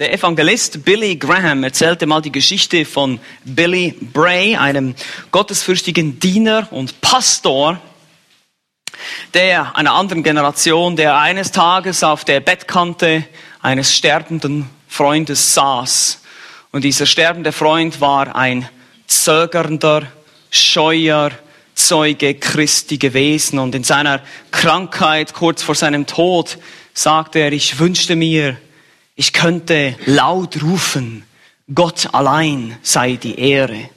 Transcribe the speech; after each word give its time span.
Der 0.00 0.12
Evangelist 0.12 0.84
Billy 0.84 1.16
Graham 1.16 1.64
erzählte 1.64 2.06
mal 2.06 2.22
die 2.22 2.30
Geschichte 2.30 2.84
von 2.84 3.18
Billy 3.44 3.96
Bray, 4.00 4.54
einem 4.54 4.94
gottesfürchtigen 5.32 6.20
Diener 6.20 6.68
und 6.70 7.00
Pastor, 7.00 7.80
der 9.34 9.76
einer 9.76 9.94
anderen 9.94 10.22
Generation, 10.22 10.94
der 10.94 11.18
eines 11.18 11.50
Tages 11.50 12.04
auf 12.04 12.24
der 12.24 12.38
Bettkante 12.38 13.24
eines 13.60 13.92
sterbenden 13.92 14.70
Freundes 14.86 15.54
saß. 15.54 16.20
Und 16.70 16.84
dieser 16.84 17.06
sterbende 17.06 17.50
Freund 17.50 18.00
war 18.00 18.36
ein 18.36 18.68
zögernder, 19.08 20.06
scheuer 20.48 21.32
Zeuge 21.74 22.34
Christi 22.34 22.98
gewesen. 22.98 23.58
Und 23.58 23.74
in 23.74 23.82
seiner 23.82 24.22
Krankheit, 24.52 25.34
kurz 25.34 25.64
vor 25.64 25.74
seinem 25.74 26.06
Tod, 26.06 26.56
sagte 26.94 27.40
er, 27.40 27.52
ich 27.52 27.80
wünschte 27.80 28.14
mir, 28.14 28.58
ich 29.18 29.32
könnte 29.32 29.96
laut 30.06 30.62
rufen, 30.62 31.24
Gott 31.74 32.14
allein 32.14 32.78
sei 32.82 33.16
die 33.16 33.36
Ehre. 33.36 33.90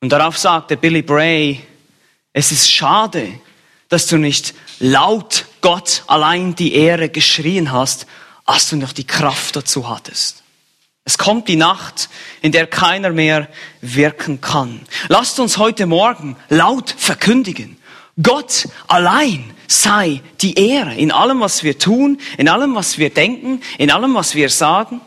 Und 0.00 0.10
darauf 0.10 0.38
sagte 0.38 0.76
Billy 0.76 1.02
Bray, 1.02 1.60
es 2.32 2.52
ist 2.52 2.70
schade, 2.70 3.28
dass 3.88 4.06
du 4.06 4.16
nicht 4.16 4.54
laut 4.78 5.46
Gott 5.60 6.04
allein 6.06 6.54
die 6.54 6.74
Ehre 6.74 7.08
geschrien 7.08 7.72
hast, 7.72 8.06
als 8.44 8.70
du 8.70 8.76
noch 8.76 8.92
die 8.92 9.08
Kraft 9.08 9.56
dazu 9.56 9.88
hattest. 9.88 10.44
Es 11.04 11.18
kommt 11.18 11.48
die 11.48 11.56
Nacht, 11.56 12.08
in 12.42 12.52
der 12.52 12.68
keiner 12.68 13.10
mehr 13.10 13.48
wirken 13.80 14.40
kann. 14.40 14.82
Lasst 15.08 15.40
uns 15.40 15.58
heute 15.58 15.86
Morgen 15.86 16.36
laut 16.48 16.94
verkündigen, 16.96 17.76
Gott 18.22 18.68
allein 18.86 19.52
sei 19.68 20.20
die 20.40 20.54
Ehre 20.54 20.94
in 20.94 21.10
allem, 21.10 21.40
was 21.40 21.62
wir 21.62 21.78
tun, 21.78 22.18
in 22.38 22.48
allem, 22.48 22.74
was 22.74 22.98
wir 22.98 23.10
denken, 23.10 23.62
in 23.78 23.90
allem, 23.90 24.14
was 24.14 24.34
wir 24.34 24.48
sagen. 24.48 25.00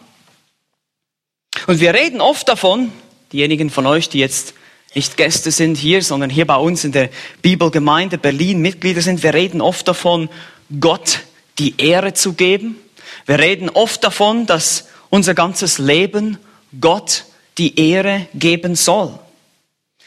Und 1.68 1.80
wir 1.80 1.94
reden 1.94 2.22
oft 2.22 2.48
davon, 2.48 2.92
diejenigen 3.32 3.70
von 3.70 3.86
euch, 3.86 4.10
die 4.10 4.20
jetzt 4.20 4.54
nicht 4.96 5.18
Gäste 5.18 5.52
sind 5.52 5.78
hier, 5.78 6.02
sondern 6.02 6.30
hier 6.30 6.48
bei 6.48 6.56
uns 6.56 6.84
in 6.84 6.92
der 6.92 7.10
Bibelgemeinde 7.42 8.18
Berlin 8.18 8.60
Mitglieder 8.62 9.02
sind, 9.02 9.22
wir 9.22 9.34
reden 9.34 9.62
oft 9.62 9.88
davon, 9.88 10.30
Gott 10.80 11.20
die 11.60 11.76
Ehre 11.78 12.14
zu 12.14 12.34
geben. 12.34 12.78
Wir 13.26 13.40
reden 13.40 13.70
oft 13.70 14.04
davon, 14.04 14.46
dass 14.46 14.88
unser 15.10 15.34
ganzes 15.34 15.78
Leben 15.78 16.38
Gott 16.80 17.26
die 17.58 17.80
Ehre 17.80 18.28
geben 18.34 18.76
soll. 18.76 19.20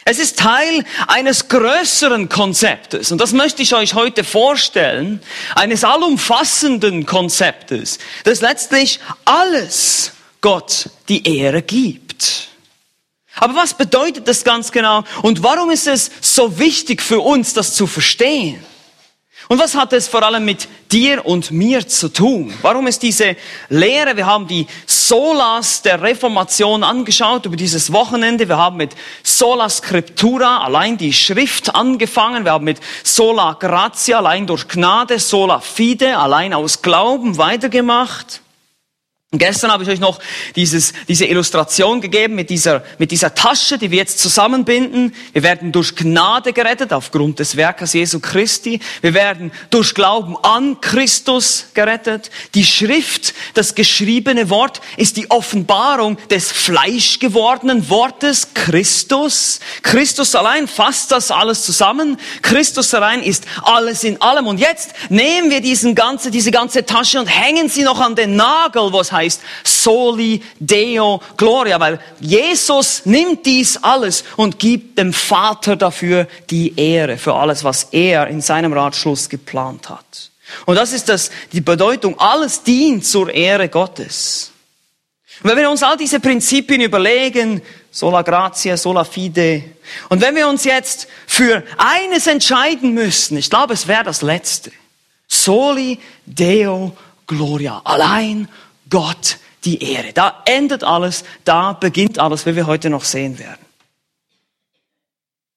Es 0.04 0.18
ist 0.18 0.38
Teil 0.38 0.84
eines 1.06 1.48
größeren 1.48 2.28
Konzeptes 2.28 3.12
und 3.12 3.18
das 3.18 3.32
möchte 3.32 3.62
ich 3.62 3.74
euch 3.74 3.94
heute 3.94 4.24
vorstellen, 4.24 5.22
eines 5.54 5.84
allumfassenden 5.84 7.06
Konzeptes, 7.06 7.98
das 8.24 8.40
letztlich 8.40 8.98
alles 9.24 10.12
Gott 10.40 10.90
die 11.08 11.38
Ehre 11.38 11.62
gibt. 11.62 12.48
Aber 13.36 13.54
was 13.54 13.74
bedeutet 13.74 14.26
das 14.26 14.44
ganz 14.44 14.72
genau 14.72 15.04
und 15.22 15.42
warum 15.42 15.70
ist 15.70 15.86
es 15.86 16.10
so 16.20 16.58
wichtig 16.58 17.00
für 17.00 17.20
uns, 17.20 17.54
das 17.54 17.74
zu 17.74 17.86
verstehen? 17.86 18.62
Und 19.48 19.58
was 19.58 19.74
hat 19.74 19.92
es 19.92 20.08
vor 20.08 20.22
allem 20.22 20.44
mit 20.44 20.68
dir 20.90 21.26
und 21.26 21.50
mir 21.50 21.86
zu 21.86 22.08
tun? 22.08 22.52
Warum 22.62 22.86
ist 22.86 23.02
diese 23.02 23.36
Lehre, 23.68 24.16
wir 24.16 24.26
haben 24.26 24.46
die 24.46 24.66
Solas 24.86 25.82
der 25.82 26.00
Reformation 26.00 26.84
angeschaut 26.84 27.46
über 27.46 27.56
dieses 27.56 27.92
Wochenende, 27.92 28.48
wir 28.48 28.56
haben 28.56 28.76
mit 28.76 28.92
Sola 29.22 29.68
Scriptura, 29.68 30.64
allein 30.64 30.96
die 30.96 31.12
Schrift 31.12 31.74
angefangen, 31.74 32.44
wir 32.44 32.52
haben 32.52 32.64
mit 32.64 32.78
Sola 33.02 33.56
Gratia, 33.58 34.18
allein 34.18 34.46
durch 34.46 34.68
Gnade, 34.68 35.18
Sola 35.18 35.60
Fide, 35.60 36.16
allein 36.16 36.54
aus 36.54 36.82
Glauben 36.82 37.38
weitergemacht. 37.38 38.42
Und 39.32 39.38
gestern 39.38 39.72
habe 39.72 39.82
ich 39.82 39.88
euch 39.88 39.98
noch 39.98 40.18
dieses, 40.56 40.92
diese 41.08 41.24
Illustration 41.24 42.02
gegeben 42.02 42.34
mit 42.34 42.50
dieser, 42.50 42.84
mit 42.98 43.10
dieser 43.10 43.34
Tasche, 43.34 43.78
die 43.78 43.90
wir 43.90 43.96
jetzt 43.96 44.18
zusammenbinden. 44.18 45.14
Wir 45.32 45.42
werden 45.42 45.72
durch 45.72 45.96
Gnade 45.96 46.52
gerettet 46.52 46.92
aufgrund 46.92 47.38
des 47.38 47.56
Werkes 47.56 47.94
Jesu 47.94 48.20
Christi. 48.20 48.78
Wir 49.00 49.14
werden 49.14 49.50
durch 49.70 49.94
Glauben 49.94 50.36
an 50.42 50.82
Christus 50.82 51.68
gerettet. 51.72 52.30
Die 52.54 52.66
Schrift, 52.66 53.32
das 53.54 53.74
geschriebene 53.74 54.50
Wort, 54.50 54.82
ist 54.98 55.16
die 55.16 55.30
Offenbarung 55.30 56.18
des 56.28 56.52
fleischgewordenen 56.52 57.88
Wortes 57.88 58.48
Christus. 58.52 59.60
Christus 59.80 60.34
allein 60.34 60.68
fasst 60.68 61.10
das 61.10 61.30
alles 61.30 61.64
zusammen. 61.64 62.18
Christus 62.42 62.92
allein 62.92 63.22
ist 63.22 63.46
alles 63.62 64.04
in 64.04 64.20
allem. 64.20 64.46
Und 64.46 64.60
jetzt 64.60 64.90
nehmen 65.08 65.50
wir 65.50 65.62
diesen 65.62 65.94
ganze, 65.94 66.30
diese 66.30 66.50
ganze 66.50 66.84
Tasche 66.84 67.18
und 67.18 67.28
hängen 67.28 67.70
sie 67.70 67.82
noch 67.82 67.98
an 67.98 68.14
den 68.14 68.36
Nagel, 68.36 68.92
was 68.92 69.10
heißt, 69.10 69.21
heißt 69.22 69.40
Soli 69.64 70.42
Deo 70.58 71.20
Gloria, 71.36 71.78
weil 71.80 72.00
Jesus 72.20 73.02
nimmt 73.04 73.46
dies 73.46 73.78
alles 73.82 74.24
und 74.36 74.58
gibt 74.58 74.98
dem 74.98 75.12
Vater 75.12 75.76
dafür 75.76 76.26
die 76.50 76.78
Ehre, 76.78 77.18
für 77.18 77.34
alles, 77.34 77.64
was 77.64 77.88
er 77.92 78.26
in 78.28 78.40
seinem 78.40 78.72
Ratschluss 78.72 79.28
geplant 79.28 79.88
hat. 79.88 80.30
Und 80.66 80.76
das 80.76 80.92
ist 80.92 81.08
das, 81.08 81.30
die 81.52 81.60
Bedeutung, 81.60 82.18
alles 82.18 82.62
dient 82.62 83.06
zur 83.06 83.32
Ehre 83.32 83.68
Gottes. 83.68 84.50
Und 85.42 85.50
wenn 85.50 85.58
wir 85.58 85.70
uns 85.70 85.82
all 85.82 85.96
diese 85.96 86.20
Prinzipien 86.20 86.82
überlegen, 86.82 87.62
sola 87.90 88.22
gratia, 88.22 88.76
sola 88.76 89.04
fide, 89.04 89.64
und 90.08 90.20
wenn 90.20 90.36
wir 90.36 90.48
uns 90.48 90.64
jetzt 90.64 91.08
für 91.26 91.62
eines 91.76 92.26
entscheiden 92.26 92.94
müssen, 92.94 93.36
ich 93.36 93.50
glaube, 93.50 93.74
es 93.74 93.88
wäre 93.88 94.04
das 94.04 94.22
letzte. 94.22 94.72
Soli 95.26 95.98
Deo 96.26 96.96
Gloria. 97.26 97.80
Allein 97.84 98.48
Gott 98.92 99.38
die 99.64 99.82
Ehre. 99.82 100.12
Da 100.12 100.42
endet 100.44 100.84
alles, 100.84 101.24
da 101.44 101.72
beginnt 101.72 102.18
alles, 102.18 102.44
wie 102.44 102.54
wir 102.54 102.66
heute 102.66 102.90
noch 102.90 103.04
sehen 103.04 103.38
werden. 103.38 103.64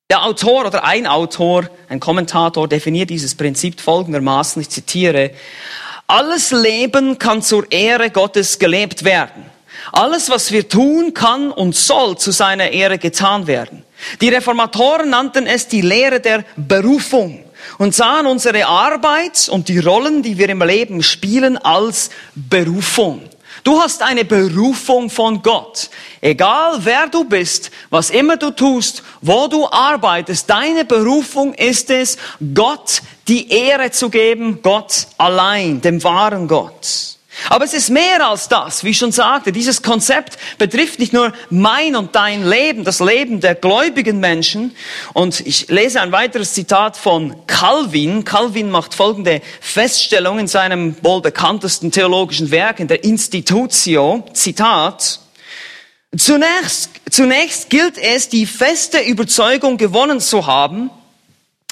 Der 0.09 0.23
Autor 0.23 0.65
oder 0.65 0.85
ein 0.85 1.05
Autor, 1.05 1.69
ein 1.89 1.99
Kommentator 1.99 2.67
definiert 2.67 3.09
dieses 3.09 3.35
Prinzip 3.35 3.81
folgendermaßen, 3.81 4.61
ich 4.61 4.69
zitiere, 4.69 5.31
alles 6.07 6.51
Leben 6.51 7.19
kann 7.19 7.41
zur 7.41 7.69
Ehre 7.71 8.09
Gottes 8.09 8.57
gelebt 8.57 9.03
werden. 9.03 9.45
Alles, 9.91 10.29
was 10.29 10.51
wir 10.51 10.69
tun, 10.69 11.13
kann 11.13 11.51
und 11.51 11.75
soll 11.75 12.17
zu 12.17 12.31
seiner 12.31 12.69
Ehre 12.69 12.99
getan 12.99 13.47
werden. 13.47 13.83
Die 14.21 14.29
Reformatoren 14.29 15.09
nannten 15.09 15.45
es 15.45 15.67
die 15.67 15.81
Lehre 15.81 16.21
der 16.21 16.45
Berufung 16.55 17.44
und 17.77 17.95
sahen 17.95 18.25
unsere 18.25 18.65
Arbeit 18.65 19.49
und 19.49 19.67
die 19.67 19.79
Rollen, 19.79 20.23
die 20.23 20.37
wir 20.37 20.49
im 20.49 20.61
Leben 20.61 21.03
spielen, 21.03 21.57
als 21.57 22.09
Berufung. 22.35 23.21
Du 23.63 23.81
hast 23.81 24.03
eine 24.03 24.25
Berufung 24.25 25.09
von 25.09 25.41
Gott. 25.41 25.89
Egal 26.21 26.79
wer 26.83 27.07
du 27.07 27.23
bist, 27.23 27.71
was 27.89 28.09
immer 28.09 28.37
du 28.37 28.51
tust, 28.51 29.01
wo 29.21 29.47
du 29.47 29.67
arbeitest, 29.67 30.49
deine 30.49 30.85
Berufung 30.85 31.53
ist 31.53 31.89
es, 31.89 32.17
Gott 32.53 33.01
die 33.27 33.49
Ehre 33.49 33.89
zu 33.91 34.09
geben, 34.09 34.59
Gott 34.61 35.07
allein, 35.17 35.81
dem 35.81 36.03
wahren 36.03 36.47
Gott. 36.47 37.14
Aber 37.49 37.65
es 37.65 37.73
ist 37.73 37.89
mehr 37.89 38.25
als 38.25 38.47
das, 38.47 38.83
wie 38.83 38.89
ich 38.89 38.97
schon 38.97 39.11
sagte. 39.11 39.51
Dieses 39.51 39.81
Konzept 39.81 40.37
betrifft 40.57 40.99
nicht 40.99 41.13
nur 41.13 41.33
mein 41.49 41.95
und 41.95 42.15
dein 42.15 42.47
Leben, 42.47 42.83
das 42.83 42.99
Leben 42.99 43.41
der 43.41 43.55
gläubigen 43.55 44.19
Menschen. 44.19 44.75
Und 45.13 45.41
ich 45.41 45.67
lese 45.67 46.01
ein 46.01 46.11
weiteres 46.11 46.53
Zitat 46.53 46.97
von 46.97 47.35
Calvin. 47.47 48.23
Calvin 48.25 48.69
macht 48.69 48.93
folgende 48.93 49.41
Feststellung 49.59 50.39
in 50.39 50.47
seinem 50.47 50.95
wohl 51.03 51.21
bekanntesten 51.21 51.91
theologischen 51.91 52.51
Werk, 52.51 52.79
in 52.79 52.87
der 52.87 53.03
Institutio. 53.03 54.23
Zitat. 54.33 55.19
Zunächst, 56.17 56.89
zunächst 57.09 57.69
gilt 57.69 57.97
es, 57.97 58.29
die 58.29 58.45
feste 58.45 58.99
Überzeugung 58.99 59.77
gewonnen 59.77 60.19
zu 60.19 60.47
haben, 60.47 60.89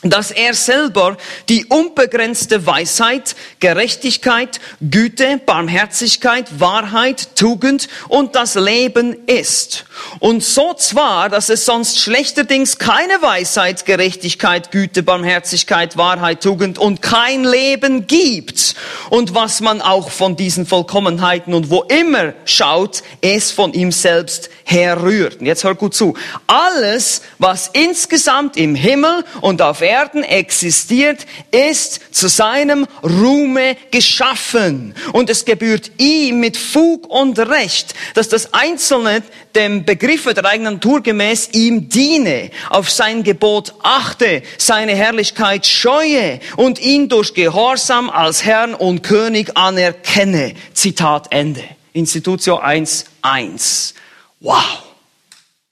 dass 0.04 0.32
er 0.32 0.54
selber 0.54 1.18
die 1.50 1.66
unbegrenzte 1.66 2.66
Weisheit, 2.66 3.36
Gerechtigkeit, 3.60 4.60
Güte, 4.82 5.40
Barmherzigkeit, 5.46 6.60
Wahrheit, 6.60 7.36
Tugend 7.36 7.88
und 8.10 8.36
das 8.36 8.56
Leben 8.56 9.16
ist. 9.28 9.86
Und 10.20 10.44
so 10.44 10.74
zwar, 10.74 11.30
dass 11.30 11.50
es 11.50 11.66
sonst 11.66 12.00
schlechterdings 12.00 12.78
keine 12.78 13.22
Weisheit, 13.22 13.86
Gerechtigkeit, 13.86 14.72
Güte, 14.72 15.04
Barmherzigkeit, 15.04 15.96
Wahrheit, 15.96 16.42
Tugend 16.42 16.78
und 16.78 17.02
kein 17.02 17.46
Leben 17.46 18.06
gibt. 18.08 18.76
Und 19.10 19.34
was 19.34 19.62
man 19.62 19.82
auch 19.82 20.10
von 20.10 20.36
diesen 20.36 20.66
Vollkommenheiten 20.66 21.54
und 21.54 21.70
wo 21.70 21.84
immer 21.84 22.34
schaut, 22.46 23.04
es 23.22 23.52
von 23.52 23.74
ihm 23.74 23.92
selbst 23.92 24.50
herrührt. 24.66 25.40
Und 25.40 25.46
jetzt 25.46 25.64
hört 25.64 25.78
gut 25.78 25.94
zu. 25.94 26.16
Alles, 26.48 27.22
was 27.38 27.70
insgesamt 27.74 28.58
im 28.58 28.76
Himmel 28.76 29.24
und 29.42 29.62
auf 29.62 29.82
Erden 29.82 29.93
existiert, 30.24 31.26
ist 31.52 32.16
zu 32.16 32.28
seinem 32.28 32.88
Ruhme 33.04 33.78
geschaffen. 33.92 34.94
Und 35.14 35.30
es 35.30 35.46
gebührt 35.46 35.92
ihm 35.98 36.40
mit 36.40 36.58
Fug 36.58 37.08
und 37.10 37.40
Recht, 37.40 37.94
dass 38.14 38.30
das 38.30 38.54
Einzelne 38.54 39.24
dem 39.56 39.86
Begriffe 39.86 40.34
der 40.34 40.46
eigenen 40.46 40.76
Natur 40.76 41.02
gemäß 41.02 41.50
ihm 41.54 41.90
diene, 41.90 42.50
auf 42.70 42.90
sein 42.90 43.24
Gebot 43.24 43.76
achte, 43.84 44.44
seine 44.58 44.96
Herrlichkeit 44.96 45.66
scheue 45.66 46.40
und 46.58 46.80
ihn 46.80 47.10
durch 47.10 47.34
Gehorsam 47.34 48.10
als 48.10 48.44
Herrn 48.44 48.74
und 48.74 49.04
König 49.04 49.56
anerkenne. 49.56 50.54
Zitat 50.74 51.28
Ende. 51.32 51.64
Institutio 51.94 52.60
1.1. 52.60 53.94
Wow! 54.40 54.93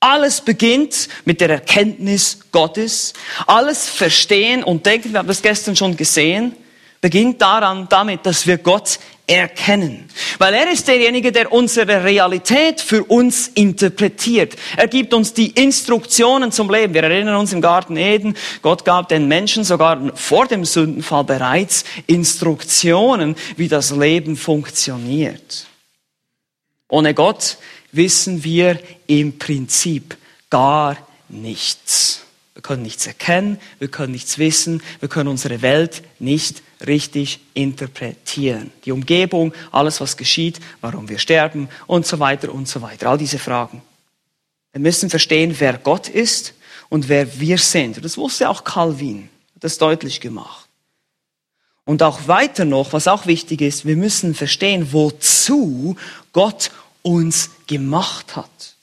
Alles 0.04 0.42
beginnt 0.42 1.10
mit 1.26 1.42
der 1.42 1.50
Erkenntnis 1.52 2.40
Gottes. 2.52 3.14
Alles 3.46 3.88
verstehen 3.88 4.64
und 4.64 4.84
denken, 4.84 5.12
wir 5.12 5.20
haben 5.20 5.28
das 5.28 5.44
gestern 5.44 5.76
schon 5.76 5.96
gesehen, 5.96 6.54
beginnt 7.02 7.40
daran, 7.40 7.88
damit, 7.88 8.26
dass 8.26 8.48
wir 8.48 8.58
Gott 8.58 8.98
erkennen. 9.28 10.10
Weil 10.40 10.56
er 10.56 10.72
ist 10.72 10.88
derjenige, 10.88 11.32
der 11.32 11.54
unsere 11.54 12.04
Realität 12.04 12.82
für 12.82 13.04
uns 13.04 13.48
interpretiert. 13.50 14.56
Er 14.76 14.88
gibt 14.88 15.14
uns 15.14 15.36
die 15.36 15.52
Instruktionen 15.52 16.52
zum 16.52 16.72
Leben. 16.72 16.96
Wir 16.96 17.04
erinnern 17.04 17.36
uns 17.36 17.54
im 17.54 17.62
Garten 17.62 17.96
Eden, 17.96 18.36
Gott 18.64 18.84
gab 18.84 19.08
den 19.08 19.28
Menschen 19.28 19.64
sogar 19.64 20.16
vor 20.16 20.48
dem 20.48 20.66
Sündenfall 20.66 21.26
bereits 21.26 21.86
Instruktionen, 22.08 23.36
wie 23.56 23.68
das 23.68 23.92
Leben 23.92 24.36
funktioniert. 24.36 25.68
Ohne 26.90 27.14
Gott 27.14 27.58
wissen 27.92 28.44
wir 28.44 28.80
im 29.08 29.38
Prinzip 29.38 30.18
gar 30.50 30.98
nichts. 31.30 32.22
Wir 32.54 32.62
können 32.62 32.84
nichts 32.84 33.08
erkennen, 33.08 33.60
wir 33.80 33.88
können 33.88 34.12
nichts 34.12 34.38
wissen, 34.38 34.84
wir 35.00 35.10
können 35.10 35.30
unsere 35.30 35.62
Welt 35.62 36.04
nicht 36.20 36.62
richtig 36.86 37.40
interpretieren. 37.54 38.72
Die 38.86 38.92
Umgebung, 38.92 39.54
alles 39.72 40.02
was 40.02 40.18
geschieht, 40.18 40.60
warum 40.82 41.08
wir 41.10 41.20
sterben 41.20 41.70
und 41.88 42.06
so 42.06 42.20
weiter 42.20 42.54
und 42.54 42.68
so 42.68 42.82
weiter. 42.82 43.10
All 43.10 43.18
diese 43.18 43.40
Fragen. 43.40 43.82
Wir 44.74 44.82
müssen 44.82 45.10
verstehen, 45.10 45.56
wer 45.60 45.78
Gott 45.78 46.08
ist 46.10 46.54
und 46.90 47.10
wer 47.10 47.40
wir 47.40 47.58
sind. 47.58 48.04
Das 48.04 48.18
wusste 48.18 48.50
auch 48.50 48.64
Calvin, 48.64 49.30
hat 49.56 49.64
das 49.64 49.78
deutlich 49.78 50.22
gemacht. 50.22 50.68
Und 51.86 52.04
auch 52.04 52.28
weiter 52.28 52.66
noch, 52.66 52.94
was 52.94 53.08
auch 53.08 53.26
wichtig 53.26 53.62
ist, 53.62 53.86
wir 53.86 53.98
müssen 53.98 54.36
verstehen, 54.36 54.94
wozu 54.94 55.96
Gott 56.32 56.72
uns 57.02 57.50
gemacht 57.68 58.36
hat. 58.36 58.76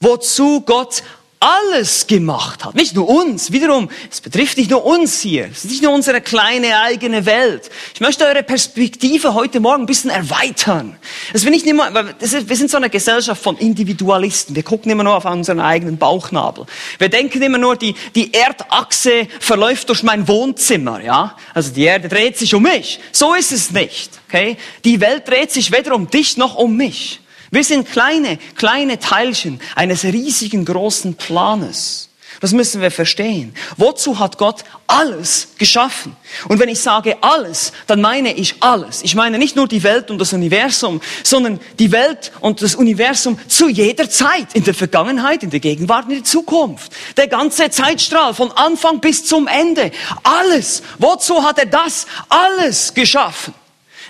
Wozu 0.00 0.60
Gott 0.62 1.02
alles 1.44 2.06
gemacht 2.06 2.64
hat. 2.64 2.74
Nicht 2.74 2.94
nur 2.94 3.06
uns. 3.06 3.52
Wiederum, 3.52 3.90
es 4.10 4.22
betrifft 4.22 4.56
nicht 4.56 4.70
nur 4.70 4.84
uns 4.86 5.20
hier. 5.20 5.46
Es 5.52 5.64
ist 5.64 5.70
nicht 5.70 5.82
nur 5.82 5.92
unsere 5.92 6.22
kleine 6.22 6.80
eigene 6.80 7.26
Welt. 7.26 7.70
Ich 7.92 8.00
möchte 8.00 8.24
eure 8.24 8.42
Perspektive 8.42 9.34
heute 9.34 9.60
Morgen 9.60 9.82
ein 9.82 9.86
bisschen 9.86 10.10
erweitern. 10.10 10.96
Es 11.34 11.44
wir, 11.44 11.50
nicht 11.50 11.66
immer, 11.66 11.92
wir 11.92 12.56
sind 12.56 12.70
so 12.70 12.78
eine 12.78 12.88
Gesellschaft 12.88 13.42
von 13.42 13.58
Individualisten. 13.58 14.56
Wir 14.56 14.62
gucken 14.62 14.90
immer 14.90 15.04
nur 15.04 15.16
auf 15.16 15.26
unseren 15.26 15.60
eigenen 15.60 15.98
Bauchnabel. 15.98 16.64
Wir 16.98 17.10
denken 17.10 17.42
immer 17.42 17.58
nur, 17.58 17.76
die, 17.76 17.94
die 18.14 18.32
Erdachse 18.32 19.28
verläuft 19.38 19.90
durch 19.90 20.02
mein 20.02 20.26
Wohnzimmer, 20.26 21.02
ja. 21.02 21.36
Also 21.52 21.72
die 21.72 21.84
Erde 21.84 22.08
dreht 22.08 22.38
sich 22.38 22.54
um 22.54 22.62
mich. 22.62 23.00
So 23.12 23.34
ist 23.34 23.52
es 23.52 23.70
nicht, 23.70 24.12
okay? 24.28 24.56
Die 24.84 24.98
Welt 25.02 25.28
dreht 25.28 25.52
sich 25.52 25.72
weder 25.72 25.94
um 25.94 26.08
dich 26.08 26.38
noch 26.38 26.54
um 26.54 26.74
mich. 26.74 27.20
Wir 27.54 27.62
sind 27.62 27.88
kleine, 27.88 28.38
kleine 28.56 28.98
Teilchen 28.98 29.60
eines 29.76 30.02
riesigen 30.02 30.64
großen 30.64 31.14
Planes. 31.14 32.08
Das 32.40 32.50
müssen 32.50 32.80
wir 32.80 32.90
verstehen. 32.90 33.54
Wozu 33.76 34.18
hat 34.18 34.38
Gott 34.38 34.64
alles 34.88 35.50
geschaffen? 35.56 36.16
Und 36.48 36.58
wenn 36.58 36.68
ich 36.68 36.80
sage 36.80 37.16
alles, 37.20 37.72
dann 37.86 38.00
meine 38.00 38.34
ich 38.34 38.56
alles. 38.58 39.02
Ich 39.04 39.14
meine 39.14 39.38
nicht 39.38 39.54
nur 39.54 39.68
die 39.68 39.84
Welt 39.84 40.10
und 40.10 40.18
das 40.18 40.32
Universum, 40.32 41.00
sondern 41.22 41.60
die 41.78 41.92
Welt 41.92 42.32
und 42.40 42.60
das 42.60 42.74
Universum 42.74 43.38
zu 43.46 43.68
jeder 43.68 44.10
Zeit. 44.10 44.48
In 44.54 44.64
der 44.64 44.74
Vergangenheit, 44.74 45.44
in 45.44 45.50
der 45.50 45.60
Gegenwart, 45.60 46.06
in 46.08 46.16
der 46.16 46.24
Zukunft. 46.24 46.90
Der 47.16 47.28
ganze 47.28 47.70
Zeitstrahl 47.70 48.34
von 48.34 48.50
Anfang 48.50 48.98
bis 48.98 49.24
zum 49.24 49.46
Ende. 49.46 49.92
Alles. 50.24 50.82
Wozu 50.98 51.44
hat 51.44 51.60
er 51.60 51.66
das 51.66 52.08
alles 52.28 52.94
geschaffen? 52.94 53.54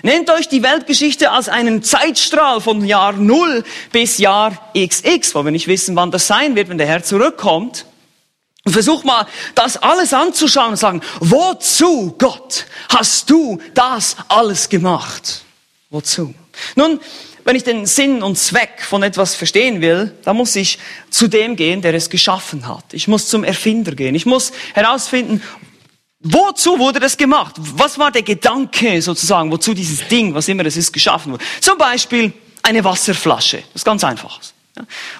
Nehmt 0.01 0.29
euch 0.29 0.47
die 0.47 0.63
Weltgeschichte 0.63 1.31
als 1.31 1.49
einen 1.49 1.83
Zeitstrahl 1.83 2.61
von 2.61 2.83
Jahr 2.85 3.13
Null 3.13 3.63
bis 3.91 4.17
Jahr 4.17 4.71
XX, 4.75 5.35
wo 5.35 5.43
wir 5.43 5.51
nicht 5.51 5.67
wissen, 5.67 5.95
wann 5.95 6.11
das 6.11 6.27
sein 6.27 6.55
wird, 6.55 6.69
wenn 6.69 6.77
der 6.77 6.87
Herr 6.87 7.03
zurückkommt. 7.03 7.85
Und 8.65 8.73
versuch 8.73 9.03
mal, 9.03 9.27
das 9.53 9.77
alles 9.77 10.13
anzuschauen 10.13 10.71
und 10.71 10.77
sagen, 10.77 11.01
wozu, 11.19 12.15
Gott, 12.17 12.65
hast 12.89 13.29
du 13.29 13.61
das 13.75 14.17
alles 14.27 14.69
gemacht? 14.69 15.43
Wozu? 15.91 16.33
Nun, 16.75 16.99
wenn 17.43 17.55
ich 17.55 17.63
den 17.63 17.85
Sinn 17.85 18.23
und 18.23 18.37
Zweck 18.39 18.81
von 18.81 19.03
etwas 19.03 19.35
verstehen 19.35 19.79
will, 19.79 20.15
dann 20.23 20.35
muss 20.35 20.55
ich 20.55 20.79
zu 21.11 21.27
dem 21.27 21.55
gehen, 21.55 21.83
der 21.83 21.93
es 21.93 22.09
geschaffen 22.09 22.67
hat. 22.67 22.85
Ich 22.91 23.07
muss 23.07 23.27
zum 23.27 23.43
Erfinder 23.43 23.93
gehen. 23.93 24.15
Ich 24.15 24.25
muss 24.25 24.51
herausfinden, 24.73 25.43
Wozu 26.27 26.79
wurde 26.79 26.99
das 26.99 27.15
gemacht? 27.15 27.53
Was 27.57 27.99
war 27.99 28.11
der 28.11 28.23
Gedanke 28.23 28.99
sozusagen, 28.99 29.51
wozu 29.51 29.75
dieses 29.75 30.07
Ding, 30.07 30.33
was 30.33 30.47
immer 30.47 30.65
es 30.65 30.75
ist, 30.75 30.91
geschaffen 30.91 31.33
wurde? 31.33 31.45
Zum 31.61 31.77
Beispiel 31.77 32.33
eine 32.63 32.83
Wasserflasche. 32.83 33.57
Das 33.57 33.81
ist 33.81 33.85
ganz 33.85 34.03
einfach. 34.03 34.39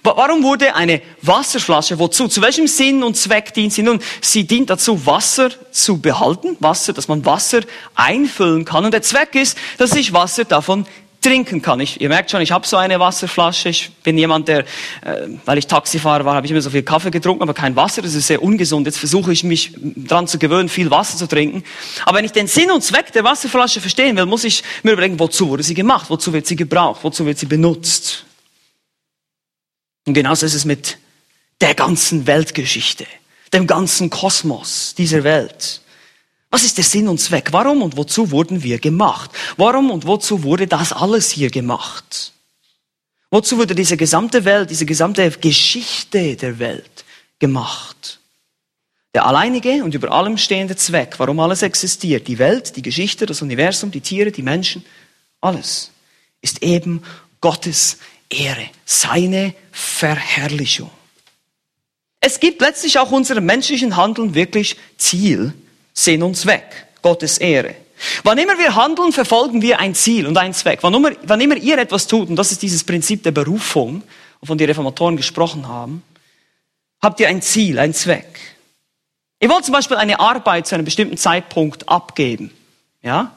Warum 0.02 0.42
wurde 0.42 0.74
eine 0.74 1.04
Wasserflasche, 1.22 2.00
wozu? 2.00 2.28
Zu 2.28 2.42
welchem 2.42 2.66
Sinn 2.66 3.04
und 3.04 3.16
Zweck 3.16 3.54
dient 3.54 3.72
sie? 3.72 3.84
Nun, 3.84 4.00
sie 4.19 4.46
dient 4.48 4.72
dazu, 4.72 5.06
Wasser 5.06 5.52
zu 5.72 6.02
behalten, 6.02 6.57
Wasser, 6.60 6.92
dass 6.92 7.07
man 7.07 7.24
Wasser 7.24 7.62
einfüllen 7.94 8.66
kann. 8.66 8.84
Und 8.84 8.92
der 8.92 9.04
Zweck 9.04 9.36
ist, 9.36 9.57
dass 9.78 9.94
ich 9.94 10.12
Wasser 10.12 10.44
davon 10.44 10.88
trinken 11.25 11.62
kann. 11.62 11.80
Ich, 11.80 12.00
ihr 12.00 12.10
merkt 12.10 12.30
schon, 12.30 12.42
ich 12.42 12.51
habe 12.51 12.68
so 12.68 12.77
eine 12.77 13.00
Wasserflasche. 13.00 13.69
Ich 13.69 13.92
bin 14.04 14.18
jemand, 14.18 14.48
der, 14.48 14.60
äh, 14.60 15.27
weil 15.45 15.57
ich 15.57 15.66
Taxifahrer 15.66 16.24
war, 16.24 16.36
habe 16.36 16.45
ich 16.45 16.51
immer 16.51 16.62
so 16.62 16.69
viel 16.69 16.83
Kaffee 16.83 17.10
getrunken, 17.10 17.42
aber 17.42 17.54
kein 17.56 17.75
Wasser. 17.75 18.04
Das 18.04 18.13
ist 18.13 18.27
sehr 18.27 18.44
ungesund. 18.44 18.86
Jetzt 18.86 19.00
versuche 19.00 19.33
ich 19.33 19.44
mich 19.44 19.74
daran 19.75 20.27
zu 20.27 20.38
gewöhnen, 20.38 20.69
viel 20.69 20.92
Wasser 20.92 21.18
zu 21.18 21.27
trinken. 21.27 21.63
Aber 22.06 22.19
wenn 22.19 22.25
ich 22.25 22.31
den 22.31 22.48
Sinn 22.48 22.69
und 22.69 22.83
Zweck 22.83 23.12
der 23.12 23.24
Wasserflasche 23.24 23.81
verstehen 23.81 24.16
will, 24.18 24.27
muss 24.27 24.44
ich 24.44 24.63
mir 24.83 24.92
überlegen, 24.92 25.19
wozu 25.19 25.50
wurde 25.50 25.63
sie 25.63 25.74
gemacht? 25.74 26.10
Wozu 26.10 26.31
wird 26.31 26.45
sie 26.45 26.56
gebraucht? 26.56 27.00
Wozu 27.04 27.25
wird 27.25 27.39
sie 27.39 27.48
benutzt? 27.48 28.25
Und 30.06 30.13
genauso 30.13 30.45
ist 30.45 30.54
es 30.54 30.66
mit 30.66 31.00
der 31.60 31.74
ganzen 31.74 32.28
Weltgeschichte, 32.28 33.07
dem 33.51 33.66
ganzen 33.66 34.12
Kosmos 34.12 34.94
dieser 34.95 35.24
Welt. 35.24 35.81
Was 36.50 36.63
ist 36.63 36.77
der 36.77 36.83
Sinn 36.83 37.07
und 37.07 37.19
Zweck? 37.19 37.50
Warum 37.51 37.81
und 37.81 37.97
wozu 37.97 38.31
wurden 38.31 38.63
wir 38.63 38.80
gemacht? 38.80 39.31
Warum 39.57 39.92
und 39.92 40.07
wozu 40.07 40.44
wurde 40.44 40.68
das 40.68 40.94
alles 40.94 41.31
hier 41.31 41.50
gemacht? 41.50 42.33
Wozu 43.31 43.57
wurde 43.57 43.75
diese 43.75 43.97
gesamte 43.97 44.45
Welt, 44.45 44.69
diese 44.69 44.86
gesamte 44.86 45.30
Geschichte 45.31 46.36
der 46.36 46.59
Welt 46.59 47.03
gemacht? 47.39 48.19
Der 49.13 49.25
alleinige 49.25 49.83
und 49.83 49.94
über 49.94 50.12
allem 50.12 50.38
stehende 50.38 50.75
Zweck, 50.75 51.15
warum 51.18 51.39
alles 51.39 51.62
existiert, 51.62 52.27
die 52.27 52.38
Welt, 52.38 52.75
die 52.75 52.81
Geschichte, 52.81 53.25
das 53.25 53.42
Universum, 53.42 53.92
die 53.92 54.01
Tiere, 54.01 54.31
die 54.31 54.42
Menschen, 54.42 54.86
alles, 55.42 55.92
ist 56.42 56.63
eben 56.63 57.01
Gottes 57.42 57.97
Ehre, 58.30 58.69
seine 58.86 59.53
Verherrlichung. 59.71 60.92
Es 62.19 62.40
gibt 62.40 62.61
letztlich 62.61 62.97
auch 62.99 63.11
unserem 63.11 63.45
menschlichen 63.45 63.95
Handeln 63.95 64.33
wirklich 64.33 64.78
Ziel 64.97 65.54
Sinn 65.95 66.21
und 66.21 66.35
Zweck, 66.35 66.87
Gottes 67.02 67.37
Ehre. 67.37 67.75
Wann 68.23 68.37
immer 68.37 68.57
wir 68.59 68.75
handeln, 68.75 69.14
verfolgen 69.14 69.61
wir 69.61 69.80
ein 69.80 69.95
Ziel 69.95 70.28
und 70.28 70.37
einen 70.37 70.54
Zweck. 70.54 70.80
Wann 70.81 70.94
immer, 70.94 71.11
wann 71.23 71.40
immer 71.40 71.56
ihr 71.56 71.78
etwas 71.78 72.06
tut, 72.06 72.30
und 72.30 72.35
das 72.35 72.52
ist 72.52 72.61
dieses 72.61 72.83
Prinzip 72.83 73.23
der 73.23 73.31
Berufung, 73.31 74.04
wovon 74.42 74.57
die 74.57 74.66
Reformatoren 74.66 75.16
gesprochen 75.16 75.68
haben, 75.68 76.04
habt 77.02 77.19
ihr 77.21 77.30
ein 77.30 77.42
Ziel, 77.42 77.80
einen 77.80 77.94
Zweck. 77.94 78.40
Ihr 79.40 79.49
wollt 79.49 79.64
zum 79.64 79.73
Beispiel 79.73 79.97
eine 79.97 80.19
Arbeit 80.19 80.68
zu 80.68 80.75
einem 80.75 80.85
bestimmten 80.85 81.18
Zeitpunkt 81.18 81.87
abgeben. 81.87 82.52
Ja? 83.02 83.31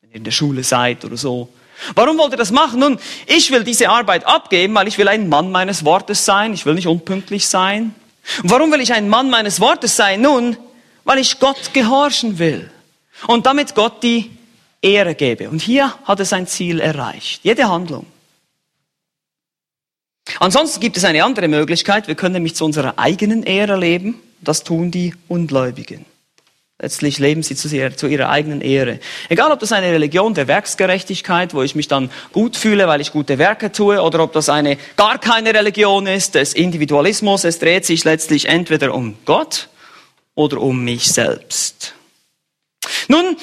Wenn 0.00 0.10
ihr 0.10 0.16
in 0.16 0.24
der 0.24 0.30
Schule 0.30 0.64
seid 0.64 1.04
oder 1.04 1.16
so. 1.16 1.48
Warum 1.94 2.18
wollt 2.18 2.32
ihr 2.32 2.38
das 2.38 2.50
machen? 2.50 2.80
Nun, 2.80 2.98
ich 3.26 3.50
will 3.50 3.64
diese 3.64 3.88
Arbeit 3.88 4.26
abgeben, 4.26 4.74
weil 4.74 4.88
ich 4.88 4.98
will 4.98 5.08
ein 5.08 5.28
Mann 5.28 5.50
meines 5.50 5.84
Wortes 5.84 6.24
sein. 6.24 6.52
Ich 6.52 6.66
will 6.66 6.74
nicht 6.74 6.86
unpünktlich 6.86 7.48
sein. 7.48 7.94
Und 8.42 8.50
warum 8.50 8.70
will 8.70 8.80
ich 8.80 8.92
ein 8.92 9.08
Mann 9.08 9.30
meines 9.30 9.60
Wortes 9.60 9.96
sein? 9.96 10.20
Nun, 10.20 10.56
weil 11.04 11.18
ich 11.18 11.38
Gott 11.40 11.72
gehorchen 11.72 12.38
will 12.38 12.70
und 13.26 13.46
damit 13.46 13.74
Gott 13.74 14.02
die 14.02 14.30
Ehre 14.80 15.14
gebe. 15.14 15.48
Und 15.48 15.62
hier 15.62 15.94
hat 16.04 16.18
er 16.18 16.24
sein 16.24 16.46
Ziel 16.46 16.80
erreicht. 16.80 17.40
Jede 17.44 17.68
Handlung. 17.68 18.06
Ansonsten 20.38 20.80
gibt 20.80 20.96
es 20.96 21.04
eine 21.04 21.24
andere 21.24 21.48
Möglichkeit. 21.48 22.08
Wir 22.08 22.14
können 22.14 22.34
nämlich 22.34 22.54
zu 22.54 22.64
unserer 22.64 22.98
eigenen 22.98 23.42
Ehre 23.42 23.76
leben. 23.76 24.20
Das 24.40 24.64
tun 24.64 24.90
die 24.90 25.14
Ungläubigen. 25.28 26.04
Letztlich 26.80 27.20
leben 27.20 27.44
sie 27.44 27.54
zu 27.54 27.68
ihrer, 27.68 27.96
zu 27.96 28.08
ihrer, 28.08 28.28
eigenen 28.28 28.60
Ehre. 28.60 28.98
Egal, 29.28 29.52
ob 29.52 29.60
das 29.60 29.70
eine 29.70 29.92
Religion 29.92 30.34
der 30.34 30.48
Werksgerechtigkeit, 30.48 31.54
wo 31.54 31.62
ich 31.62 31.76
mich 31.76 31.86
dann 31.86 32.10
gut 32.32 32.56
fühle, 32.56 32.88
weil 32.88 33.00
ich 33.00 33.12
gute 33.12 33.38
Werke 33.38 33.70
tue, 33.70 34.02
oder 34.02 34.20
ob 34.20 34.32
das 34.32 34.48
eine 34.48 34.76
gar 34.96 35.18
keine 35.18 35.54
Religion 35.54 36.08
ist, 36.08 36.34
des 36.34 36.54
Individualismus. 36.54 37.44
Es 37.44 37.60
dreht 37.60 37.86
sich 37.86 38.02
letztlich 38.02 38.48
entweder 38.48 38.94
um 38.94 39.16
Gott 39.26 39.68
oder 40.34 40.60
um 40.60 40.84
mich 40.84 41.06
selbst. 41.06 41.94
Nun, 43.08 43.36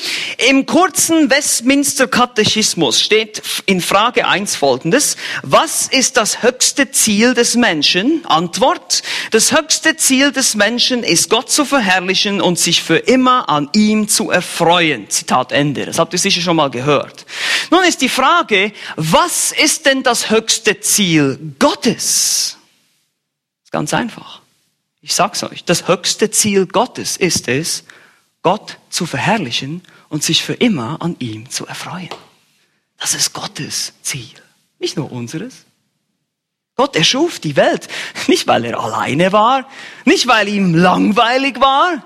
im 0.50 0.66
kurzen 0.66 1.30
Westminster 1.30 2.08
Katechismus 2.08 3.02
steht 3.02 3.42
in 3.66 3.80
Frage 3.82 4.28
1 4.28 4.56
folgendes. 4.56 5.16
Was 5.44 5.88
ist 5.88 6.18
das 6.18 6.44
höchste 6.44 6.92
Ziel 6.92 7.34
des 7.34 7.56
Menschen? 7.56 8.26
Antwort. 8.26 9.02
Das 9.32 9.52
höchste 9.52 9.96
Ziel 9.96 10.32
des 10.32 10.56
Menschen 10.56 11.04
ist 11.04 11.30
Gott 11.30 11.50
zu 11.50 11.66
verherrlichen 11.66 12.42
und 12.42 12.60
sich 12.60 12.84
für 12.84 12.98
immer 12.98 13.48
an 13.48 13.70
ihm 13.74 14.08
zu 14.10 14.30
erfreuen. 14.30 15.10
Zitat 15.10 15.52
Ende. 15.52 15.86
Das 15.86 16.00
habt 16.00 16.14
ihr 16.14 16.20
sicher 16.20 16.42
schon 16.42 16.58
mal 16.58 16.70
gehört. 16.70 17.26
Nun 17.72 17.84
ist 17.86 18.02
die 18.02 18.10
Frage, 18.10 18.74
was 18.96 19.52
ist 19.52 19.86
denn 19.86 20.04
das 20.04 20.30
höchste 20.30 20.80
Ziel 20.82 21.40
Gottes? 21.60 22.58
Ganz 23.72 23.94
einfach. 23.94 24.42
Ich 25.02 25.14
sag's 25.14 25.44
euch. 25.44 25.64
Das 25.64 25.88
höchste 25.88 26.30
Ziel 26.32 26.66
Gottes 26.68 27.18
ist 27.18 27.48
es, 27.48 27.84
Gott 28.42 28.78
zu 28.90 29.06
verherrlichen 29.06 29.82
und 30.10 30.24
sich 30.24 30.44
für 30.44 30.54
immer 30.54 31.02
an 31.02 31.16
ihm 31.20 31.50
zu 31.50 31.66
erfreuen. 31.66 32.10
Das 32.98 33.14
ist 33.14 33.34
Gottes 33.34 33.94
Ziel, 34.02 34.36
nicht 34.80 34.98
nur 34.98 35.12
unseres. 35.12 35.66
Gott 36.76 36.96
erschuf 36.96 37.40
die 37.40 37.56
Welt, 37.56 37.88
nicht 38.28 38.48
weil 38.48 38.66
er 38.66 38.80
alleine 38.80 39.32
war, 39.32 39.70
nicht 40.06 40.28
weil 40.28 40.48
ihm 40.48 40.76
langweilig 40.76 41.60
war, 41.60 42.04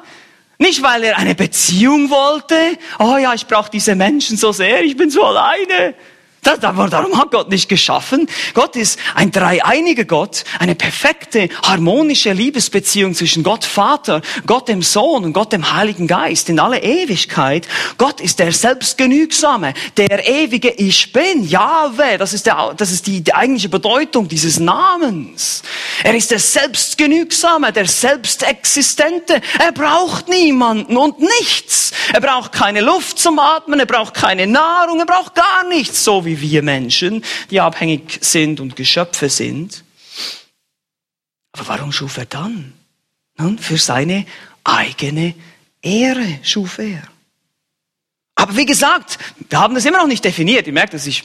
nicht 0.57 0.81
weil 0.81 1.03
er 1.03 1.17
eine 1.17 1.35
Beziehung 1.35 2.09
wollte. 2.09 2.77
Oh 2.99 3.17
ja, 3.17 3.33
ich 3.33 3.45
brauche 3.47 3.69
diese 3.69 3.95
Menschen 3.95 4.37
so 4.37 4.51
sehr, 4.51 4.83
ich 4.83 4.97
bin 4.97 5.09
so 5.09 5.23
alleine. 5.23 5.95
Darum 6.43 7.17
hat 7.17 7.31
Gott 7.31 7.49
nicht 7.49 7.69
geschaffen. 7.69 8.27
Gott 8.53 8.75
ist 8.75 8.99
ein 9.15 9.31
dreieiniger 9.31 10.03
Gott, 10.03 10.43
eine 10.59 10.75
perfekte, 10.75 11.47
harmonische 11.63 12.33
Liebesbeziehung 12.33 13.15
zwischen 13.15 13.43
Gott 13.43 13.63
Vater, 13.63 14.21
Gott 14.45 14.67
dem 14.67 14.81
Sohn 14.81 15.23
und 15.23 15.33
Gott 15.33 15.53
dem 15.53 15.73
Heiligen 15.73 16.05
Geist 16.05 16.49
in 16.49 16.59
alle 16.59 16.83
Ewigkeit. 16.83 17.67
Gott 17.97 18.19
ist 18.19 18.39
der 18.39 18.51
Selbstgenügsame, 18.51 19.73
der 19.95 20.27
ewige 20.27 20.69
Ich 20.71 21.13
bin, 21.13 21.47
Jahwe. 21.47 22.17
Das 22.17 22.33
ist, 22.33 22.45
der, 22.45 22.73
das 22.75 22.91
ist 22.91 23.07
die, 23.07 23.21
die 23.21 23.33
eigentliche 23.33 23.69
Bedeutung 23.69 24.27
dieses 24.27 24.59
Namens. 24.59 25.63
Er 26.03 26.13
ist 26.13 26.31
der 26.31 26.39
Selbstgenügsame, 26.39 27.71
der 27.71 27.87
Selbstexistente. 27.87 29.41
Er 29.59 29.71
braucht 29.71 30.27
niemanden 30.27 30.97
und 30.97 31.19
nichts. 31.19 31.91
Er 32.11 32.19
braucht 32.19 32.51
keine 32.51 32.81
Luft 32.81 33.17
zum 33.17 33.39
Atmen, 33.39 33.79
er 33.79 33.85
braucht 33.85 34.13
keine 34.13 34.45
Nahrung, 34.45 34.99
er 34.99 35.05
braucht 35.05 35.35
gar 35.35 35.63
nichts, 35.69 36.03
so 36.03 36.25
wie 36.25 36.32
wie 36.41 36.51
wir 36.51 36.63
Menschen, 36.63 37.23
die 37.49 37.61
abhängig 37.61 38.19
sind 38.21 38.59
und 38.59 38.75
Geschöpfe 38.75 39.29
sind. 39.29 39.83
Aber 41.51 41.67
warum 41.67 41.91
schuf 41.91 42.17
er 42.17 42.25
dann? 42.25 42.73
Nun, 43.37 43.57
für 43.59 43.77
seine 43.77 44.25
eigene 44.63 45.35
Ehre 45.81 46.39
schuf 46.43 46.79
er. 46.79 47.03
Aber 48.35 48.55
wie 48.55 48.65
gesagt, 48.65 49.19
wir 49.49 49.59
haben 49.59 49.75
das 49.75 49.85
immer 49.85 49.99
noch 49.99 50.07
nicht 50.07 50.25
definiert. 50.25 50.67
Ihr 50.67 50.73
merkt, 50.73 50.93
dass 50.93 51.05
ich 51.05 51.23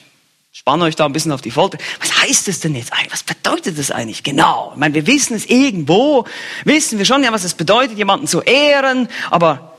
spanne 0.53 0.85
euch 0.85 0.97
da 0.97 1.07
ein 1.07 1.13
bisschen 1.13 1.33
auf 1.33 1.41
die 1.41 1.51
Folter. 1.51 1.79
Was 2.01 2.23
heißt 2.23 2.49
das 2.49 2.61
denn 2.61 2.75
jetzt 2.75 2.93
eigentlich? 2.93 3.13
Was 3.13 3.23
bedeutet 3.23 3.79
das 3.79 3.91
eigentlich 3.91 4.23
genau? 4.23 4.73
Ich 4.73 4.79
meine, 4.79 4.95
wir 4.95 5.07
wissen 5.07 5.35
es 5.35 5.47
irgendwo, 5.47 6.27
wissen 6.65 6.99
wir 6.99 7.05
schon 7.05 7.23
ja, 7.23 7.33
was 7.33 7.45
es 7.45 7.55
bedeutet, 7.55 7.97
jemanden 7.97 8.27
zu 8.27 8.43
ehren, 8.43 9.09
aber 9.31 9.77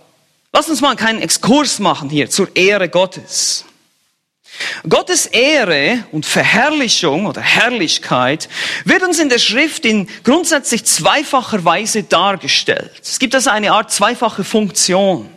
lasst 0.54 0.70
uns 0.70 0.82
mal 0.82 0.96
keinen 0.96 1.22
Exkurs 1.22 1.80
machen 1.80 2.10
hier 2.10 2.30
zur 2.30 2.56
Ehre 2.56 2.90
Gottes. 2.90 3.66
Gottes 4.88 5.26
Ehre 5.26 6.04
und 6.12 6.26
Verherrlichung 6.26 7.26
oder 7.26 7.42
Herrlichkeit 7.42 8.50
wird 8.86 9.04
uns 9.04 9.20
in 9.20 9.30
der 9.30 9.40
Schrift 9.40 9.86
in 9.86 10.08
grundsätzlich 10.24 10.86
zweifacher 10.86 11.64
Weise 11.66 12.04
dargestellt. 12.04 12.92
Es 13.02 13.20
gibt 13.20 13.36
also 13.36 13.50
eine 13.50 13.72
Art 13.72 13.92
zweifache 13.92 14.44
Funktion. 14.44 15.30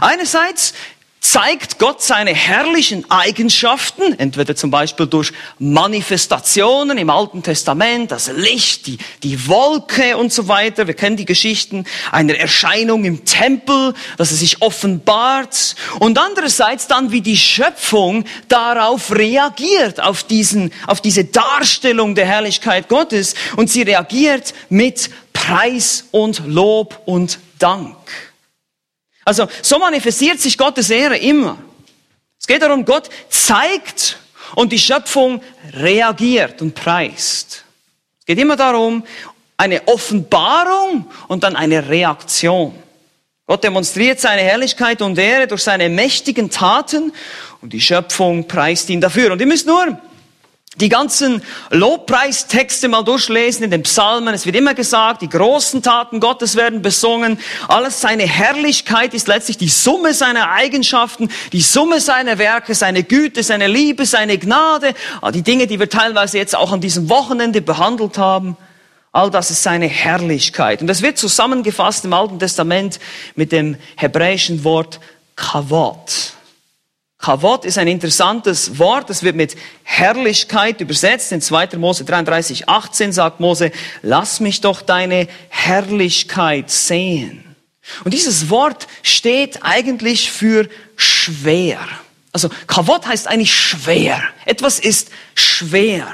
Einerseits 0.00 0.74
zeigt 1.22 1.78
Gott 1.78 2.02
seine 2.02 2.34
herrlichen 2.34 3.08
Eigenschaften, 3.08 4.18
entweder 4.18 4.56
zum 4.56 4.72
Beispiel 4.72 5.06
durch 5.06 5.32
Manifestationen 5.60 6.98
im 6.98 7.08
Alten 7.10 7.44
Testament, 7.44 8.10
das 8.10 8.30
Licht, 8.32 8.88
die, 8.88 8.98
die 9.22 9.46
Wolke 9.46 10.16
und 10.16 10.32
so 10.32 10.48
weiter. 10.48 10.88
Wir 10.88 10.94
kennen 10.94 11.16
die 11.16 11.24
Geschichten 11.24 11.86
einer 12.10 12.34
Erscheinung 12.34 13.04
im 13.04 13.24
Tempel, 13.24 13.94
dass 14.18 14.32
es 14.32 14.40
sich 14.40 14.60
offenbart. 14.62 15.76
Und 16.00 16.18
andererseits 16.18 16.88
dann, 16.88 17.12
wie 17.12 17.20
die 17.20 17.38
Schöpfung 17.38 18.24
darauf 18.48 19.14
reagiert, 19.14 20.02
auf 20.02 20.24
diesen, 20.24 20.72
auf 20.88 21.00
diese 21.00 21.24
Darstellung 21.24 22.16
der 22.16 22.26
Herrlichkeit 22.26 22.88
Gottes. 22.88 23.36
Und 23.56 23.70
sie 23.70 23.82
reagiert 23.82 24.54
mit 24.68 25.08
Preis 25.32 26.04
und 26.10 26.42
Lob 26.46 27.00
und 27.06 27.38
Dank. 27.60 27.96
Also 29.24 29.48
so 29.62 29.78
manifestiert 29.78 30.40
sich 30.40 30.58
Gottes 30.58 30.90
Ehre 30.90 31.16
immer. 31.16 31.58
Es 32.40 32.46
geht 32.46 32.62
darum, 32.62 32.84
Gott 32.84 33.08
zeigt 33.28 34.18
und 34.54 34.72
die 34.72 34.78
Schöpfung 34.78 35.42
reagiert 35.74 36.60
und 36.60 36.74
preist. 36.74 37.64
Es 38.18 38.26
geht 38.26 38.38
immer 38.38 38.56
darum, 38.56 39.04
eine 39.56 39.86
Offenbarung 39.86 41.06
und 41.28 41.44
dann 41.44 41.54
eine 41.54 41.88
Reaktion. 41.88 42.74
Gott 43.46 43.62
demonstriert 43.62 44.18
seine 44.18 44.42
Herrlichkeit 44.42 45.02
und 45.02 45.18
Ehre 45.18 45.46
durch 45.46 45.62
seine 45.62 45.88
mächtigen 45.88 46.50
Taten 46.50 47.12
und 47.60 47.72
die 47.72 47.80
Schöpfung 47.80 48.48
preist 48.48 48.90
ihn 48.90 49.00
dafür. 49.00 49.32
Und 49.32 49.40
ihr 49.40 49.46
müsst 49.46 49.66
nur 49.66 49.98
die 50.76 50.88
ganzen 50.88 51.42
Lobpreistexte 51.70 52.88
mal 52.88 53.02
durchlesen 53.02 53.64
in 53.64 53.70
den 53.70 53.82
Psalmen. 53.82 54.32
Es 54.32 54.46
wird 54.46 54.56
immer 54.56 54.72
gesagt, 54.72 55.20
die 55.20 55.28
großen 55.28 55.82
Taten 55.82 56.18
Gottes 56.18 56.56
werden 56.56 56.80
besungen. 56.80 57.38
Alles 57.68 58.00
seine 58.00 58.22
Herrlichkeit 58.22 59.12
ist 59.12 59.28
letztlich 59.28 59.58
die 59.58 59.68
Summe 59.68 60.14
seiner 60.14 60.50
Eigenschaften, 60.50 61.30
die 61.52 61.60
Summe 61.60 62.00
seiner 62.00 62.38
Werke, 62.38 62.74
seine 62.74 63.02
Güte, 63.02 63.42
seine 63.42 63.66
Liebe, 63.66 64.06
seine 64.06 64.38
Gnade. 64.38 64.94
Die 65.34 65.42
Dinge, 65.42 65.66
die 65.66 65.78
wir 65.78 65.90
teilweise 65.90 66.38
jetzt 66.38 66.56
auch 66.56 66.72
an 66.72 66.80
diesem 66.80 67.10
Wochenende 67.10 67.60
behandelt 67.60 68.16
haben. 68.16 68.56
All 69.12 69.30
das 69.30 69.50
ist 69.50 69.62
seine 69.62 69.88
Herrlichkeit. 69.88 70.80
Und 70.80 70.86
das 70.86 71.02
wird 71.02 71.18
zusammengefasst 71.18 72.06
im 72.06 72.14
Alten 72.14 72.38
Testament 72.38 72.98
mit 73.34 73.52
dem 73.52 73.76
hebräischen 73.96 74.64
Wort 74.64 75.00
Kavod. 75.36 76.32
Kavod 77.22 77.64
ist 77.64 77.78
ein 77.78 77.86
interessantes 77.86 78.78
Wort, 78.80 79.08
es 79.08 79.22
wird 79.22 79.36
mit 79.36 79.54
Herrlichkeit 79.84 80.80
übersetzt. 80.80 81.30
In 81.30 81.40
2. 81.40 81.68
Mose 81.78 82.04
33, 82.04 82.68
18 82.68 83.12
sagt 83.12 83.38
Mose, 83.38 83.70
lass 84.02 84.40
mich 84.40 84.60
doch 84.60 84.82
deine 84.82 85.28
Herrlichkeit 85.48 86.68
sehen. 86.68 87.44
Und 88.02 88.12
dieses 88.12 88.50
Wort 88.50 88.88
steht 89.04 89.60
eigentlich 89.62 90.32
für 90.32 90.68
schwer. 90.96 91.78
Also 92.32 92.50
Kavod 92.66 93.06
heißt 93.06 93.28
eigentlich 93.28 93.54
schwer. 93.54 94.20
Etwas 94.44 94.80
ist 94.80 95.10
schwer. 95.36 96.08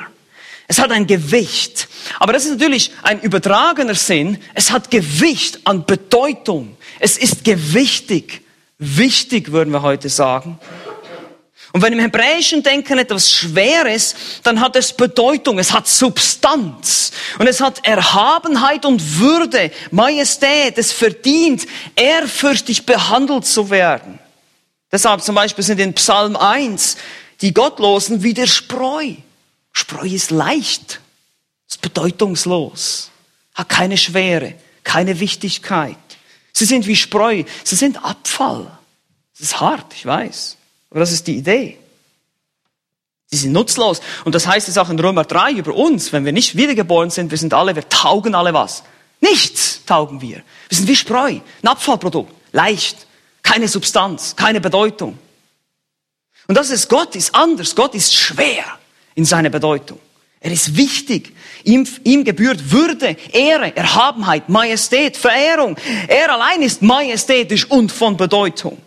Es 0.66 0.78
hat 0.78 0.92
ein 0.92 1.06
Gewicht. 1.06 1.88
Aber 2.18 2.34
das 2.34 2.44
ist 2.44 2.50
natürlich 2.50 2.92
ein 3.02 3.18
übertragener 3.22 3.94
Sinn. 3.94 4.36
Es 4.52 4.70
hat 4.70 4.90
Gewicht 4.90 5.60
an 5.64 5.86
Bedeutung. 5.86 6.76
Es 7.00 7.16
ist 7.16 7.44
gewichtig. 7.44 8.42
Wichtig, 8.78 9.52
würden 9.52 9.72
wir 9.72 9.80
heute 9.80 10.10
sagen. 10.10 10.58
Und 11.72 11.82
wenn 11.82 11.92
im 11.92 11.98
hebräischen 11.98 12.62
Denken 12.62 12.98
etwas 12.98 13.30
schwer 13.30 13.86
ist, 13.86 14.16
dann 14.42 14.60
hat 14.60 14.74
es 14.76 14.92
Bedeutung, 14.92 15.58
es 15.58 15.72
hat 15.72 15.86
Substanz 15.86 17.12
und 17.38 17.46
es 17.46 17.60
hat 17.60 17.86
Erhabenheit 17.86 18.86
und 18.86 19.18
Würde, 19.18 19.70
Majestät, 19.90 20.78
es 20.78 20.92
verdient, 20.92 21.66
ehrfürchtig 21.94 22.86
behandelt 22.86 23.46
zu 23.46 23.68
werden. 23.68 24.18
Deshalb 24.90 25.22
zum 25.22 25.34
Beispiel 25.34 25.64
sind 25.64 25.78
in 25.78 25.92
Psalm 25.94 26.36
1 26.36 26.96
die 27.42 27.52
Gottlosen 27.52 28.22
wie 28.22 28.34
der 28.34 28.46
Spreu. 28.46 29.14
Spreu 29.72 30.06
ist 30.06 30.30
leicht, 30.30 31.00
ist 31.68 31.82
bedeutungslos, 31.82 33.10
hat 33.54 33.68
keine 33.68 33.98
Schwere, 33.98 34.54
keine 34.84 35.20
Wichtigkeit. 35.20 35.96
Sie 36.52 36.64
sind 36.64 36.86
wie 36.86 36.96
Spreu, 36.96 37.44
sie 37.62 37.76
sind 37.76 38.02
Abfall. 38.02 38.66
Es 39.34 39.40
ist 39.40 39.60
hart, 39.60 39.92
ich 39.94 40.06
weiß. 40.06 40.57
Aber 40.90 41.00
das 41.00 41.12
ist 41.12 41.26
die 41.26 41.36
Idee. 41.36 41.78
Sie 43.26 43.36
sind 43.36 43.52
nutzlos. 43.52 44.00
Und 44.24 44.34
das 44.34 44.46
heißt 44.46 44.68
es 44.68 44.78
auch 44.78 44.88
in 44.88 44.98
Römer 44.98 45.24
3 45.24 45.52
über 45.52 45.74
uns, 45.74 46.12
wenn 46.12 46.24
wir 46.24 46.32
nicht 46.32 46.56
wiedergeboren 46.56 47.10
sind, 47.10 47.30
wir 47.30 47.38
sind 47.38 47.52
alle, 47.52 47.76
wir 47.76 47.88
taugen 47.88 48.34
alle 48.34 48.54
was. 48.54 48.82
Nichts 49.20 49.84
taugen 49.84 50.20
wir. 50.20 50.42
Wir 50.68 50.76
sind 50.76 50.88
wie 50.88 50.96
Spreu, 50.96 51.40
ein 51.62 51.68
Abfallprodukt, 51.68 52.32
leicht, 52.52 53.06
keine 53.42 53.68
Substanz, 53.68 54.36
keine 54.36 54.60
Bedeutung. 54.60 55.18
Und 56.46 56.54
das 56.56 56.70
ist 56.70 56.88
Gott, 56.88 57.14
ist 57.16 57.34
anders. 57.34 57.74
Gott 57.74 57.94
ist 57.94 58.14
schwer 58.14 58.64
in 59.14 59.26
seiner 59.26 59.50
Bedeutung. 59.50 59.98
Er 60.40 60.52
ist 60.52 60.76
wichtig. 60.76 61.34
Ihm, 61.64 61.86
ihm 62.04 62.24
gebührt 62.24 62.70
Würde, 62.70 63.16
Ehre, 63.32 63.76
Erhabenheit, 63.76 64.48
Majestät, 64.48 65.16
Verehrung. 65.16 65.76
Er 66.06 66.32
allein 66.32 66.62
ist 66.62 66.80
majestätisch 66.80 67.66
und 67.70 67.92
von 67.92 68.16
Bedeutung. 68.16 68.78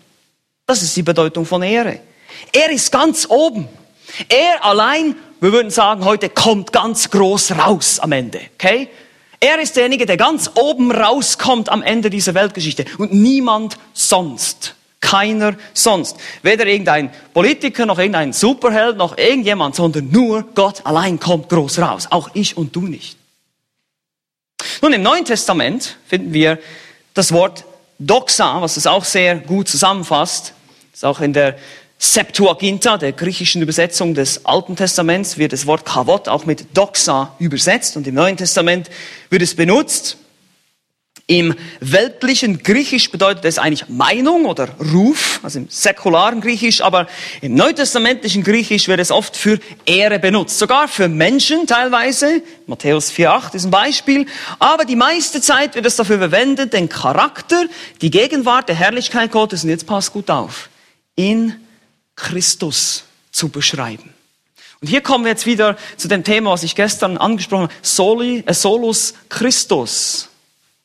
Das 0.71 0.81
ist 0.81 0.95
die 0.95 1.03
Bedeutung 1.03 1.45
von 1.45 1.61
Ehre. 1.63 1.99
Er 2.53 2.69
ist 2.71 2.93
ganz 2.93 3.27
oben. 3.29 3.67
Er 4.29 4.63
allein, 4.63 5.17
wir 5.41 5.51
würden 5.51 5.69
sagen, 5.69 6.05
heute 6.05 6.29
kommt 6.29 6.71
ganz 6.71 7.09
groß 7.09 7.57
raus 7.57 7.99
am 7.99 8.13
Ende. 8.13 8.39
Okay? 8.53 8.87
Er 9.41 9.59
ist 9.59 9.75
derjenige, 9.75 10.05
der 10.05 10.15
ganz 10.15 10.49
oben 10.55 10.89
rauskommt 10.93 11.67
am 11.67 11.83
Ende 11.83 12.09
dieser 12.09 12.35
Weltgeschichte 12.35 12.85
und 12.97 13.11
niemand 13.11 13.77
sonst. 13.91 14.75
Keiner 15.01 15.55
sonst. 15.73 16.15
Weder 16.41 16.65
irgendein 16.65 17.11
Politiker, 17.33 17.85
noch 17.85 17.99
irgendein 17.99 18.31
Superheld, 18.31 18.95
noch 18.95 19.17
irgendjemand, 19.17 19.75
sondern 19.75 20.09
nur 20.09 20.43
Gott 20.55 20.85
allein 20.85 21.19
kommt 21.19 21.49
groß 21.49 21.79
raus. 21.79 22.07
Auch 22.11 22.29
ich 22.33 22.55
und 22.55 22.73
du 22.73 22.83
nicht. 22.83 23.17
Nun, 24.81 24.93
im 24.93 25.03
Neuen 25.03 25.25
Testament 25.25 25.97
finden 26.07 26.31
wir 26.31 26.59
das 27.13 27.33
Wort 27.33 27.65
Doxa, 27.99 28.61
was 28.61 28.77
es 28.77 28.87
auch 28.87 29.03
sehr 29.03 29.35
gut 29.35 29.67
zusammenfasst. 29.67 30.53
Ist 31.01 31.05
auch 31.05 31.19
in 31.19 31.33
der 31.33 31.55
Septuaginta, 31.97 32.99
der 32.99 33.11
griechischen 33.11 33.59
Übersetzung 33.59 34.13
des 34.13 34.45
Alten 34.45 34.75
Testaments, 34.75 35.39
wird 35.39 35.51
das 35.51 35.65
Wort 35.65 35.83
Kavot 35.83 36.27
auch 36.27 36.45
mit 36.45 36.77
Doxa 36.77 37.35
übersetzt 37.39 37.97
und 37.97 38.05
im 38.05 38.13
Neuen 38.13 38.37
Testament 38.37 38.87
wird 39.31 39.41
es 39.41 39.55
benutzt. 39.55 40.17
Im 41.25 41.55
weltlichen 41.79 42.61
Griechisch 42.61 43.09
bedeutet 43.09 43.45
es 43.45 43.57
eigentlich 43.57 43.89
Meinung 43.89 44.45
oder 44.45 44.67
Ruf, 44.93 45.39
also 45.41 45.57
im 45.57 45.69
säkularen 45.71 46.39
Griechisch, 46.39 46.81
aber 46.81 47.07
im 47.41 47.55
neutestamentlichen 47.55 48.43
Griechisch 48.43 48.87
wird 48.87 48.99
es 48.99 49.09
oft 49.09 49.35
für 49.35 49.57
Ehre 49.87 50.19
benutzt, 50.19 50.59
sogar 50.59 50.87
für 50.87 51.07
Menschen 51.07 51.65
teilweise. 51.65 52.43
Matthäus 52.67 53.11
4,8 53.11 53.55
ist 53.55 53.65
ein 53.65 53.71
Beispiel. 53.71 54.27
Aber 54.59 54.85
die 54.85 54.95
meiste 54.95 55.41
Zeit 55.41 55.73
wird 55.73 55.87
es 55.87 55.95
dafür 55.95 56.19
verwendet, 56.19 56.73
den 56.73 56.89
Charakter, 56.89 57.65
die 58.03 58.11
Gegenwart 58.11 58.69
der 58.69 58.75
Herrlichkeit 58.75 59.31
Gottes, 59.31 59.63
und 59.63 59.71
jetzt 59.71 59.87
passt 59.87 60.13
gut 60.13 60.29
auf, 60.29 60.69
in 61.15 61.55
Christus 62.15 63.05
zu 63.31 63.49
beschreiben. 63.49 64.13
Und 64.81 64.87
hier 64.87 65.01
kommen 65.01 65.23
wir 65.25 65.31
jetzt 65.31 65.45
wieder 65.45 65.77
zu 65.95 66.07
dem 66.07 66.23
Thema, 66.23 66.51
was 66.51 66.63
ich 66.63 66.75
gestern 66.75 67.17
angesprochen 67.17 67.63
habe, 67.63 67.73
Soli, 67.81 68.43
äh, 68.45 68.53
Solus 68.53 69.13
Christus. 69.29 70.29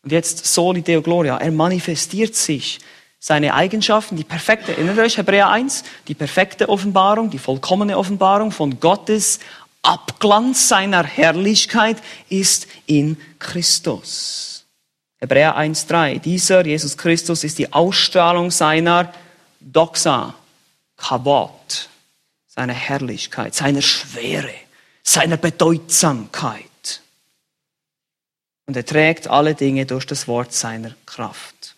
Und 0.02 0.12
jetzt 0.12 0.47
Soli 0.47 0.83
Deo 0.83 1.00
Gloria. 1.00 1.38
Er 1.38 1.50
manifestiert 1.50 2.35
sich 2.35 2.78
seine 3.18 3.54
Eigenschaften, 3.54 4.16
die 4.16 4.25
perfekte, 4.25 4.73
erinnert 4.73 4.99
euch 4.99 5.16
Hebräer 5.16 5.49
1, 5.49 5.83
die 6.06 6.14
perfekte 6.14 6.68
Offenbarung, 6.68 7.30
die 7.30 7.38
vollkommene 7.38 7.97
Offenbarung 7.99 8.52
von 8.52 8.78
Gottes 8.78 9.40
Abglanz 9.83 10.68
seiner 10.68 11.02
Herrlichkeit 11.04 11.97
ist 12.28 12.66
in 12.87 13.16
Christus. 13.38 14.66
Hebräer 15.18 15.56
1,3. 15.56 16.21
Dieser 16.21 16.66
Jesus 16.66 16.97
Christus 16.97 17.45
ist 17.45 17.59
die 17.59 17.73
Ausstrahlung 17.73 18.50
seiner 18.50 19.12
Doxa, 19.60 20.34
Kabot, 20.96 21.88
seiner 22.46 22.72
Herrlichkeit, 22.72 23.54
seiner 23.54 23.82
Schwere, 23.82 24.54
seiner 25.02 25.36
Bedeutsamkeit. 25.36 27.02
Und 28.66 28.76
er 28.76 28.84
trägt 28.84 29.28
alle 29.28 29.54
Dinge 29.54 29.86
durch 29.86 30.06
das 30.06 30.26
Wort 30.26 30.52
seiner 30.52 30.94
Kraft. 31.04 31.76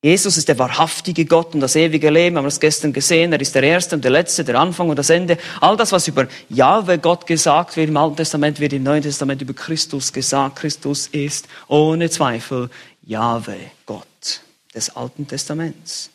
Jesus 0.00 0.36
ist 0.36 0.46
der 0.46 0.60
wahrhaftige 0.60 1.24
Gott 1.24 1.54
und 1.54 1.60
das 1.60 1.74
ewige 1.74 2.08
Leben, 2.10 2.36
haben 2.36 2.44
wir 2.44 2.50
das 2.50 2.60
gestern 2.60 2.92
gesehen. 2.92 3.32
Er 3.32 3.40
ist 3.40 3.56
der 3.56 3.64
Erste 3.64 3.96
und 3.96 4.04
der 4.04 4.12
Letzte, 4.12 4.44
der 4.44 4.54
Anfang 4.54 4.88
und 4.88 4.96
das 4.96 5.10
Ende. 5.10 5.38
All 5.60 5.76
das, 5.76 5.90
was 5.90 6.06
über 6.06 6.28
Jahwe 6.48 6.98
Gott 6.98 7.26
gesagt 7.26 7.76
wird 7.76 7.88
im 7.88 7.96
Alten 7.96 8.14
Testament, 8.14 8.60
wird 8.60 8.74
im 8.74 8.84
Neuen 8.84 9.02
Testament 9.02 9.42
über 9.42 9.54
Christus 9.54 10.12
gesagt. 10.12 10.54
Christus 10.56 11.08
ist 11.08 11.48
ohne 11.66 12.08
Zweifel 12.10 12.70
Jahwe 13.02 13.56
Gott 13.86 14.42
des 14.72 14.94
Alten 14.94 15.26
Testaments. 15.26 16.10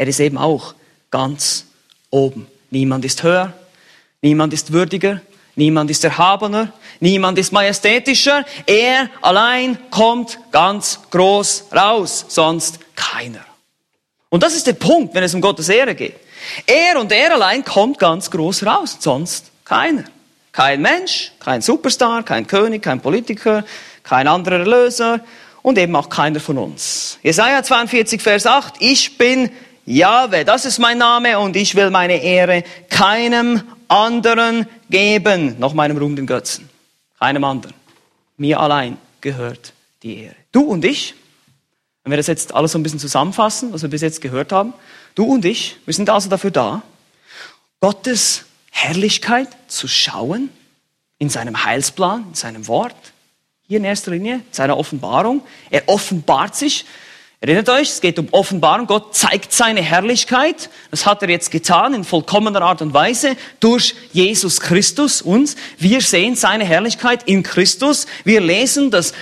Er 0.00 0.08
ist 0.08 0.18
eben 0.18 0.38
auch 0.38 0.72
ganz 1.10 1.66
oben. 2.08 2.46
Niemand 2.70 3.04
ist 3.04 3.22
höher, 3.22 3.52
niemand 4.22 4.54
ist 4.54 4.72
würdiger, 4.72 5.20
niemand 5.56 5.90
ist 5.90 6.02
erhabener, 6.02 6.72
niemand 7.00 7.36
ist 7.36 7.52
majestätischer. 7.52 8.46
Er 8.64 9.10
allein 9.20 9.76
kommt 9.90 10.38
ganz 10.52 11.00
groß 11.10 11.66
raus, 11.76 12.24
sonst 12.28 12.78
keiner. 12.96 13.44
Und 14.30 14.42
das 14.42 14.54
ist 14.54 14.66
der 14.66 14.72
Punkt, 14.72 15.14
wenn 15.14 15.22
es 15.22 15.34
um 15.34 15.42
Gottes 15.42 15.68
Ehre 15.68 15.94
geht. 15.94 16.16
Er 16.64 16.98
und 16.98 17.12
er 17.12 17.34
allein 17.34 17.62
kommt 17.62 17.98
ganz 17.98 18.30
groß 18.30 18.64
raus, 18.64 18.96
sonst 19.00 19.50
keiner. 19.66 20.04
Kein 20.52 20.80
Mensch, 20.80 21.32
kein 21.40 21.60
Superstar, 21.60 22.22
kein 22.22 22.46
König, 22.46 22.82
kein 22.82 23.02
Politiker, 23.02 23.66
kein 24.02 24.26
anderer 24.28 24.60
Erlöser 24.60 25.20
und 25.60 25.76
eben 25.76 25.94
auch 25.94 26.08
keiner 26.08 26.40
von 26.40 26.56
uns. 26.56 27.18
Jesaja 27.22 27.62
42, 27.62 28.22
Vers 28.22 28.46
8, 28.46 28.76
ich 28.78 29.18
bin 29.18 29.50
Jahwe, 29.90 30.44
das 30.44 30.64
ist 30.64 30.78
mein 30.78 30.98
Name 30.98 31.38
und 31.38 31.56
ich 31.56 31.74
will 31.74 31.90
meine 31.90 32.22
Ehre 32.22 32.62
keinem 32.88 33.62
anderen 33.88 34.66
geben, 34.88 35.58
noch 35.58 35.74
meinem 35.74 35.98
Ruhm 35.98 36.14
den 36.14 36.26
Götzen. 36.26 36.68
Keinem 37.18 37.42
anderen. 37.44 37.74
Mir 38.36 38.60
allein 38.60 38.98
gehört 39.20 39.72
die 40.02 40.22
Ehre. 40.22 40.36
Du 40.52 40.62
und 40.62 40.84
ich, 40.84 41.14
wenn 42.04 42.12
wir 42.12 42.16
das 42.16 42.28
jetzt 42.28 42.54
alles 42.54 42.72
so 42.72 42.78
ein 42.78 42.84
bisschen 42.84 43.00
zusammenfassen, 43.00 43.72
was 43.72 43.82
wir 43.82 43.90
bis 43.90 44.00
jetzt 44.00 44.20
gehört 44.20 44.52
haben, 44.52 44.72
du 45.16 45.24
und 45.24 45.44
ich, 45.44 45.76
wir 45.84 45.94
sind 45.94 46.08
also 46.08 46.30
dafür 46.30 46.52
da, 46.52 46.82
Gottes 47.80 48.44
Herrlichkeit 48.70 49.48
zu 49.66 49.88
schauen 49.88 50.50
in 51.18 51.30
seinem 51.30 51.64
Heilsplan, 51.64 52.26
in 52.28 52.34
seinem 52.34 52.68
Wort, 52.68 52.96
hier 53.66 53.78
in 53.78 53.84
erster 53.84 54.12
Linie, 54.12 54.36
in 54.36 54.52
seiner 54.52 54.78
Offenbarung. 54.78 55.42
Er 55.70 55.88
offenbart 55.88 56.54
sich 56.54 56.86
Erinnert 57.42 57.70
euch, 57.70 57.88
es 57.88 58.00
geht 58.02 58.18
um 58.18 58.28
Offenbarung. 58.32 58.86
Gott 58.86 59.16
zeigt 59.16 59.52
seine 59.52 59.80
Herrlichkeit. 59.80 60.68
Das 60.90 61.06
hat 61.06 61.22
er 61.22 61.30
jetzt 61.30 61.50
getan 61.50 61.94
in 61.94 62.04
vollkommener 62.04 62.60
Art 62.60 62.82
und 62.82 62.92
Weise 62.92 63.34
durch 63.60 63.94
Jesus 64.12 64.60
Christus 64.60 65.22
uns. 65.22 65.56
Wir 65.78 66.02
sehen 66.02 66.36
seine 66.36 66.64
Herrlichkeit 66.64 67.22
in 67.22 67.42
Christus. 67.42 68.06
Wir 68.24 68.42
lesen 68.42 68.90
das 68.90 69.14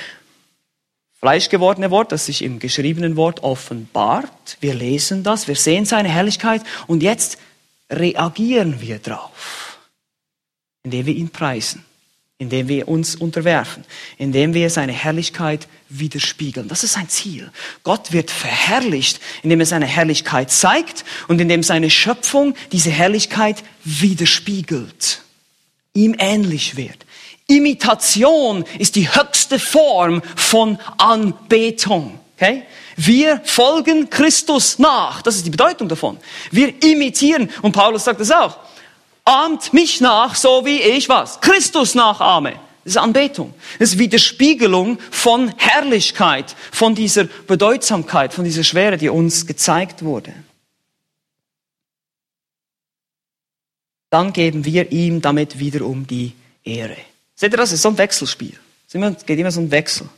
fleischgewordene 1.21 1.93
Wort, 1.93 2.11
das 2.11 2.27
sich 2.27 2.43
im 2.43 2.59
geschriebenen 2.59 3.15
Wort 3.15 3.45
offenbart. 3.45 4.57
Wir 4.61 4.75
lesen 4.75 5.23
das, 5.23 5.47
wir 5.47 5.57
sehen 5.57 5.85
seine 5.85 6.09
Herrlichkeit 6.09 6.63
und 6.89 7.05
jetzt 7.05 7.39
reagieren 7.89 8.81
wir 8.81 8.99
drauf, 8.99 9.79
indem 10.83 11.07
wir 11.07 11.15
ihn 11.15 11.31
preisen 11.31 11.85
indem 12.41 12.69
wir 12.69 12.87
uns 12.87 13.17
unterwerfen, 13.17 13.85
indem 14.17 14.55
wir 14.55 14.71
seine 14.71 14.93
Herrlichkeit 14.93 15.67
widerspiegeln. 15.89 16.69
Das 16.69 16.85
ist 16.85 16.93
sein 16.93 17.09
Ziel. 17.09 17.51
Gott 17.83 18.13
wird 18.13 18.31
verherrlicht, 18.31 19.21
indem 19.43 19.59
er 19.59 19.67
seine 19.67 19.87
Herrlichkeit 19.87 20.53
zeigt 20.53 21.05
und 21.27 21.41
indem 21.41 21.65
seine 21.65 21.91
Schöpfung 21.91 22.55
diese 22.71 22.91
Herrlichkeit 22.91 23.65
widerspiegelt, 23.83 25.23
ihm 25.95 26.15
ähnlich 26.17 26.77
wird. 26.77 27.07
Imitation 27.49 28.65
ist 28.79 28.95
die 28.95 29.13
höchste 29.13 29.59
Form 29.59 30.23
von 30.37 30.79
Anbetung. 30.97 32.21
Okay? 32.37 32.63
Wir 32.97 33.41
folgen 33.45 34.11
Christus 34.11 34.79
nach. 34.79 35.23
Das 35.23 35.35
ist 35.35 35.47
die 35.47 35.51
Bedeutung 35.51 35.89
davon. 35.89 36.19
Wir 36.53 36.81
imitieren. 36.85 37.51
Und 37.63 37.73
Paulus 37.73 38.05
sagt 38.05 38.21
das 38.21 38.31
auch 38.31 38.68
ahmt 39.29 39.73
mich 39.73 40.01
nach, 40.01 40.35
so 40.35 40.65
wie 40.65 40.81
ich 40.81 41.09
was? 41.09 41.41
Christus 41.41 41.95
nachahme. 41.95 42.53
Das 42.85 42.95
ist 42.95 42.97
Anbetung. 42.97 43.53
Das 43.79 43.91
ist 43.91 43.99
Widerspiegelung 43.99 44.99
von 45.11 45.53
Herrlichkeit, 45.59 46.57
von 46.73 46.95
dieser 46.95 47.25
Bedeutsamkeit, 47.25 48.33
von 48.33 48.45
dieser 48.45 48.65
Schwere, 48.65 48.97
die 48.97 49.11
uns 49.11 49.47
gezeigt 49.47 50.03
wurde. 50.03 50.33
Dann 54.11 54.33
geben 54.33 54.65
wir 54.65 54.91
ihm 54.91 55.21
damit 55.21 55.59
wiederum 55.59 56.07
die 56.07 56.33
Ehre. 56.65 56.97
Seht 57.35 57.53
ihr 57.53 57.59
das? 57.59 57.73
ist 57.73 57.83
so 57.83 57.91
ein 57.91 57.99
Wechselspiel. 57.99 58.59
Es 58.91 59.27
geht 59.27 59.39
immer 59.39 59.51
so 59.51 59.61
ein 59.61 59.71
Wechsel. 59.71 60.09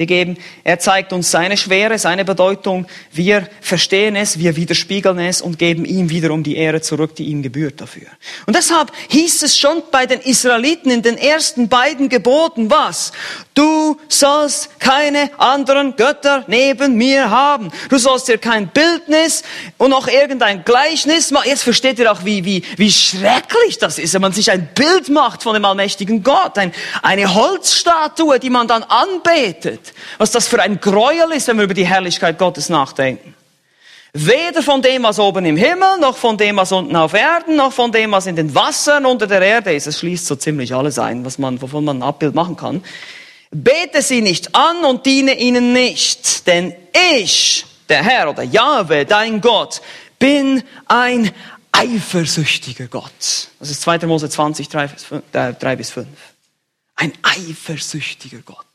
Wir 0.00 0.06
geben, 0.06 0.36
er 0.62 0.78
zeigt 0.78 1.12
uns 1.12 1.28
seine 1.28 1.56
Schwere, 1.56 1.98
seine 1.98 2.24
Bedeutung. 2.24 2.86
Wir 3.10 3.48
verstehen 3.60 4.14
es, 4.14 4.38
wir 4.38 4.54
widerspiegeln 4.54 5.18
es 5.18 5.42
und 5.42 5.58
geben 5.58 5.84
ihm 5.84 6.08
wiederum 6.08 6.44
die 6.44 6.54
Ehre 6.54 6.80
zurück, 6.80 7.16
die 7.16 7.24
ihm 7.24 7.42
gebührt 7.42 7.80
dafür. 7.80 8.06
Und 8.46 8.54
deshalb 8.54 8.92
hieß 9.08 9.42
es 9.42 9.58
schon 9.58 9.82
bei 9.90 10.06
den 10.06 10.20
Israeliten 10.20 10.92
in 10.92 11.02
den 11.02 11.18
ersten 11.18 11.68
beiden 11.68 12.08
Geboten 12.08 12.70
was? 12.70 13.10
Du 13.54 13.98
sollst 14.06 14.78
keine 14.78 15.32
anderen 15.36 15.96
Götter 15.96 16.44
neben 16.46 16.94
mir 16.94 17.28
haben. 17.28 17.72
Du 17.88 17.98
sollst 17.98 18.28
dir 18.28 18.38
kein 18.38 18.68
Bildnis 18.68 19.42
und 19.78 19.92
auch 19.92 20.06
irgendein 20.06 20.64
Gleichnis 20.64 21.32
machen. 21.32 21.48
Jetzt 21.48 21.64
versteht 21.64 21.98
ihr 21.98 22.12
auch, 22.12 22.24
wie, 22.24 22.44
wie, 22.44 22.62
wie 22.76 22.92
schrecklich 22.92 23.78
das 23.80 23.98
ist, 23.98 24.14
wenn 24.14 24.22
man 24.22 24.32
sich 24.32 24.52
ein 24.52 24.68
Bild 24.76 25.08
macht 25.08 25.42
von 25.42 25.54
dem 25.54 25.64
allmächtigen 25.64 26.22
Gott. 26.22 26.56
Ein, 26.56 26.72
eine 27.02 27.34
Holzstatue, 27.34 28.38
die 28.38 28.50
man 28.50 28.68
dann 28.68 28.84
anbetet 28.84 29.87
was 30.18 30.30
das 30.30 30.48
für 30.48 30.60
ein 30.60 30.80
Gräuel 30.80 31.32
ist, 31.32 31.48
wenn 31.48 31.56
wir 31.56 31.64
über 31.64 31.74
die 31.74 31.86
Herrlichkeit 31.86 32.38
Gottes 32.38 32.68
nachdenken. 32.68 33.34
Weder 34.12 34.62
von 34.62 34.80
dem, 34.80 35.02
was 35.02 35.18
oben 35.18 35.44
im 35.44 35.56
Himmel, 35.56 35.98
noch 36.00 36.16
von 36.16 36.38
dem, 36.38 36.56
was 36.56 36.72
unten 36.72 36.96
auf 36.96 37.12
Erden, 37.12 37.56
noch 37.56 37.72
von 37.72 37.92
dem, 37.92 38.10
was 38.12 38.26
in 38.26 38.36
den 38.36 38.54
Wassern 38.54 39.04
unter 39.04 39.26
der 39.26 39.42
Erde 39.42 39.74
ist. 39.74 39.86
Es 39.86 39.98
schließt 39.98 40.26
so 40.26 40.34
ziemlich 40.36 40.74
alles 40.74 40.98
ein, 40.98 41.24
was 41.24 41.38
man, 41.38 41.60
wovon 41.60 41.84
man 41.84 41.98
ein 41.98 42.02
Abbild 42.02 42.34
machen 42.34 42.56
kann. 42.56 42.82
Bete 43.50 44.02
sie 44.02 44.22
nicht 44.22 44.54
an 44.54 44.84
und 44.84 45.06
diene 45.06 45.38
ihnen 45.38 45.72
nicht, 45.72 46.46
denn 46.46 46.74
ich, 47.16 47.64
der 47.88 48.02
Herr 48.02 48.30
oder 48.30 48.42
Jahwe, 48.42 49.04
dein 49.04 49.40
Gott, 49.40 49.82
bin 50.18 50.62
ein 50.86 51.30
eifersüchtiger 51.72 52.88
Gott. 52.88 53.48
Das 53.58 53.70
ist 53.70 53.82
2. 53.82 54.06
Mose 54.06 54.28
20, 54.28 54.68
3 54.68 54.88
bis 55.76 55.90
5. 55.90 56.08
Ein 56.96 57.12
eifersüchtiger 57.22 58.40
Gott. 58.44 58.66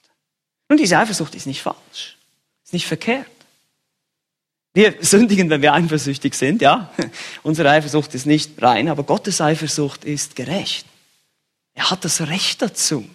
Und 0.68 0.80
diese 0.80 0.98
Eifersucht 0.98 1.36
ist 1.36 1.48
nicht 1.48 1.62
falsch, 1.62 2.18
ist 2.64 2.74
nicht 2.74 2.88
verkehrt. 2.88 3.28
Wir 4.74 4.96
sündigen, 5.02 5.50
wenn 5.52 5.62
wir 5.62 5.74
eifersüchtig 5.74 6.34
sind, 6.34 6.62
ja. 6.62 6.92
Unsere 7.44 7.70
Eifersucht 7.70 8.16
ist 8.16 8.26
nicht 8.26 8.60
rein, 8.62 8.90
aber 8.90 9.04
Gottes 9.04 9.40
Eifersucht 9.40 10.04
ist 10.04 10.36
gerecht. 10.36 10.88
Er 11.76 11.92
hat 11.92 12.04
das 12.06 12.22
Recht 12.22 12.62
dazu, 12.62 13.08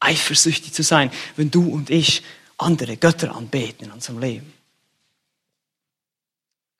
eifersüchtig 0.00 0.72
zu 0.72 0.82
sein, 0.82 1.10
wenn 1.36 1.50
du 1.50 1.68
und 1.68 1.90
ich 1.90 2.22
andere 2.56 2.96
Götter 2.96 3.34
anbeten 3.34 3.86
in 3.86 3.92
unserem 3.92 4.20
Leben. 4.20 4.52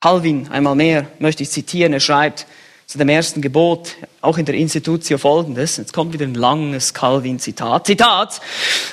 Calvin 0.01 0.49
einmal 0.49 0.75
mehr 0.75 1.11
möchte 1.19 1.43
ich 1.43 1.51
zitieren. 1.51 1.93
Er 1.93 2.01
schreibt 2.01 2.47
zu 2.87 2.99
dem 2.99 3.09
ersten 3.09 3.41
Gebot, 3.41 3.97
auch 4.23 4.39
in 4.39 4.45
der 4.45 4.55
Institutio 4.55 5.19
folgendes. 5.19 5.77
Jetzt 5.77 5.93
kommt 5.93 6.13
wieder 6.13 6.25
ein 6.25 6.35
langes 6.35 6.95
Calvin-Zitat. 6.95 7.89
Zitat. 7.89 8.41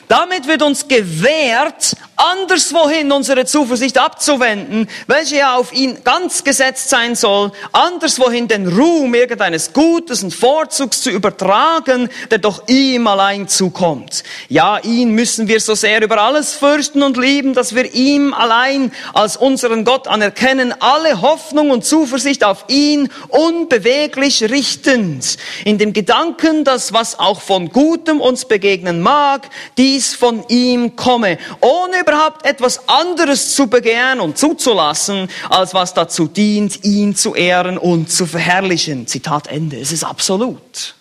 Damit 0.07 0.47
wird 0.47 0.63
uns 0.63 0.87
gewährt, 0.87 1.95
anderswohin 2.15 3.11
unsere 3.11 3.45
Zuversicht 3.45 3.99
abzuwenden, 3.99 4.89
welche 5.05 5.37
ja 5.37 5.55
auf 5.55 5.71
ihn 5.71 5.99
ganz 6.03 6.43
gesetzt 6.43 6.89
sein 6.89 7.15
soll, 7.15 7.51
anderswohin 7.71 8.47
den 8.47 8.67
Ruhm 8.67 9.13
irgendeines 9.13 9.71
Gutes 9.71 10.23
und 10.23 10.33
Vorzugs 10.33 11.01
zu 11.01 11.11
übertragen, 11.11 12.09
der 12.31 12.39
doch 12.39 12.67
ihm 12.67 13.05
allein 13.05 13.47
zukommt. 13.47 14.23
Ja, 14.47 14.79
ihn 14.79 15.11
müssen 15.11 15.47
wir 15.47 15.59
so 15.59 15.75
sehr 15.75 16.01
über 16.01 16.19
alles 16.19 16.55
fürchten 16.55 17.03
und 17.03 17.17
lieben, 17.17 17.53
dass 17.53 17.75
wir 17.75 17.93
ihm 17.93 18.33
allein 18.33 18.91
als 19.13 19.37
unseren 19.37 19.85
Gott 19.85 20.07
anerkennen, 20.07 20.73
alle 20.79 21.21
Hoffnung 21.21 21.69
und 21.69 21.85
Zuversicht 21.85 22.43
auf 22.43 22.65
ihn 22.67 23.09
unbeweglich 23.27 24.41
richten 24.49 25.18
uns, 25.19 25.38
in 25.65 25.77
dem 25.77 25.91
Gedanken, 25.91 26.63
dass 26.63 26.93
was 26.93 27.19
auch 27.19 27.41
von 27.41 27.69
Gutem 27.69 28.21
uns 28.21 28.45
begegnen 28.45 29.01
mag, 29.01 29.49
dies 29.77 30.15
von 30.15 30.47
ihm 30.47 30.95
komme, 30.95 31.38
ohne 31.60 31.99
überhaupt 31.99 32.45
etwas 32.45 32.88
anderes 32.88 33.53
zu 33.53 33.67
begehren 33.67 34.21
und 34.21 34.38
zuzulassen, 34.38 35.29
als 35.49 35.73
was 35.73 35.93
dazu 35.93 36.27
dient, 36.27 36.86
ihn 36.86 37.15
zu 37.15 37.36
ehren 37.36 37.77
und 37.77 38.10
zu 38.10 38.25
verherrlichen. 38.25 39.08
Zitat 39.08 39.47
Ende. 39.47 39.77
Es 39.77 39.91
ist 39.91 40.05
absolut. 40.05 40.95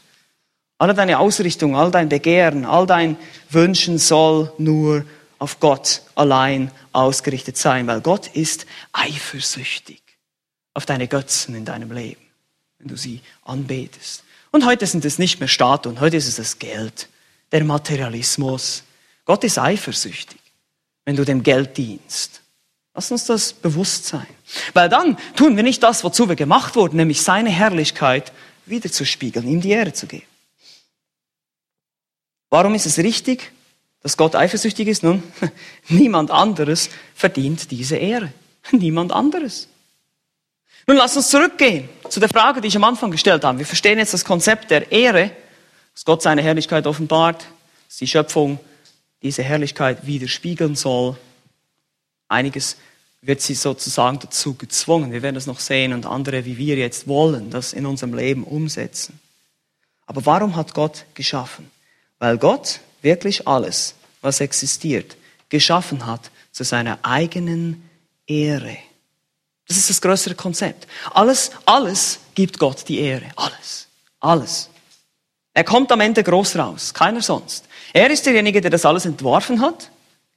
Alle 0.78 0.94
deine 0.94 1.18
Ausrichtung, 1.18 1.76
all 1.76 1.90
dein 1.92 2.08
Begehren, 2.08 2.64
all 2.64 2.86
dein 2.86 3.16
Wünschen 3.50 3.98
soll 3.98 4.52
nur 4.58 5.04
auf 5.38 5.60
Gott 5.60 6.02
allein 6.16 6.72
ausgerichtet 6.92 7.56
sein, 7.56 7.86
weil 7.86 8.00
Gott 8.00 8.26
ist 8.28 8.66
eifersüchtig 8.92 10.02
auf 10.74 10.86
deine 10.86 11.06
Götzen 11.06 11.54
in 11.54 11.64
deinem 11.64 11.92
Leben 11.92 12.27
wenn 12.78 12.88
du 12.88 12.96
sie 12.96 13.20
anbetest. 13.44 14.24
Und 14.50 14.64
heute 14.64 14.86
sind 14.86 15.04
es 15.04 15.18
nicht 15.18 15.40
mehr 15.40 15.48
Statuen, 15.48 16.00
heute 16.00 16.16
ist 16.16 16.28
es 16.28 16.36
das 16.36 16.58
Geld, 16.58 17.08
der 17.52 17.64
Materialismus. 17.64 18.84
Gott 19.24 19.44
ist 19.44 19.58
eifersüchtig, 19.58 20.38
wenn 21.04 21.16
du 21.16 21.24
dem 21.24 21.42
Geld 21.42 21.76
dienst. 21.76 22.42
Lass 22.94 23.12
uns 23.12 23.26
das 23.26 23.52
bewusst 23.52 24.06
sein. 24.06 24.26
Weil 24.72 24.88
dann 24.88 25.16
tun 25.36 25.56
wir 25.56 25.62
nicht 25.62 25.82
das, 25.82 26.02
wozu 26.02 26.28
wir 26.28 26.36
gemacht 26.36 26.74
wurden, 26.74 26.96
nämlich 26.96 27.22
seine 27.22 27.50
Herrlichkeit 27.50 28.32
wiederzuspiegeln, 28.66 29.46
ihm 29.46 29.60
die 29.60 29.70
Ehre 29.70 29.92
zu 29.92 30.06
geben. 30.06 30.26
Warum 32.50 32.74
ist 32.74 32.86
es 32.86 32.98
richtig, 32.98 33.52
dass 34.02 34.16
Gott 34.16 34.34
eifersüchtig 34.34 34.88
ist? 34.88 35.02
Nun, 35.02 35.22
niemand 35.88 36.30
anderes 36.30 36.90
verdient 37.14 37.70
diese 37.70 37.96
Ehre. 37.96 38.32
Niemand 38.72 39.12
anderes. 39.12 39.68
Nun 40.88 40.96
lass 40.96 41.18
uns 41.18 41.28
zurückgehen 41.28 41.86
zu 42.08 42.18
der 42.18 42.30
Frage, 42.30 42.62
die 42.62 42.68
ich 42.68 42.76
am 42.76 42.84
Anfang 42.84 43.10
gestellt 43.10 43.44
habe. 43.44 43.58
Wir 43.58 43.66
verstehen 43.66 43.98
jetzt 43.98 44.14
das 44.14 44.24
Konzept 44.24 44.70
der 44.70 44.90
Ehre, 44.90 45.30
dass 45.92 46.06
Gott 46.06 46.22
seine 46.22 46.40
Herrlichkeit 46.40 46.86
offenbart, 46.86 47.44
dass 47.88 47.98
die 47.98 48.06
Schöpfung 48.06 48.58
diese 49.20 49.42
Herrlichkeit 49.42 50.06
widerspiegeln 50.06 50.76
soll. 50.76 51.18
Einiges 52.28 52.78
wird 53.20 53.42
sie 53.42 53.52
sozusagen 53.52 54.18
dazu 54.18 54.54
gezwungen. 54.54 55.12
Wir 55.12 55.20
werden 55.20 55.34
das 55.34 55.46
noch 55.46 55.60
sehen 55.60 55.92
und 55.92 56.06
andere, 56.06 56.46
wie 56.46 56.56
wir 56.56 56.76
jetzt 56.76 57.06
wollen, 57.06 57.50
das 57.50 57.74
in 57.74 57.84
unserem 57.84 58.14
Leben 58.14 58.44
umsetzen. 58.44 59.20
Aber 60.06 60.24
warum 60.24 60.56
hat 60.56 60.72
Gott 60.72 61.04
geschaffen? 61.12 61.70
Weil 62.18 62.38
Gott 62.38 62.80
wirklich 63.02 63.46
alles, 63.46 63.94
was 64.22 64.40
existiert, 64.40 65.18
geschaffen 65.50 66.06
hat 66.06 66.30
zu 66.50 66.64
seiner 66.64 66.98
eigenen 67.02 67.90
Ehre. 68.26 68.78
Das 69.68 69.76
ist 69.76 69.90
das 69.90 70.00
größere 70.00 70.34
Konzept. 70.34 70.86
Alles, 71.12 71.50
alles 71.66 72.18
gibt 72.34 72.58
Gott 72.58 72.88
die 72.88 73.00
Ehre. 73.00 73.26
Alles. 73.36 73.86
Alles. 74.18 74.70
Er 75.52 75.64
kommt 75.64 75.92
am 75.92 76.00
Ende 76.00 76.24
groß 76.24 76.56
raus. 76.56 76.94
Keiner 76.94 77.20
sonst. 77.20 77.66
Er 77.92 78.10
ist 78.10 78.24
derjenige, 78.26 78.60
der 78.60 78.70
das 78.70 78.84
alles 78.84 79.04
entworfen 79.04 79.60
hat. 79.60 79.90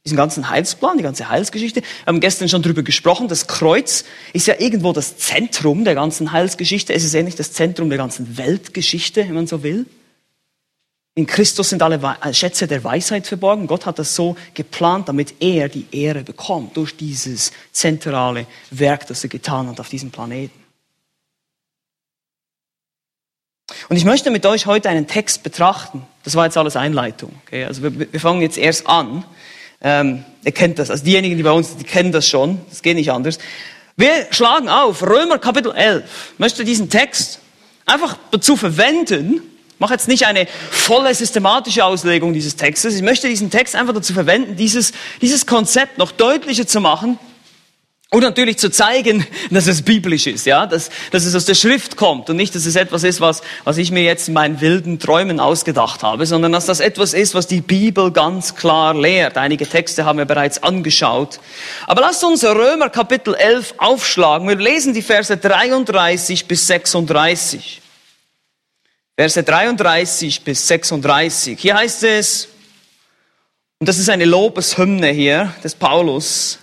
Diesen 0.04 0.18
ganzen 0.18 0.50
Heilsplan, 0.50 0.98
die 0.98 1.04
ganze 1.04 1.30
Heilsgeschichte. 1.30 1.82
Wir 1.82 2.08
haben 2.08 2.20
gestern 2.20 2.50
schon 2.50 2.64
drüber 2.64 2.82
gesprochen. 2.82 3.28
Das 3.28 3.48
Kreuz 3.48 4.04
ist 4.34 4.48
ja 4.48 4.56
irgendwo 4.60 4.94
das 4.94 5.18
Zentrum 5.18 5.86
der 5.86 5.94
ganzen 5.96 6.32
Heilsgeschichte. 6.32 6.94
Es 6.94 7.04
ist 7.04 7.14
ähnlich 7.14 7.36
das 7.36 7.54
Zentrum 7.54 7.90
der 7.90 8.00
ganzen 8.00 8.38
Weltgeschichte, 8.38 9.22
wenn 9.22 9.36
man 9.36 9.48
so 9.48 9.64
will. 9.64 9.86
In 11.14 11.28
Christus 11.28 11.70
sind 11.70 11.82
alle 11.82 12.00
äh, 12.22 12.34
Schätze 12.34 12.68
der 12.68 12.84
Weisheit 12.86 13.28
verborgen. 13.28 13.68
Gott 13.68 13.86
hat 13.86 14.00
das 14.00 14.16
so 14.16 14.38
geplant, 14.54 15.10
damit 15.10 15.36
er 15.42 15.68
die 15.68 15.86
Ehre 15.92 16.24
bekommt 16.24 16.78
durch 16.78 16.96
dieses 16.96 17.52
zentrale 17.74 18.46
Werk, 18.70 19.08
das 19.08 19.24
er 19.24 19.30
getan 19.30 19.68
hat 19.68 19.80
auf 19.82 19.90
diesem 19.90 20.12
Planeten. 20.12 20.58
Und 23.90 23.98
ich 23.98 24.06
möchte 24.06 24.32
mit 24.32 24.46
euch 24.46 24.68
heute 24.68 24.88
einen 24.90 25.08
Text 25.08 25.44
betrachten. 25.44 26.06
Das 26.24 26.36
war 26.36 26.46
jetzt 26.46 26.58
alles 26.58 26.78
Einleitung. 26.78 27.34
Okay? 27.46 27.66
Also 27.66 27.84
wir, 27.84 28.14
wir, 28.14 28.20
fangen 28.20 28.42
jetzt 28.42 28.58
erst 28.58 28.88
an. 28.88 29.26
Ähm, 29.82 30.24
ihr 30.46 30.52
kennt 30.54 30.80
das. 30.80 30.90
Also 30.90 31.04
diejenigen, 31.04 31.36
die 31.36 31.44
bei 31.44 31.52
uns, 31.52 31.76
die 31.76 31.84
kennen 31.84 32.14
das 32.14 32.28
schon. 32.28 32.62
Das 32.70 32.82
geht 32.82 32.96
nicht 32.96 33.12
anders. 33.12 33.38
Wir 33.98 34.28
schlagen 34.32 34.70
auf 34.70 35.04
Römer 35.04 35.40
Kapitel 35.40 35.74
11. 35.74 36.32
Ich 36.34 36.40
möchte 36.40 36.64
diesen 36.64 36.90
Text 36.90 37.40
einfach 37.86 38.18
dazu 38.32 38.56
verwenden, 38.56 39.42
mache 39.82 39.94
jetzt 39.94 40.08
nicht 40.08 40.28
eine 40.28 40.48
volle 40.70 41.14
systematische 41.14 41.84
Auslegung 41.84 42.34
dieses 42.34 42.56
Textes. 42.56 42.96
Ich 42.96 43.02
möchte 43.02 43.28
diesen 43.28 43.50
Text 43.50 43.76
einfach 43.76 43.96
dazu 43.96 44.14
verwenden, 44.14 44.56
dieses, 44.56 44.94
dieses 45.22 45.48
Konzept 45.48 45.98
noch 45.98 46.12
deutlicher 46.12 46.68
zu 46.68 46.80
machen 46.80 47.18
und 48.12 48.22
natürlich 48.22 48.60
zu 48.60 48.70
zeigen, 48.70 49.26
dass 49.50 49.66
es 49.66 49.82
biblisch 49.82 50.28
ist, 50.28 50.46
ja, 50.46 50.68
dass, 50.68 50.92
dass 51.10 51.26
es 51.26 51.34
aus 51.34 51.46
der 51.46 51.56
Schrift 51.56 51.98
kommt 51.98 52.30
und 52.30 52.36
nicht, 52.36 52.54
dass 52.54 52.68
es 52.68 52.76
etwas 52.76 53.04
ist, 53.04 53.22
was, 53.22 53.42
was 53.64 53.80
ich 53.80 53.90
mir 53.90 54.04
jetzt 54.04 54.28
in 54.28 54.36
meinen 54.36 54.62
wilden 54.62 55.00
Träumen 55.00 55.40
ausgedacht 55.40 56.04
habe, 56.04 56.28
sondern 56.28 56.52
dass 56.52 56.68
das 56.68 56.80
etwas 56.80 57.16
ist, 57.16 57.34
was 57.34 57.48
die 57.48 57.62
Bibel 57.62 58.12
ganz 58.12 58.56
klar 58.56 58.94
lehrt. 58.94 59.36
Einige 59.36 59.66
Texte 59.66 60.06
haben 60.06 60.20
wir 60.20 60.26
bereits 60.26 60.62
angeschaut. 60.62 61.40
Aber 61.88 62.02
lasst 62.02 62.24
uns 62.24 62.44
Römer 62.44 62.92
Kapitel 62.92 63.34
11 63.34 63.74
aufschlagen. 63.80 64.48
Wir 64.48 64.58
lesen 64.58 64.94
die 64.94 65.02
Verse 65.02 65.36
33 65.36 66.46
bis 66.46 66.68
36. 66.68 67.82
Verse 69.18 69.44
33 69.44 70.44
bis 70.44 70.68
36. 70.68 71.60
Hier 71.60 71.76
heißt 71.76 72.04
es, 72.04 72.48
und 73.80 73.88
das 73.90 73.98
ist 73.98 74.10
eine 74.10 74.26
Lobeshymne 74.26 75.10
hier 75.10 75.54
des 75.64 75.76
Paulus, 75.76 76.60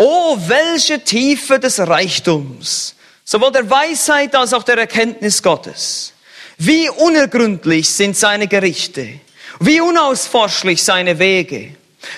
Oh, 0.00 0.38
welche 0.46 1.02
Tiefe 1.02 1.58
des 1.58 1.80
Reichtums, 1.80 2.94
sowohl 3.24 3.50
der 3.50 3.68
Weisheit 3.68 4.34
als 4.36 4.52
auch 4.54 4.62
der 4.62 4.78
Erkenntnis 4.78 5.42
Gottes. 5.42 6.12
Wie 6.56 6.88
unergründlich 6.88 7.90
sind 7.90 8.16
seine 8.16 8.46
Gerichte, 8.46 9.20
wie 9.58 9.80
unausforschlich 9.80 10.82
seine 10.84 11.18
Wege. 11.18 11.74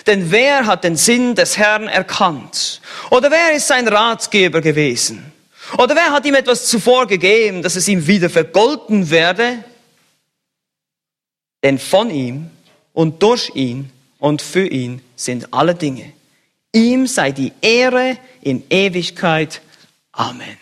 Denn 0.06 0.30
wer 0.30 0.66
hat 0.66 0.84
den 0.84 0.96
Sinn 0.96 1.34
des 1.34 1.56
Herrn 1.56 1.88
erkannt? 1.88 2.82
Oder 3.10 3.30
wer 3.30 3.52
ist 3.52 3.68
sein 3.68 3.88
Ratgeber 3.88 4.60
gewesen? 4.60 5.29
Oder 5.78 5.94
wer 5.94 6.10
hat 6.12 6.26
ihm 6.26 6.34
etwas 6.34 6.66
zuvor 6.66 7.06
gegeben, 7.06 7.62
dass 7.62 7.76
es 7.76 7.88
ihm 7.88 8.06
wieder 8.06 8.30
vergolten 8.30 9.10
werde? 9.10 9.64
Denn 11.62 11.78
von 11.78 12.10
ihm 12.10 12.50
und 12.92 13.22
durch 13.22 13.50
ihn 13.54 13.90
und 14.18 14.42
für 14.42 14.66
ihn 14.66 15.02
sind 15.16 15.52
alle 15.52 15.74
Dinge. 15.74 16.12
Ihm 16.72 17.06
sei 17.06 17.32
die 17.32 17.52
Ehre 17.60 18.16
in 18.42 18.62
Ewigkeit. 18.70 19.60
Amen. 20.12 20.56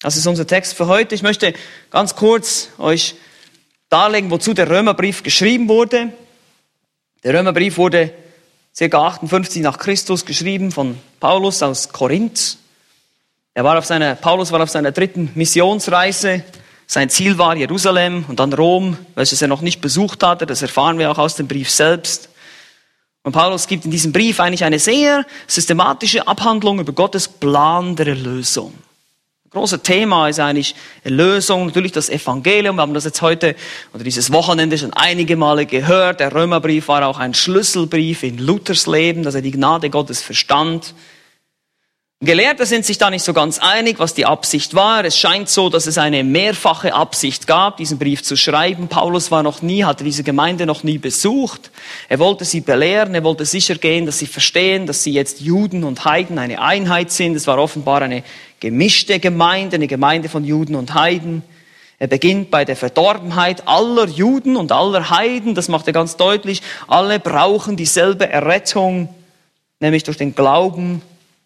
Das 0.00 0.16
ist 0.16 0.26
unser 0.26 0.46
Text 0.46 0.74
für 0.74 0.86
heute. 0.86 1.14
Ich 1.14 1.22
möchte 1.22 1.54
ganz 1.90 2.14
kurz 2.14 2.68
euch 2.78 3.14
darlegen, 3.88 4.30
wozu 4.30 4.54
der 4.54 4.68
Römerbrief 4.68 5.22
geschrieben 5.22 5.68
wurde. 5.68 6.12
Der 7.22 7.34
Römerbrief 7.34 7.78
wurde 7.78 8.12
ca. 8.76 9.06
58 9.06 9.62
nach 9.62 9.78
Christus 9.78 10.24
geschrieben 10.24 10.72
von 10.72 10.98
Paulus 11.20 11.62
aus 11.62 11.90
Korinth. 11.90 12.58
Er 13.56 13.62
war 13.62 13.78
auf 13.78 13.84
seiner, 13.84 14.16
Paulus 14.16 14.50
war 14.50 14.60
auf 14.60 14.70
seiner 14.70 14.90
dritten 14.90 15.30
Missionsreise. 15.36 16.42
Sein 16.88 17.08
Ziel 17.08 17.38
war 17.38 17.56
Jerusalem 17.56 18.24
und 18.26 18.40
dann 18.40 18.52
Rom, 18.52 18.98
welches 19.14 19.40
er 19.42 19.48
noch 19.48 19.60
nicht 19.60 19.80
besucht 19.80 20.24
hatte. 20.24 20.44
Das 20.44 20.60
erfahren 20.60 20.98
wir 20.98 21.08
auch 21.12 21.18
aus 21.18 21.36
dem 21.36 21.46
Brief 21.46 21.70
selbst. 21.70 22.30
Und 23.22 23.30
Paulus 23.30 23.68
gibt 23.68 23.84
in 23.84 23.92
diesem 23.92 24.10
Brief 24.10 24.40
eigentlich 24.40 24.64
eine 24.64 24.80
sehr 24.80 25.24
systematische 25.46 26.26
Abhandlung 26.26 26.80
über 26.80 26.92
Gottes 26.92 27.28
Plan 27.28 27.94
der 27.94 28.08
Erlösung. 28.08 28.74
Ein 29.44 29.50
großes 29.50 29.82
Thema 29.82 30.28
ist 30.28 30.40
eigentlich 30.40 30.74
Erlösung, 31.04 31.66
natürlich 31.66 31.92
das 31.92 32.10
Evangelium. 32.10 32.74
Wir 32.74 32.82
haben 32.82 32.92
das 32.92 33.04
jetzt 33.04 33.22
heute 33.22 33.54
oder 33.94 34.02
dieses 34.02 34.32
Wochenende 34.32 34.76
schon 34.76 34.92
einige 34.94 35.36
Male 35.36 35.64
gehört. 35.64 36.18
Der 36.18 36.34
Römerbrief 36.34 36.88
war 36.88 37.06
auch 37.06 37.20
ein 37.20 37.34
Schlüsselbrief 37.34 38.24
in 38.24 38.38
Luthers 38.38 38.88
Leben, 38.88 39.22
dass 39.22 39.36
er 39.36 39.42
die 39.42 39.52
Gnade 39.52 39.90
Gottes 39.90 40.20
verstand. 40.22 40.92
Gelehrte 42.20 42.64
sind 42.64 42.86
sich 42.86 42.96
da 42.96 43.10
nicht 43.10 43.22
so 43.22 43.34
ganz 43.34 43.58
einig, 43.58 43.98
was 43.98 44.14
die 44.14 44.24
Absicht 44.24 44.74
war. 44.74 45.04
Es 45.04 45.18
scheint 45.18 45.50
so, 45.50 45.68
dass 45.68 45.86
es 45.86 45.98
eine 45.98 46.24
mehrfache 46.24 46.94
Absicht 46.94 47.46
gab, 47.46 47.76
diesen 47.76 47.98
Brief 47.98 48.22
zu 48.22 48.36
schreiben. 48.36 48.88
Paulus 48.88 49.30
war 49.30 49.42
noch 49.42 49.60
nie, 49.60 49.84
hatte 49.84 50.04
diese 50.04 50.22
Gemeinde 50.22 50.64
noch 50.64 50.84
nie 50.84 50.96
besucht. 50.96 51.70
Er 52.08 52.18
wollte 52.20 52.46
sie 52.46 52.62
belehren, 52.62 53.14
er 53.14 53.24
wollte 53.24 53.44
sicher 53.44 53.74
gehen, 53.74 54.06
dass 54.06 54.18
sie 54.18 54.26
verstehen, 54.26 54.86
dass 54.86 55.02
sie 55.02 55.12
jetzt 55.12 55.42
Juden 55.42 55.84
und 55.84 56.06
Heiden 56.06 56.38
eine 56.38 56.62
Einheit 56.62 57.10
sind. 57.10 57.36
Es 57.36 57.46
war 57.46 57.58
offenbar 57.58 58.00
eine 58.00 58.22
gemischte 58.58 59.20
Gemeinde, 59.20 59.76
eine 59.76 59.88
Gemeinde 59.88 60.30
von 60.30 60.44
Juden 60.44 60.76
und 60.76 60.94
Heiden. 60.94 61.42
Er 61.98 62.06
beginnt 62.06 62.50
bei 62.50 62.64
der 62.64 62.76
Verdorbenheit 62.76 63.68
aller 63.68 64.08
Juden 64.08 64.56
und 64.56 64.72
aller 64.72 65.10
Heiden. 65.10 65.54
Das 65.54 65.68
macht 65.68 65.86
er 65.88 65.92
ganz 65.92 66.16
deutlich. 66.16 66.62
Alle 66.86 67.20
brauchen 67.20 67.76
dieselbe 67.76 68.28
Errettung, 68.28 69.10
nämlich 69.78 70.04
durch 70.04 70.16
den 70.16 70.34
Glauben 70.34 71.02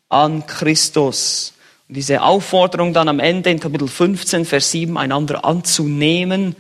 an 0.09 0.47
Christus. 0.47 1.55
Und 1.89 1.97
diese 1.97 2.23
Aufforderung 2.23 2.93
dann 2.93 3.09
am 3.09 3.19
Ende 3.19 3.51
in 3.51 3.61
Kapitel 3.61 3.89
15, 3.89 4.45
Vers 4.45 4.71
7, 4.71 4.97
einander 4.99 5.45
anzunehmen, 5.45 6.55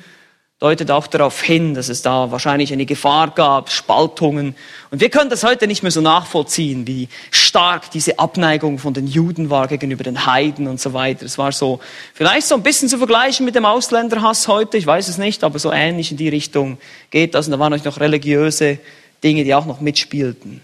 deutet 0.60 0.90
auch 0.90 1.06
darauf 1.06 1.40
hin, 1.40 1.74
dass 1.74 1.88
es 1.88 2.02
da 2.02 2.32
wahrscheinlich 2.32 2.72
eine 2.72 2.84
Gefahr 2.84 3.30
gab, 3.30 3.70
Spaltungen. 3.70 4.56
Und 4.90 5.00
wir 5.00 5.08
können 5.08 5.30
das 5.30 5.44
heute 5.44 5.68
nicht 5.68 5.82
mehr 5.82 5.92
so 5.92 6.00
nachvollziehen, 6.00 6.86
wie 6.86 7.08
stark 7.30 7.92
diese 7.92 8.18
Abneigung 8.18 8.78
von 8.78 8.92
den 8.92 9.06
Juden 9.06 9.50
war 9.50 9.68
gegenüber 9.68 10.02
den 10.02 10.26
Heiden 10.26 10.66
und 10.66 10.80
so 10.80 10.94
weiter. 10.94 11.26
Es 11.26 11.38
war 11.38 11.52
so, 11.52 11.78
vielleicht 12.12 12.48
so 12.48 12.56
ein 12.56 12.64
bisschen 12.64 12.88
zu 12.88 12.98
vergleichen 12.98 13.46
mit 13.46 13.54
dem 13.54 13.64
Ausländerhass 13.64 14.48
heute, 14.48 14.78
ich 14.78 14.86
weiß 14.86 15.06
es 15.08 15.18
nicht, 15.18 15.44
aber 15.44 15.60
so 15.60 15.70
ähnlich 15.70 16.10
in 16.10 16.16
die 16.16 16.28
Richtung 16.28 16.78
geht 17.10 17.34
das. 17.34 17.46
Und 17.46 17.52
da 17.52 17.60
waren 17.60 17.72
euch 17.72 17.84
noch 17.84 18.00
religiöse 18.00 18.80
Dinge, 19.22 19.44
die 19.44 19.54
auch 19.54 19.66
noch 19.66 19.80
mitspielten. 19.80 20.60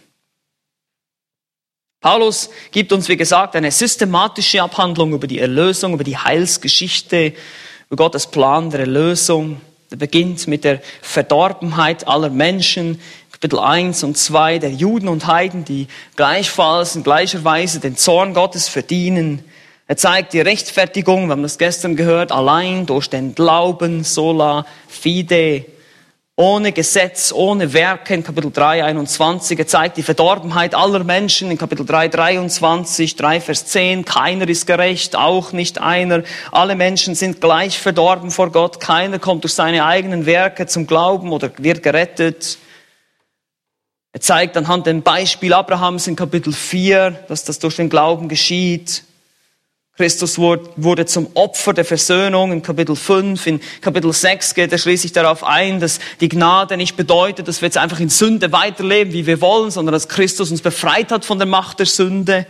Paulus 2.05 2.51
gibt 2.71 2.93
uns, 2.93 3.09
wie 3.09 3.17
gesagt, 3.17 3.57
eine 3.57 3.71
systematische 3.71 4.63
Abhandlung 4.63 5.15
über 5.15 5.27
die 5.27 5.39
Erlösung, 5.39 5.95
über 5.95 6.05
die 6.05 6.19
Heilsgeschichte, 6.19 7.33
über 7.89 7.97
Gottes 7.97 8.27
Plan 8.27 8.69
der 8.69 8.81
Erlösung. 8.81 9.63
Er 9.91 9.97
beginnt 9.97 10.47
mit 10.47 10.65
der 10.65 10.83
Verdorbenheit 11.01 12.07
aller 12.07 12.29
Menschen, 12.29 13.01
Kapitel 13.33 13.59
1 13.59 14.05
und 14.05 14.19
2 14.19 14.59
der 14.59 14.71
Juden 14.71 15.09
und 15.09 15.27
Heiden, 15.27 15.65
die 15.65 15.87
gleichfalls 16.15 16.95
in 16.95 17.05
gleicher 17.05 17.43
Weise 17.43 17.81
den 17.81 17.97
Zorn 17.97 18.35
Gottes 18.35 18.69
verdienen. 18.69 19.43
Er 19.87 19.97
zeigt 19.97 20.35
die 20.35 20.43
Rechtfertigung, 20.43 21.29
wir 21.29 21.33
haben 21.33 21.43
das 21.43 21.57
gestern 21.57 21.97
gehört, 21.97 22.33
allein 22.33 22.85
durch 22.85 23.09
den 23.09 23.35
Glauben, 23.35 24.05
sola 24.05 24.67
fide, 24.89 25.65
ohne 26.37 26.73
Gesetz, 26.73 27.33
ohne 27.33 27.73
Werke 27.73 28.13
in 28.13 28.25
Kapitel 28.25 28.51
3, 28.51 28.85
21. 28.85 29.57
Er 29.57 29.69
zeigt 29.69 29.97
die 29.97 30.03
Verdorbenheit 30.03 30.75
aller 30.75 31.05
Menschen 31.05 31.49
in 31.51 31.59
Kapitel 31.59 31.87
3, 31.87 32.09
23, 32.09 33.15
3, 33.15 33.41
Vers 33.41 33.67
10. 33.67 34.05
Keiner 34.05 34.49
ist 34.49 34.67
gerecht, 34.67 35.15
auch 35.15 35.53
nicht 35.53 35.81
einer. 35.81 36.25
Alle 36.51 36.75
Menschen 36.75 37.15
sind 37.15 37.41
gleich 37.41 37.79
verdorben 37.79 38.33
vor 38.33 38.51
Gott. 38.51 38.81
Keiner 38.81 39.21
kommt 39.21 39.45
durch 39.45 39.55
seine 39.55 39.85
eigenen 39.85 40.27
Werke 40.27 40.67
zum 40.67 40.89
Glauben 40.89 41.31
oder 41.31 41.53
wird 41.59 41.85
gerettet. 41.85 42.59
Er 44.13 44.21
zeigt 44.21 44.57
anhand 44.57 44.87
dem 44.87 45.03
Beispiel 45.03 45.53
Abrahams 45.53 46.09
in 46.09 46.17
Kapitel 46.17 46.53
4, 46.53 47.13
dass 47.29 47.45
das 47.45 47.61
durch 47.61 47.77
den 47.77 47.89
Glauben 47.89 48.29
geschieht. 48.29 49.05
Christus 49.97 50.39
wurde 50.39 51.07
zum 51.07 51.29
Opfer 51.35 51.73
der 51.73 51.85
Versöhnung 51.85 52.51
in 52.51 52.63
Kapitel 52.63 52.97
5. 52.97 53.47
In 53.47 53.61
Kapitel 53.81 54.13
6 54.13 54.55
geht 54.55 54.73
er 54.73 54.79
schließlich 54.79 55.13
darauf 55.13 55.45
ein, 55.45 55.79
dass 55.79 56.01
die 56.21 56.29
Gnade 56.29 56.77
nicht 56.77 56.97
bedeutet, 56.97 57.47
dass 57.47 57.61
wir 57.61 57.67
jetzt 57.67 57.79
einfach 57.79 58.01
in 58.01 58.09
Sünde 58.09 58.51
weiterleben, 58.51 59.13
wie 59.13 59.25
wir 59.27 59.41
wollen, 59.41 59.71
sondern 59.71 59.93
dass 59.93 60.09
Christus 60.09 60.51
uns 60.51 60.63
befreit 60.63 61.13
hat 61.13 61.25
von 61.25 61.39
der 61.39 61.47
Macht 61.47 61.79
der 61.79 61.87
Sünde. 61.87 62.45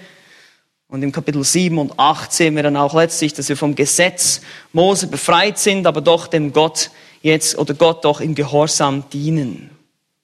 Und 0.89 1.03
im 1.03 1.13
Kapitel 1.13 1.45
7 1.45 1.77
und 1.77 1.99
8 1.99 2.33
sehen 2.33 2.57
wir 2.57 2.63
dann 2.63 2.79
auch 2.79 2.95
letztlich, 2.95 3.35
dass 3.35 3.51
wir 3.51 3.59
vom 3.59 3.75
Gesetz 3.75 4.41
Mose 4.73 5.07
befreit 5.07 5.59
sind, 5.59 5.87
aber 5.87 6.01
doch 6.01 6.29
dem 6.29 6.51
Gott 6.51 6.91
jetzt 7.21 7.59
oder 7.59 7.75
Gott 7.75 8.07
doch 8.07 8.23
im 8.23 8.35
Gehorsam 8.35 9.05
dienen. 9.11 9.69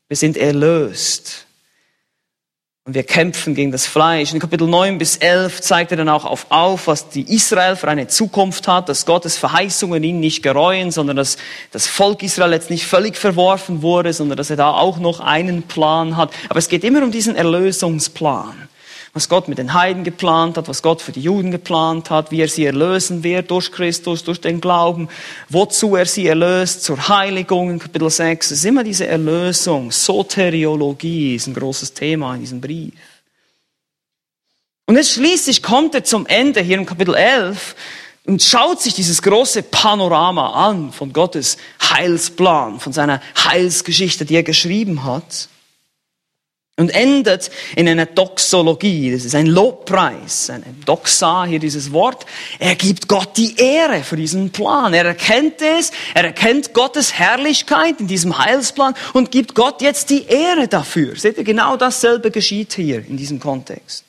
Wir 0.09 0.17
sind 0.17 0.39
erlöst. 0.39 1.47
Und 2.87 2.95
wir 2.95 3.03
kämpfen 3.03 3.55
gegen 3.55 3.73
das 3.73 3.87
Fleisch. 3.87 4.33
In 4.33 4.41
Kapitel 4.41 4.67
9 4.67 4.97
bis 4.97 5.19
11 5.19 5.61
zeigt 5.61 5.91
er 5.91 5.99
dann 5.99 6.09
auch 6.09 6.25
auf, 6.25 6.47
auf, 6.49 6.87
was 6.87 7.11
die 7.11 7.31
Israel 7.35 7.77
für 7.77 7.89
eine 7.89 8.09
Zukunft 8.09 8.69
hat, 8.69 8.89
dass 8.89 9.05
Gottes 9.05 9.37
Verheißungen 9.37 10.03
ihn 10.03 10.19
nicht 10.19 10.43
gereuen, 10.43 10.91
sondern 10.91 11.17
dass 11.17 11.37
das 11.73 11.87
Volk 11.87 12.23
Israel 12.23 12.53
jetzt 12.53 12.71
nicht 12.71 12.87
völlig 12.87 13.19
verworfen 13.19 13.83
wurde, 13.83 14.15
sondern 14.15 14.39
dass 14.39 14.49
er 14.49 14.57
da 14.57 14.71
auch 14.71 14.99
noch 14.99 15.21
einen 15.21 15.65
Plan 15.65 16.17
hat. 16.17 16.33
Aber 16.49 16.59
es 16.59 16.71
geht 16.71 16.83
immer 16.83 17.03
um 17.03 17.11
diesen 17.11 17.37
Erlösungsplan 17.37 18.70
was 19.13 19.29
Gott 19.29 19.49
mit 19.49 19.59
den 19.59 19.75
Heiden 19.75 20.05
geplant 20.05 20.57
hat, 20.57 20.69
was 20.69 20.83
Gott 20.83 21.03
für 21.03 21.11
die 21.11 21.23
Juden 21.23 21.51
geplant 21.51 22.11
hat, 22.11 22.31
wie 22.31 22.41
er 22.41 22.49
sie 22.49 22.65
erlösen 22.65 23.25
wird 23.25 23.51
durch 23.51 23.73
Christus, 23.73 24.23
durch 24.23 24.41
den 24.41 24.61
Glauben, 24.61 25.09
wozu 25.49 25.97
er 25.97 26.07
sie 26.07 26.29
erlöst, 26.29 26.85
zur 26.85 27.09
Heiligung 27.09 27.71
in 27.71 27.79
Kapitel 27.81 28.09
6. 28.09 28.53
Es 28.53 28.59
ist 28.59 28.65
immer 28.65 28.85
diese 28.85 29.07
Erlösung. 29.07 29.91
Soteriologie 29.91 31.35
ist 31.35 31.49
ein 31.49 31.55
großes 31.55 31.93
Thema 31.93 32.35
in 32.35 32.41
diesem 32.41 32.61
Brief. 32.61 32.95
Und 34.87 34.97
jetzt 34.97 35.13
schließlich 35.13 35.63
kommt 35.63 35.95
er 35.95 36.05
zum 36.05 36.27
Ende 36.27 36.61
hier 36.61 36.79
in 36.79 36.87
Kapitel 36.87 37.15
11 37.15 37.75
und 38.27 38.43
schaut 38.43 38.81
sich 38.81 38.95
dieses 38.95 39.23
große 39.23 39.65
Panorama 39.65 40.69
an 40.69 40.93
von 40.93 41.13
Gottes 41.13 41.57
Heilsplan, 41.83 42.79
von 42.79 42.93
seiner 42.93 43.21
Heilsgeschichte, 43.45 44.25
die 44.25 44.37
er 44.37 44.43
geschrieben 44.45 45.03
hat 45.03 45.49
und 46.81 46.89
endet 46.95 47.51
in 47.77 47.87
einer 47.87 48.07
Doxologie. 48.07 49.13
Das 49.13 49.27
ist 49.27 49.35
ein 49.35 49.47
Lobpreis, 49.47 50.49
eine 50.49 50.65
Doxa, 50.87 51.45
hier 51.45 51.59
dieses 51.59 51.93
Wort. 51.93 52.25
Er 52.59 52.75
gibt 52.75 53.07
Gott 53.07 53.37
die 53.37 53.55
Ehre 53.57 54.03
für 54.03 54.17
diesen 54.17 54.51
Plan. 54.51 54.95
Er 54.95 55.05
erkennt 55.05 55.61
es, 55.61 55.93
er 56.15 56.25
erkennt 56.25 56.73
Gottes 56.73 57.13
Herrlichkeit 57.13 58.01
in 58.01 58.07
diesem 58.07 58.39
Heilsplan 58.39 58.95
und 59.13 59.31
gibt 59.31 59.55
Gott 59.55 59.83
jetzt 59.83 60.09
die 60.09 60.25
Ehre 60.25 60.69
dafür. 60.69 61.17
Seht 61.17 61.37
ihr, 61.37 61.45
genau 61.45 61.77
dasselbe 61.77 62.31
geschieht 62.31 62.73
hier 62.73 63.05
in 63.07 63.19
diesem 63.19 63.41
Kontext. 63.41 64.05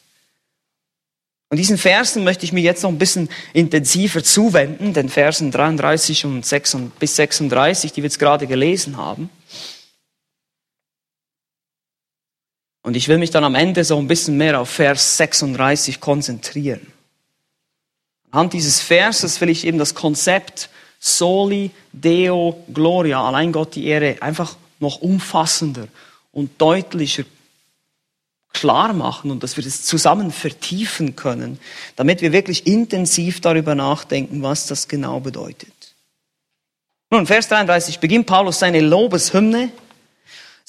Und 1.49 1.57
diesen 1.57 1.77
Versen 1.77 2.23
möchte 2.23 2.45
ich 2.45 2.53
mir 2.53 2.63
jetzt 2.63 2.84
noch 2.84 2.89
ein 2.89 2.97
bisschen 2.97 3.27
intensiver 3.51 4.23
zuwenden, 4.23 4.93
den 4.93 5.10
Versen 5.10 5.51
33 5.51 6.23
und 6.23 6.45
6 6.45 6.77
bis 6.97 7.17
36, 7.17 7.91
die 7.91 7.97
wir 7.97 8.05
jetzt 8.05 8.19
gerade 8.19 8.47
gelesen 8.47 8.95
haben. 8.95 9.29
Und 12.83 12.95
ich 12.95 13.07
will 13.07 13.17
mich 13.17 13.29
dann 13.29 13.43
am 13.43 13.55
Ende 13.55 13.83
so 13.83 13.97
ein 13.97 14.07
bisschen 14.07 14.37
mehr 14.37 14.59
auf 14.59 14.69
Vers 14.69 15.17
36 15.17 15.99
konzentrieren. 15.99 16.91
Anhand 18.31 18.53
dieses 18.53 18.79
Verses 18.79 19.39
will 19.41 19.49
ich 19.49 19.65
eben 19.65 19.77
das 19.77 19.93
Konzept 19.93 20.69
Soli 20.99 21.71
Deo 21.91 22.63
Gloria, 22.73 23.23
allein 23.23 23.51
Gott 23.51 23.75
die 23.75 23.85
Ehre, 23.85 24.17
einfach 24.21 24.55
noch 24.79 25.01
umfassender 25.01 25.87
und 26.31 26.59
deutlicher 26.59 27.23
klar 28.53 28.93
machen 28.93 29.31
und 29.31 29.43
dass 29.43 29.57
wir 29.57 29.63
das 29.63 29.83
zusammen 29.83 30.31
vertiefen 30.31 31.15
können, 31.15 31.59
damit 31.95 32.21
wir 32.21 32.31
wirklich 32.31 32.67
intensiv 32.67 33.41
darüber 33.41 33.75
nachdenken, 33.75 34.43
was 34.43 34.67
das 34.67 34.87
genau 34.87 35.19
bedeutet. 35.19 35.71
Nun, 37.09 37.27
Vers 37.27 37.47
33 37.49 37.99
beginnt 37.99 38.25
Paulus 38.25 38.59
seine 38.59 38.79
Lobeshymne 38.79 39.71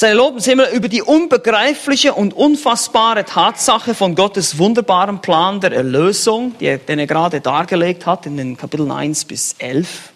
seine 0.03 0.15
Lobenshimmel 0.17 0.67
über 0.75 0.88
die 0.88 1.01
unbegreifliche 1.01 2.15
und 2.15 2.35
unfassbare 2.35 3.25
Tatsache 3.25 3.95
von 3.95 4.17
Gottes 4.17 4.59
wunderbarem 4.59 5.21
Plan 5.21 5.61
der 5.61 5.71
Erlösung, 5.71 6.59
den 6.59 6.99
er 6.99 7.07
gerade 7.07 7.41
dargelegt 7.41 8.05
hat 8.05 8.27
in 8.27 8.37
den 8.37 8.57
Kapiteln 8.57 8.91
1 8.91 9.27
bis 9.27 9.55
11. 9.61 10.12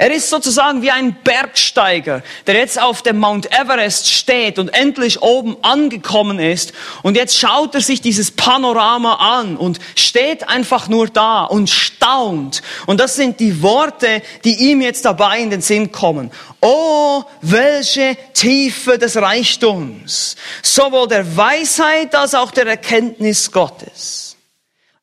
Er 0.00 0.12
ist 0.12 0.30
sozusagen 0.30 0.80
wie 0.80 0.92
ein 0.92 1.16
Bergsteiger, 1.24 2.22
der 2.46 2.54
jetzt 2.54 2.80
auf 2.80 3.02
dem 3.02 3.18
Mount 3.18 3.52
Everest 3.52 4.08
steht 4.08 4.60
und 4.60 4.68
endlich 4.68 5.22
oben 5.22 5.56
angekommen 5.62 6.38
ist. 6.38 6.72
Und 7.02 7.16
jetzt 7.16 7.36
schaut 7.36 7.74
er 7.74 7.80
sich 7.80 8.00
dieses 8.00 8.30
Panorama 8.30 9.14
an 9.14 9.56
und 9.56 9.80
steht 9.96 10.48
einfach 10.48 10.86
nur 10.86 11.08
da 11.08 11.42
und 11.42 11.68
staunt. 11.68 12.62
Und 12.86 13.00
das 13.00 13.16
sind 13.16 13.40
die 13.40 13.60
Worte, 13.60 14.22
die 14.44 14.70
ihm 14.70 14.82
jetzt 14.82 15.04
dabei 15.04 15.40
in 15.40 15.50
den 15.50 15.62
Sinn 15.62 15.90
kommen. 15.90 16.30
Oh, 16.60 17.24
welche 17.42 18.16
Tiefe 18.34 18.98
des 18.98 19.16
Reichtums, 19.16 20.36
sowohl 20.62 21.08
der 21.08 21.36
Weisheit 21.36 22.14
als 22.14 22.36
auch 22.36 22.52
der 22.52 22.68
Erkenntnis 22.68 23.50
Gottes. 23.50 24.27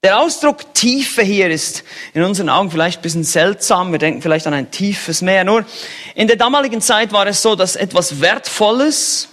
Der 0.06 0.20
Ausdruck 0.20 0.72
Tiefe 0.76 1.24
hier 1.24 1.50
ist 1.50 1.84
in 2.14 2.22
unseren 2.22 2.48
Augen 2.48 2.70
vielleicht 2.70 3.00
ein 3.00 3.02
bisschen 3.02 3.24
seltsam. 3.24 3.92
Wir 3.92 3.98
denken 3.98 4.22
vielleicht 4.22 4.46
an 4.46 4.54
ein 4.54 4.70
tiefes 4.70 5.24
Meer. 5.24 5.44
Nur 5.44 5.66
in 6.14 6.28
der 6.28 6.36
damaligen 6.36 6.80
Zeit 6.80 7.12
war 7.12 7.26
es 7.26 7.42
so, 7.42 7.56
dass 7.56 7.76
etwas 7.76 8.22
Wertvolles, 8.22 9.30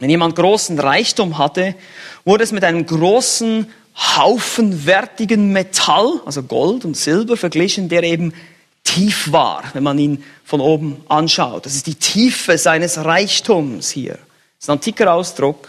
wenn 0.00 0.10
jemand 0.10 0.34
großen 0.34 0.76
Reichtum 0.80 1.38
hatte, 1.38 1.76
wurde 2.24 2.42
es 2.42 2.50
mit 2.50 2.64
einem 2.64 2.84
großen 2.84 3.72
Haufen 4.16 4.84
wertigen 4.84 5.52
Metall, 5.52 6.20
also 6.26 6.42
Gold 6.42 6.84
und 6.84 6.96
Silber 6.96 7.36
verglichen, 7.36 7.88
der 7.88 8.02
eben 8.02 8.34
tief 8.82 9.30
war, 9.30 9.62
wenn 9.74 9.84
man 9.84 9.96
ihn 10.00 10.24
von 10.42 10.60
oben 10.60 11.04
anschaut. 11.08 11.66
Das 11.66 11.76
ist 11.76 11.86
die 11.86 11.94
Tiefe 11.94 12.58
seines 12.58 13.04
Reichtums 13.04 13.92
hier. 13.92 14.14
Das 14.14 14.62
ist 14.62 14.70
ein 14.70 14.72
antiker 14.72 15.14
Ausdruck. 15.14 15.68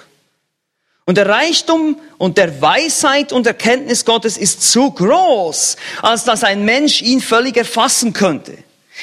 Und 1.12 1.17
der 1.17 1.28
Reichtum 1.28 1.97
und 2.17 2.38
der 2.38 2.62
Weisheit 2.62 3.34
und 3.34 3.45
Erkenntnis 3.45 4.06
Gottes 4.06 4.38
ist 4.38 4.71
zu 4.71 4.91
groß, 4.91 5.76
als 6.02 6.24
dass 6.24 6.45
ein 6.45 6.63
Mensch 6.63 7.02
ihn 7.02 7.19
völlig 7.19 7.58
erfassen 7.58 8.13
könnte. 8.13 8.58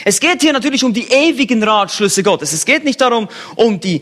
Es 0.06 0.18
geht 0.18 0.40
hier 0.40 0.54
natürlich 0.54 0.84
um 0.84 0.94
die 0.94 1.06
ewigen 1.06 1.62
Ratschlüsse 1.62 2.22
Gottes. 2.22 2.54
Es 2.54 2.64
geht 2.64 2.82
nicht 2.82 3.02
darum, 3.02 3.28
um 3.56 3.78
die 3.78 4.00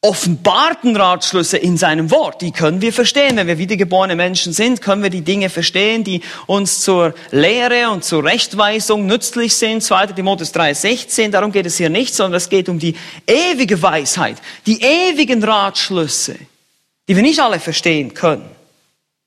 offenbarten 0.00 0.96
Ratschlüsse 0.96 1.56
in 1.56 1.76
seinem 1.76 2.10
Wort. 2.10 2.42
Die 2.42 2.50
können 2.50 2.80
wir 2.80 2.92
verstehen. 2.92 3.36
Wenn 3.36 3.46
wir 3.46 3.58
wiedergeborene 3.58 4.16
Menschen 4.16 4.52
sind, 4.52 4.82
können 4.82 5.04
wir 5.04 5.10
die 5.10 5.22
Dinge 5.22 5.48
verstehen, 5.48 6.02
die 6.02 6.22
uns 6.48 6.80
zur 6.80 7.14
Lehre 7.30 7.90
und 7.90 8.02
zur 8.02 8.24
Rechtweisung 8.24 9.06
nützlich 9.06 9.54
sind. 9.54 9.84
2. 9.84 10.08
Timotheus 10.08 10.52
3,16. 10.52 11.30
Darum 11.30 11.52
geht 11.52 11.66
es 11.66 11.76
hier 11.76 11.90
nicht, 11.90 12.12
sondern 12.12 12.38
es 12.38 12.48
geht 12.48 12.68
um 12.68 12.80
die 12.80 12.96
ewige 13.24 13.80
Weisheit, 13.80 14.38
die 14.66 14.82
ewigen 14.82 15.44
Ratschlüsse 15.44 16.34
die 17.08 17.14
wir 17.14 17.22
nicht 17.22 17.40
alle 17.40 17.60
verstehen 17.60 18.14
können. 18.14 18.48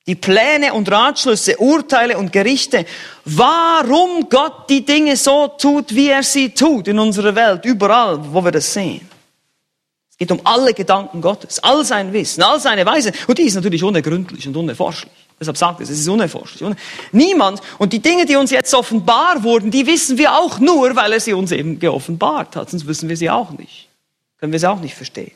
Die 0.07 0.15
Pläne 0.15 0.73
und 0.73 0.89
Ratschlüsse, 0.91 1.57
Urteile 1.57 2.17
und 2.17 2.31
Gerichte, 2.31 2.85
warum 3.25 4.27
Gott 4.29 4.69
die 4.69 4.83
Dinge 4.83 5.15
so 5.15 5.49
tut, 5.49 5.93
wie 5.93 6.09
er 6.09 6.23
sie 6.23 6.49
tut 6.49 6.87
in 6.87 6.97
unserer 6.97 7.35
Welt, 7.35 7.63
überall, 7.65 8.19
wo 8.33 8.43
wir 8.43 8.51
das 8.51 8.73
sehen. 8.73 9.07
Es 10.09 10.17
geht 10.17 10.31
um 10.31 10.41
alle 10.43 10.73
Gedanken 10.73 11.21
Gottes, 11.21 11.59
all 11.59 11.85
sein 11.85 12.11
Wissen, 12.11 12.41
all 12.41 12.59
seine 12.59 12.85
Weise. 12.85 13.11
Und 13.27 13.37
die 13.37 13.43
ist 13.43 13.55
natürlich 13.55 13.83
unergründlich 13.83 14.47
und 14.47 14.57
unerforschlich. 14.57 15.13
Deshalb 15.39 15.57
sagt 15.57 15.79
es, 15.81 15.89
es 15.89 15.99
ist 15.99 16.07
unerforschlich. 16.09 16.75
Niemand, 17.13 17.61
und 17.77 17.93
die 17.93 17.99
Dinge, 17.99 18.25
die 18.25 18.35
uns 18.35 18.51
jetzt 18.51 18.73
offenbar 18.73 19.41
wurden, 19.43 19.71
die 19.71 19.85
wissen 19.85 20.17
wir 20.17 20.33
auch 20.33 20.59
nur, 20.59 20.95
weil 20.95 21.13
er 21.13 21.19
sie 21.19 21.33
uns 21.33 21.51
eben 21.51 21.79
geoffenbart 21.79 22.55
hat. 22.55 22.71
Sonst 22.71 22.87
wissen 22.87 23.07
wir 23.07 23.15
sie 23.15 23.29
auch 23.29 23.51
nicht. 23.51 23.87
Können 24.37 24.51
wir 24.51 24.59
sie 24.59 24.69
auch 24.69 24.81
nicht 24.81 24.95
verstehen 24.95 25.31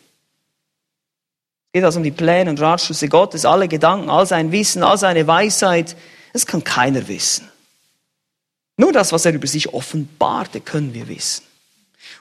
geht 1.74 1.84
also 1.84 1.98
um 1.98 2.04
die 2.04 2.12
Pläne 2.12 2.52
und 2.52 2.62
Ratschlüsse 2.62 3.10
Gottes, 3.10 3.46
alle 3.46 3.68
Gedanken, 3.68 4.10
all 4.10 4.28
sein 4.28 4.52
Wissen, 4.52 4.84
all 4.84 4.98
seine 4.98 5.26
Weisheit. 5.26 5.96
Das 6.32 6.46
kann 6.46 6.64
keiner 6.64 7.08
wissen. 7.08 7.50
Nur 8.78 8.92
das, 8.92 9.12
was 9.12 9.26
er 9.26 9.34
über 9.34 9.48
sich 9.48 9.74
offenbarte, 9.74 10.62
können 10.62 10.94
wir 10.94 11.08
wissen. 11.08 11.44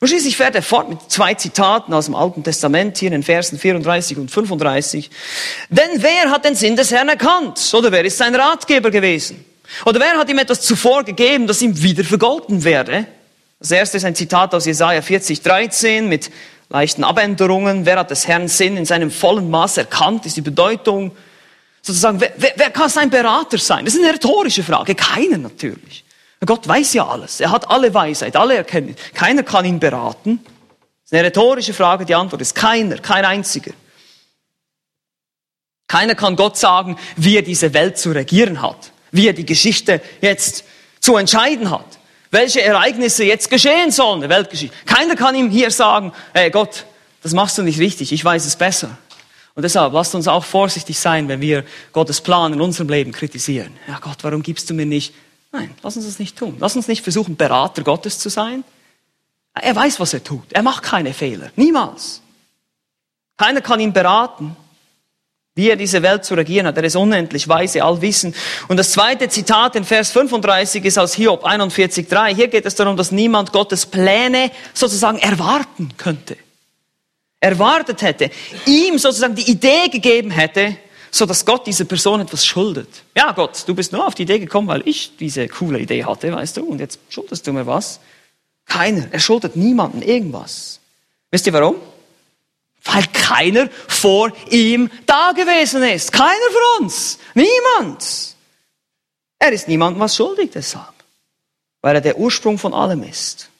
Und 0.00 0.08
schließlich 0.08 0.36
fährt 0.36 0.54
er 0.54 0.62
fort 0.62 0.88
mit 0.88 0.98
zwei 1.08 1.34
Zitaten 1.34 1.92
aus 1.92 2.06
dem 2.06 2.14
Alten 2.14 2.42
Testament 2.42 2.96
hier 2.98 3.08
in 3.08 3.12
den 3.12 3.22
Versen 3.22 3.58
34 3.58 4.16
und 4.16 4.30
35. 4.30 5.10
Denn 5.68 5.90
wer 5.96 6.30
hat 6.30 6.44
den 6.44 6.54
Sinn 6.54 6.74
des 6.74 6.90
Herrn 6.90 7.10
erkannt? 7.10 7.72
Oder 7.74 7.92
wer 7.92 8.04
ist 8.04 8.16
sein 8.16 8.34
Ratgeber 8.34 8.90
gewesen? 8.90 9.44
Oder 9.84 10.00
wer 10.00 10.18
hat 10.18 10.30
ihm 10.30 10.38
etwas 10.38 10.62
zuvor 10.62 11.04
gegeben, 11.04 11.46
das 11.46 11.62
ihm 11.62 11.80
wieder 11.82 12.04
vergolten 12.04 12.64
werde? 12.64 13.06
Das 13.60 13.70
erste 13.70 13.98
ist 13.98 14.04
ein 14.04 14.14
Zitat 14.14 14.54
aus 14.54 14.66
Jesaja 14.66 15.02
40, 15.02 15.42
13 15.42 16.08
mit 16.08 16.30
leichten 16.72 17.04
Abänderungen. 17.04 17.87
Wer 17.87 17.98
hat 17.98 18.11
des 18.11 18.26
Herrn 18.26 18.48
Sinn 18.48 18.76
in 18.76 18.87
seinem 18.87 19.11
vollen 19.11 19.50
Maß 19.50 19.76
erkannt, 19.76 20.26
ist 20.26 20.37
die 20.37 20.40
Bedeutung. 20.40 21.14
Sozusagen, 21.82 22.20
wer, 22.20 22.32
wer, 22.37 22.52
wer 22.56 22.70
kann 22.70 22.88
sein 22.88 23.11
Berater 23.11 23.58
sein? 23.58 23.85
Das 23.85 23.94
ist 23.94 24.02
eine 24.02 24.14
rhetorische 24.14 24.62
Frage. 24.62 24.94
Keiner 24.94 25.38
natürlich. 25.38 26.04
Gott 26.44 26.66
weiß 26.66 26.94
ja 26.94 27.06
alles. 27.06 27.40
Er 27.40 27.50
hat 27.50 27.70
alle 27.70 27.92
Weisheit, 27.94 28.35
alle 28.35 28.56
Erkenntnis. 28.56 28.96
Keiner 29.14 29.42
kann 29.42 29.64
ihn 29.64 29.78
beraten. 29.78 30.40
Das 30.42 31.04
ist 31.04 31.12
eine 31.12 31.24
rhetorische 31.24 31.74
Frage. 31.74 32.04
Die 32.04 32.14
Antwort 32.14 32.40
ist 32.40 32.54
keiner, 32.54 32.96
kein 32.98 33.24
einziger. 33.24 33.72
Keiner 35.87 36.14
kann 36.14 36.37
Gott 36.37 36.56
sagen, 36.56 36.96
wie 37.16 37.37
er 37.37 37.42
diese 37.42 37.74
Welt 37.74 37.98
zu 37.98 38.12
regieren 38.12 38.62
hat, 38.62 38.92
wie 39.11 39.26
er 39.26 39.35
die 39.35 39.44
Geschichte 39.44 40.00
jetzt 40.20 40.64
zu 41.00 41.16
entscheiden 41.16 41.70
hat 41.70 41.98
welche 42.32 42.62
Ereignisse 42.62 43.24
jetzt 43.24 43.48
geschehen 43.50 43.92
sollen, 43.92 44.20
der 44.20 44.30
Weltgeschichte. 44.30 44.74
Keiner 44.86 45.14
kann 45.14 45.36
ihm 45.36 45.50
hier 45.50 45.70
sagen, 45.70 46.12
hey 46.32 46.50
Gott, 46.50 46.86
das 47.22 47.34
machst 47.34 47.56
du 47.58 47.62
nicht 47.62 47.78
richtig, 47.78 48.10
ich 48.10 48.24
weiß 48.24 48.44
es 48.46 48.56
besser. 48.56 48.98
Und 49.54 49.62
deshalb 49.62 49.92
lasst 49.92 50.14
uns 50.14 50.26
auch 50.26 50.44
vorsichtig 50.44 50.98
sein, 50.98 51.28
wenn 51.28 51.42
wir 51.42 51.62
Gottes 51.92 52.22
Plan 52.22 52.54
in 52.54 52.60
unserem 52.60 52.88
Leben 52.88 53.12
kritisieren. 53.12 53.76
Ja 53.86 53.98
Gott, 54.00 54.16
warum 54.22 54.42
gibst 54.42 54.68
du 54.70 54.74
mir 54.74 54.86
nicht? 54.86 55.14
Nein, 55.52 55.70
lass 55.82 55.96
uns 55.96 56.06
das 56.06 56.18
nicht 56.18 56.36
tun. 56.36 56.56
Lass 56.58 56.74
uns 56.74 56.88
nicht 56.88 57.02
versuchen, 57.02 57.36
Berater 57.36 57.82
Gottes 57.82 58.18
zu 58.18 58.30
sein. 58.30 58.64
Er 59.52 59.76
weiß, 59.76 60.00
was 60.00 60.14
er 60.14 60.24
tut. 60.24 60.50
Er 60.52 60.62
macht 60.62 60.82
keine 60.82 61.12
Fehler. 61.12 61.50
Niemals. 61.56 62.22
Keiner 63.36 63.60
kann 63.60 63.78
ihn 63.78 63.92
beraten 63.92 64.56
wie 65.54 65.68
er 65.68 65.76
diese 65.76 66.02
Welt 66.02 66.24
zu 66.24 66.34
regieren 66.34 66.66
hat. 66.66 66.76
Er 66.78 66.84
ist 66.84 66.96
unendlich 66.96 67.46
weise, 67.46 67.84
allwissend. 67.84 68.34
Und 68.68 68.78
das 68.78 68.92
zweite 68.92 69.28
Zitat 69.28 69.76
in 69.76 69.84
Vers 69.84 70.10
35 70.10 70.84
ist 70.84 70.98
aus 70.98 71.14
Hiob 71.14 71.44
41.3. 71.44 72.34
Hier 72.34 72.48
geht 72.48 72.64
es 72.64 72.74
darum, 72.74 72.96
dass 72.96 73.12
niemand 73.12 73.52
Gottes 73.52 73.84
Pläne 73.84 74.50
sozusagen 74.72 75.18
erwarten 75.18 75.90
könnte. 75.98 76.36
Erwartet 77.40 78.00
hätte, 78.02 78.30
ihm 78.66 78.98
sozusagen 78.98 79.34
die 79.34 79.50
Idee 79.50 79.88
gegeben 79.90 80.30
hätte, 80.30 80.76
so 81.10 81.26
dass 81.26 81.44
Gott 81.44 81.66
dieser 81.66 81.84
Person 81.84 82.20
etwas 82.20 82.46
schuldet. 82.46 82.88
Ja, 83.14 83.32
Gott, 83.32 83.64
du 83.66 83.74
bist 83.74 83.92
nur 83.92 84.06
auf 84.06 84.14
die 84.14 84.22
Idee 84.22 84.38
gekommen, 84.38 84.68
weil 84.68 84.82
ich 84.88 85.16
diese 85.18 85.46
coole 85.48 85.78
Idee 85.78 86.04
hatte, 86.04 86.32
weißt 86.32 86.56
du, 86.56 86.64
und 86.64 86.78
jetzt 86.78 86.98
schuldest 87.10 87.46
du 87.46 87.52
mir 87.52 87.66
was. 87.66 88.00
Keiner. 88.64 89.08
Er 89.10 89.20
schuldet 89.20 89.56
niemanden 89.56 90.00
irgendwas. 90.00 90.80
Wisst 91.30 91.46
ihr 91.46 91.52
warum? 91.52 91.76
Weil 92.84 93.06
keiner 93.12 93.68
vor 93.88 94.32
ihm 94.50 94.90
da 95.06 95.32
gewesen 95.32 95.82
ist. 95.82 96.12
Keiner 96.12 96.50
von 96.50 96.84
uns. 96.84 97.18
Niemand. 97.34 98.36
Er 99.38 99.52
ist 99.52 99.68
niemandem 99.68 100.00
was 100.00 100.16
schuldig 100.16 100.50
deshalb. 100.52 100.92
Weil 101.80 101.96
er 101.96 102.00
der 102.00 102.18
Ursprung 102.18 102.58
von 102.58 102.74
allem 102.74 103.02
ist. 103.02 103.50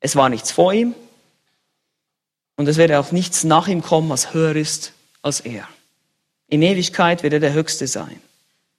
Es 0.00 0.16
war 0.16 0.28
nichts 0.28 0.50
vor 0.50 0.72
ihm. 0.72 0.94
Und 2.56 2.68
es 2.68 2.76
werde 2.76 3.00
auch 3.00 3.12
nichts 3.12 3.44
nach 3.44 3.66
ihm 3.68 3.82
kommen, 3.82 4.10
was 4.10 4.34
höher 4.34 4.54
ist 4.54 4.92
als 5.22 5.40
er. 5.40 5.66
In 6.48 6.62
Ewigkeit 6.62 7.22
wird 7.22 7.32
er 7.32 7.40
der 7.40 7.54
Höchste 7.54 7.86
sein. 7.86 8.20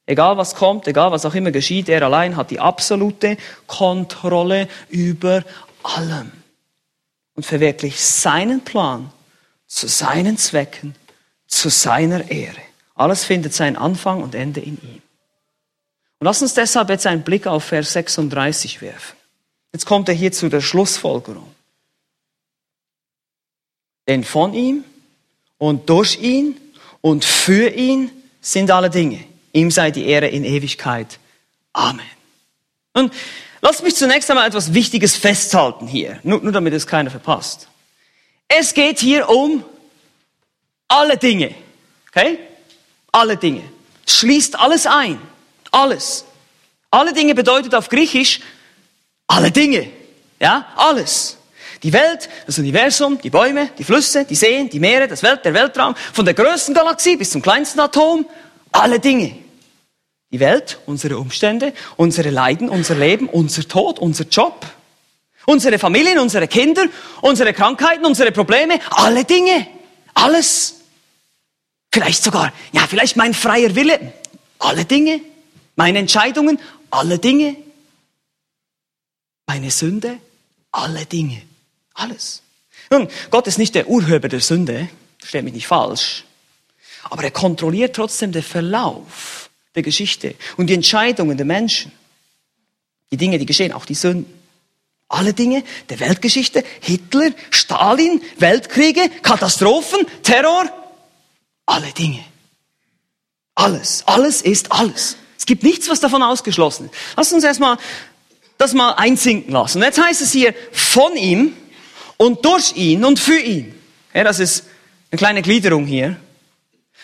Egal 0.06 0.38
was 0.38 0.54
kommt, 0.54 0.88
egal 0.88 1.12
was 1.12 1.26
auch 1.26 1.34
immer 1.34 1.52
geschieht, 1.52 1.90
er 1.90 2.04
allein 2.04 2.36
hat 2.36 2.52
die 2.52 2.60
absolute 2.60 3.38
Kontrolle 3.66 4.68
über 4.90 5.44
allem 5.82 6.32
und 7.34 7.46
verwirklicht 7.46 8.00
seinen 8.00 8.64
Plan 8.64 9.12
zu 9.68 9.88
seinen 9.88 10.38
Zwecken, 10.38 10.96
zu 11.48 11.70
seiner 11.70 12.30
Ehre. 12.30 12.62
Alles 12.96 13.24
findet 13.24 13.54
seinen 13.54 13.76
Anfang 13.76 14.24
und 14.24 14.36
Ende 14.36 14.62
in 14.62 14.78
ihm. 14.82 15.02
Und 16.20 16.26
lass 16.26 16.42
uns 16.42 16.54
deshalb 16.54 16.90
jetzt 16.90 17.06
einen 17.08 17.24
Blick 17.24 17.46
auf 17.46 17.66
Vers 17.66 17.94
36 17.94 18.82
werfen. 18.82 19.18
Jetzt 19.74 19.86
kommt 19.86 20.08
er 20.08 20.16
hier 20.16 20.32
zu 20.32 20.48
der 20.48 20.62
Schlussfolgerung. 20.62 21.54
Denn 24.08 24.24
von 24.24 24.54
ihm 24.54 24.84
und 25.58 25.90
durch 25.90 26.20
ihn 26.20 26.56
und 27.02 27.26
für 27.26 27.70
ihn 27.70 28.12
sind 28.40 28.72
alle 28.72 28.90
Dinge. 28.90 29.24
Ihm 29.52 29.72
sei 29.72 29.92
die 29.92 30.06
Ehre 30.06 30.28
in 30.28 30.44
Ewigkeit. 30.44 31.20
Amen. 31.74 32.06
Und 32.94 33.14
lass 33.62 33.82
mich 33.82 33.96
zunächst 33.96 34.30
einmal 34.30 34.48
etwas 34.48 34.74
Wichtiges 34.74 35.16
festhalten 35.16 35.88
hier, 35.88 36.20
nur, 36.24 36.40
nur 36.42 36.52
damit 36.52 36.74
es 36.74 36.88
keiner 36.88 37.12
verpasst. 37.12 37.68
Es 38.48 38.74
geht 38.74 39.00
hier 39.00 39.30
um 39.30 39.64
alle 40.88 41.18
Dinge. 41.18 41.54
Okay? 42.10 42.40
Alle 43.12 43.38
Dinge. 43.38 43.64
Schließt 44.08 44.60
alles 44.60 44.86
ein. 44.86 45.20
Alles. 45.72 46.26
Alle 46.92 47.14
Dinge 47.14 47.36
bedeutet 47.36 47.76
auf 47.76 47.90
Griechisch 47.90 48.40
alle 49.28 49.52
Dinge. 49.52 49.90
Ja? 50.40 50.68
Alles. 50.76 51.38
Die 51.84 51.94
Welt, 51.94 52.30
das 52.46 52.58
Universum, 52.58 53.20
die 53.22 53.30
Bäume, 53.30 53.70
die 53.78 53.84
Flüsse, 53.84 54.26
die 54.26 54.36
Seen, 54.36 54.70
die 54.70 54.80
Meere, 54.80 55.08
das 55.08 55.24
Welt, 55.24 55.44
der 55.46 55.54
Weltraum, 55.54 55.96
von 56.14 56.26
der 56.26 56.34
größten 56.34 56.74
Galaxie 56.74 57.16
bis 57.16 57.32
zum 57.32 57.42
kleinsten 57.42 57.80
Atom, 57.80 58.26
alle 58.72 59.00
Dinge. 59.00 59.36
Die 60.32 60.40
Welt, 60.40 60.80
unsere 60.86 61.18
Umstände, 61.18 61.74
unsere 61.96 62.30
Leiden, 62.30 62.70
unser 62.70 62.96
Leben, 62.96 63.28
unser 63.30 63.68
Tod, 63.68 64.00
unser 64.00 64.26
Job, 64.26 64.66
Unsere 65.46 65.78
Familien, 65.78 66.20
unsere 66.20 66.48
Kinder, 66.48 66.88
unsere 67.22 67.54
Krankheiten, 67.54 68.06
unsere 68.06 68.32
Probleme, 68.32 68.80
alle 68.92 69.26
Dinge, 69.26 69.68
alles. 70.14 70.82
Vielleicht 71.94 72.24
sogar, 72.24 72.52
ja, 72.72 72.88
vielleicht 72.88 73.16
mein 73.16 73.34
freier 73.34 73.76
Wille, 73.76 74.14
alle 74.60 74.86
Dinge. 74.86 75.22
Meine 75.76 76.00
Entscheidungen, 76.00 76.60
alle 76.90 77.20
Dinge. 77.20 77.56
Meine 79.46 79.72
Sünde, 79.72 80.18
alle 80.72 81.06
Dinge. 81.06 81.42
Alles. 81.94 82.42
Nun, 82.90 83.08
Gott 83.30 83.48
ist 83.48 83.58
nicht 83.58 83.76
der 83.76 83.88
Urheber 83.88 84.28
der 84.28 84.42
Sünde, 84.42 84.90
versteht 85.20 85.44
mich 85.44 85.54
nicht 85.54 85.68
falsch, 85.68 86.24
aber 87.10 87.24
er 87.24 87.32
kontrolliert 87.32 87.96
trotzdem 87.96 88.32
den 88.32 88.44
Verlauf 88.44 89.50
der 89.76 89.84
Geschichte 89.84 90.36
und 90.58 90.68
die 90.68 90.74
Entscheidungen 90.74 91.38
der 91.38 91.46
Menschen. 91.46 91.92
Die 93.12 93.18
Dinge, 93.18 93.38
die 93.38 93.46
geschehen, 93.46 93.72
auch 93.72 93.86
die 93.86 93.96
Sünden. 93.96 94.32
Alle 95.16 95.34
Dinge 95.34 95.64
der 95.90 96.02
Weltgeschichte, 96.02 96.64
Hitler, 96.82 97.32
Stalin, 97.50 98.22
Weltkriege, 98.38 99.10
Katastrophen, 99.22 100.06
Terror, 100.24 100.66
alle 101.66 101.92
Dinge. 101.94 102.20
Alles, 103.56 104.04
alles 104.08 104.42
ist 104.42 104.74
alles. 104.74 105.16
Es 105.38 105.46
gibt 105.46 105.64
nichts, 105.64 105.88
was 105.88 106.02
davon 106.02 106.22
ausgeschlossen 106.22 106.88
ist. 106.88 106.96
Lass 107.16 107.32
uns 107.32 107.46
erstmal 107.46 107.78
das 108.58 108.74
mal 108.74 108.92
einsinken 108.92 109.54
lassen. 109.54 109.78
Und 109.78 109.86
jetzt 109.86 110.04
heißt 110.04 110.22
es 110.22 110.34
hier 110.34 110.54
von 110.74 111.16
ihm 111.16 111.54
und 112.18 112.44
durch 112.44 112.76
ihn 112.76 113.06
und 113.06 113.18
für 113.18 113.40
ihn. 113.40 113.74
Ja, 114.14 114.26
das 114.26 114.40
ist 114.40 114.66
eine 115.12 115.18
kleine 115.18 115.42
Gliederung 115.42 115.86
hier. 115.86 116.18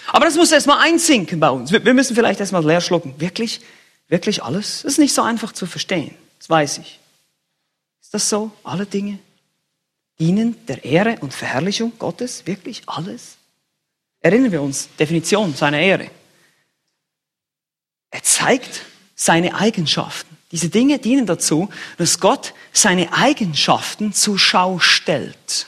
Aber 0.08 0.26
das 0.26 0.36
muss 0.36 0.52
erstmal 0.52 0.80
einsinken 0.80 1.40
bei 1.40 1.50
uns. 1.50 1.72
Wir 1.72 1.94
müssen 1.94 2.14
vielleicht 2.14 2.42
erstmal 2.42 2.66
leer 2.66 2.82
schlucken. 2.82 3.14
Wirklich? 3.20 3.62
Wirklich 4.10 4.44
alles? 4.44 4.82
Das 4.82 4.94
ist 4.94 4.98
nicht 4.98 5.14
so 5.14 5.22
einfach 5.22 5.54
zu 5.54 5.66
verstehen. 5.66 6.14
Das 6.40 6.50
weiß 6.50 6.80
ich. 6.80 7.01
Das 8.12 8.30
so? 8.30 8.52
Alle 8.64 8.86
Dinge 8.86 9.20
dienen 10.20 10.66
der 10.68 10.84
Ehre 10.84 11.18
und 11.22 11.34
Verherrlichung 11.34 11.94
Gottes? 11.98 12.46
Wirklich 12.46 12.84
alles? 12.86 13.38
Erinnern 14.20 14.52
wir 14.52 14.62
uns, 14.62 14.90
Definition 15.00 15.56
seiner 15.56 15.80
Ehre. 15.80 16.12
Er 18.12 18.22
zeigt 18.22 18.86
seine 19.16 19.56
Eigenschaften. 19.56 20.38
Diese 20.52 20.70
Dinge 20.70 21.00
dienen 21.00 21.26
dazu, 21.26 21.70
dass 21.98 22.20
Gott 22.20 22.54
seine 22.72 23.14
Eigenschaften 23.14 24.14
zur 24.14 24.38
Schau 24.38 24.80
stellt. 24.80 25.68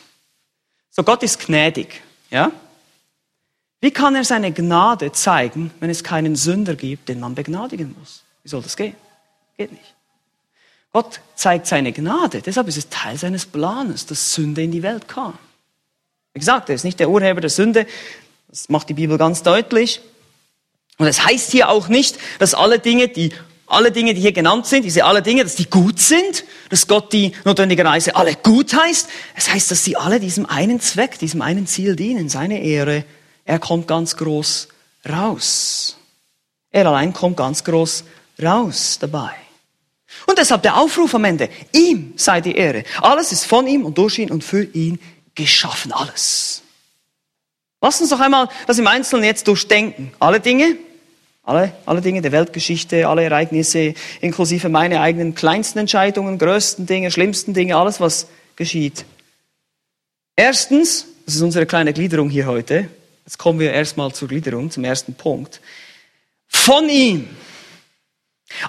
So, 0.91 1.03
Gott 1.03 1.23
ist 1.23 1.39
gnädig, 1.39 2.01
ja? 2.29 2.51
Wie 3.79 3.91
kann 3.91 4.15
er 4.15 4.23
seine 4.23 4.51
Gnade 4.51 5.11
zeigen, 5.11 5.71
wenn 5.79 5.89
es 5.89 6.03
keinen 6.03 6.35
Sünder 6.35 6.75
gibt, 6.75 7.09
den 7.09 7.19
man 7.19 7.33
begnadigen 7.33 7.95
muss? 7.99 8.23
Wie 8.43 8.49
soll 8.49 8.61
das 8.61 8.77
gehen? 8.77 8.95
Geht 9.57 9.71
nicht. 9.71 9.92
Gott 10.93 11.19
zeigt 11.35 11.65
seine 11.65 11.91
Gnade, 11.91 12.41
deshalb 12.41 12.67
ist 12.67 12.77
es 12.77 12.87
Teil 12.89 13.17
seines 13.17 13.47
Planes, 13.47 14.05
dass 14.05 14.33
Sünde 14.33 14.61
in 14.61 14.71
die 14.71 14.83
Welt 14.83 15.07
kam. 15.07 15.37
Wie 16.33 16.39
gesagt, 16.39 16.69
er 16.69 16.75
ist 16.75 16.83
nicht 16.83 16.99
der 16.99 17.09
Urheber 17.09 17.41
der 17.41 17.49
Sünde, 17.49 17.87
das 18.47 18.69
macht 18.69 18.89
die 18.89 18.93
Bibel 18.93 19.17
ganz 19.17 19.41
deutlich. 19.41 20.01
Und 20.99 21.07
es 21.07 21.17
das 21.17 21.25
heißt 21.25 21.51
hier 21.51 21.69
auch 21.69 21.87
nicht, 21.87 22.19
dass 22.37 22.53
alle 22.53 22.77
Dinge, 22.77 23.07
die 23.07 23.31
alle 23.65 23.91
Dinge, 23.91 24.13
die 24.13 24.21
hier 24.21 24.33
genannt 24.33 24.67
sind, 24.67 24.83
diese 24.85 25.03
alle 25.03 25.23
Dinge, 25.23 25.43
dass 25.43 25.55
die 25.55 25.67
gut 25.67 25.99
sind, 25.99 26.45
dass 26.69 26.87
Gott 26.87 27.11
die 27.11 27.31
notwendigerweise 27.43 28.15
alle 28.15 28.35
gut 28.35 28.73
heißt. 28.73 29.09
Es 29.35 29.51
heißt, 29.51 29.71
dass 29.71 29.83
sie 29.83 29.97
alle 29.97 30.19
diesem 30.19 30.45
einen 30.45 30.79
Zweck, 30.79 31.17
diesem 31.17 31.41
einen 31.41 31.65
Ziel 31.65 31.95
dienen, 31.95 32.29
seine 32.29 32.61
Ehre. 32.61 33.03
Er 33.45 33.57
kommt 33.57 33.87
ganz 33.87 34.15
groß 34.15 34.67
raus. 35.09 35.97
Er 36.69 36.85
allein 36.85 37.13
kommt 37.13 37.37
ganz 37.37 37.63
groß 37.63 38.03
raus 38.41 38.99
dabei. 38.99 39.31
Und 40.27 40.37
deshalb 40.37 40.61
der 40.63 40.77
Aufruf 40.77 41.13
am 41.15 41.25
Ende, 41.25 41.49
ihm 41.71 42.13
sei 42.15 42.41
die 42.41 42.55
Ehre. 42.55 42.83
Alles 43.01 43.31
ist 43.31 43.45
von 43.45 43.67
ihm 43.67 43.85
und 43.85 43.97
durch 43.97 44.19
ihn 44.19 44.31
und 44.31 44.43
für 44.43 44.63
ihn 44.63 44.99
geschaffen, 45.35 45.91
alles. 45.91 46.61
Lass 47.81 47.99
uns 47.99 48.09
doch 48.09 48.19
einmal 48.19 48.47
das 48.67 48.79
im 48.79 48.87
Einzelnen 48.87 49.25
jetzt 49.25 49.47
durchdenken. 49.47 50.13
Alle 50.19 50.39
Dinge, 50.39 50.77
alle, 51.43 51.73
alle 51.85 51.99
Dinge 51.99 52.21
der 52.21 52.31
Weltgeschichte, 52.31 53.07
alle 53.07 53.23
Ereignisse, 53.23 53.93
inklusive 54.21 54.69
meine 54.69 55.01
eigenen 55.01 55.35
kleinsten 55.35 55.79
Entscheidungen, 55.79 56.37
größten 56.37 56.85
Dinge, 56.85 57.11
schlimmsten 57.11 57.53
Dinge, 57.53 57.75
alles, 57.75 57.99
was 57.99 58.27
geschieht. 58.55 59.03
Erstens, 60.37 61.07
das 61.25 61.35
ist 61.35 61.41
unsere 61.41 61.65
kleine 61.65 61.91
Gliederung 61.91 62.29
hier 62.29 62.45
heute. 62.45 62.87
Jetzt 63.25 63.37
kommen 63.37 63.59
wir 63.59 63.73
erstmal 63.73 64.13
zur 64.13 64.29
Gliederung, 64.29 64.71
zum 64.71 64.83
ersten 64.83 65.13
Punkt. 65.13 65.59
Von 66.47 66.87
ihm. 66.87 67.27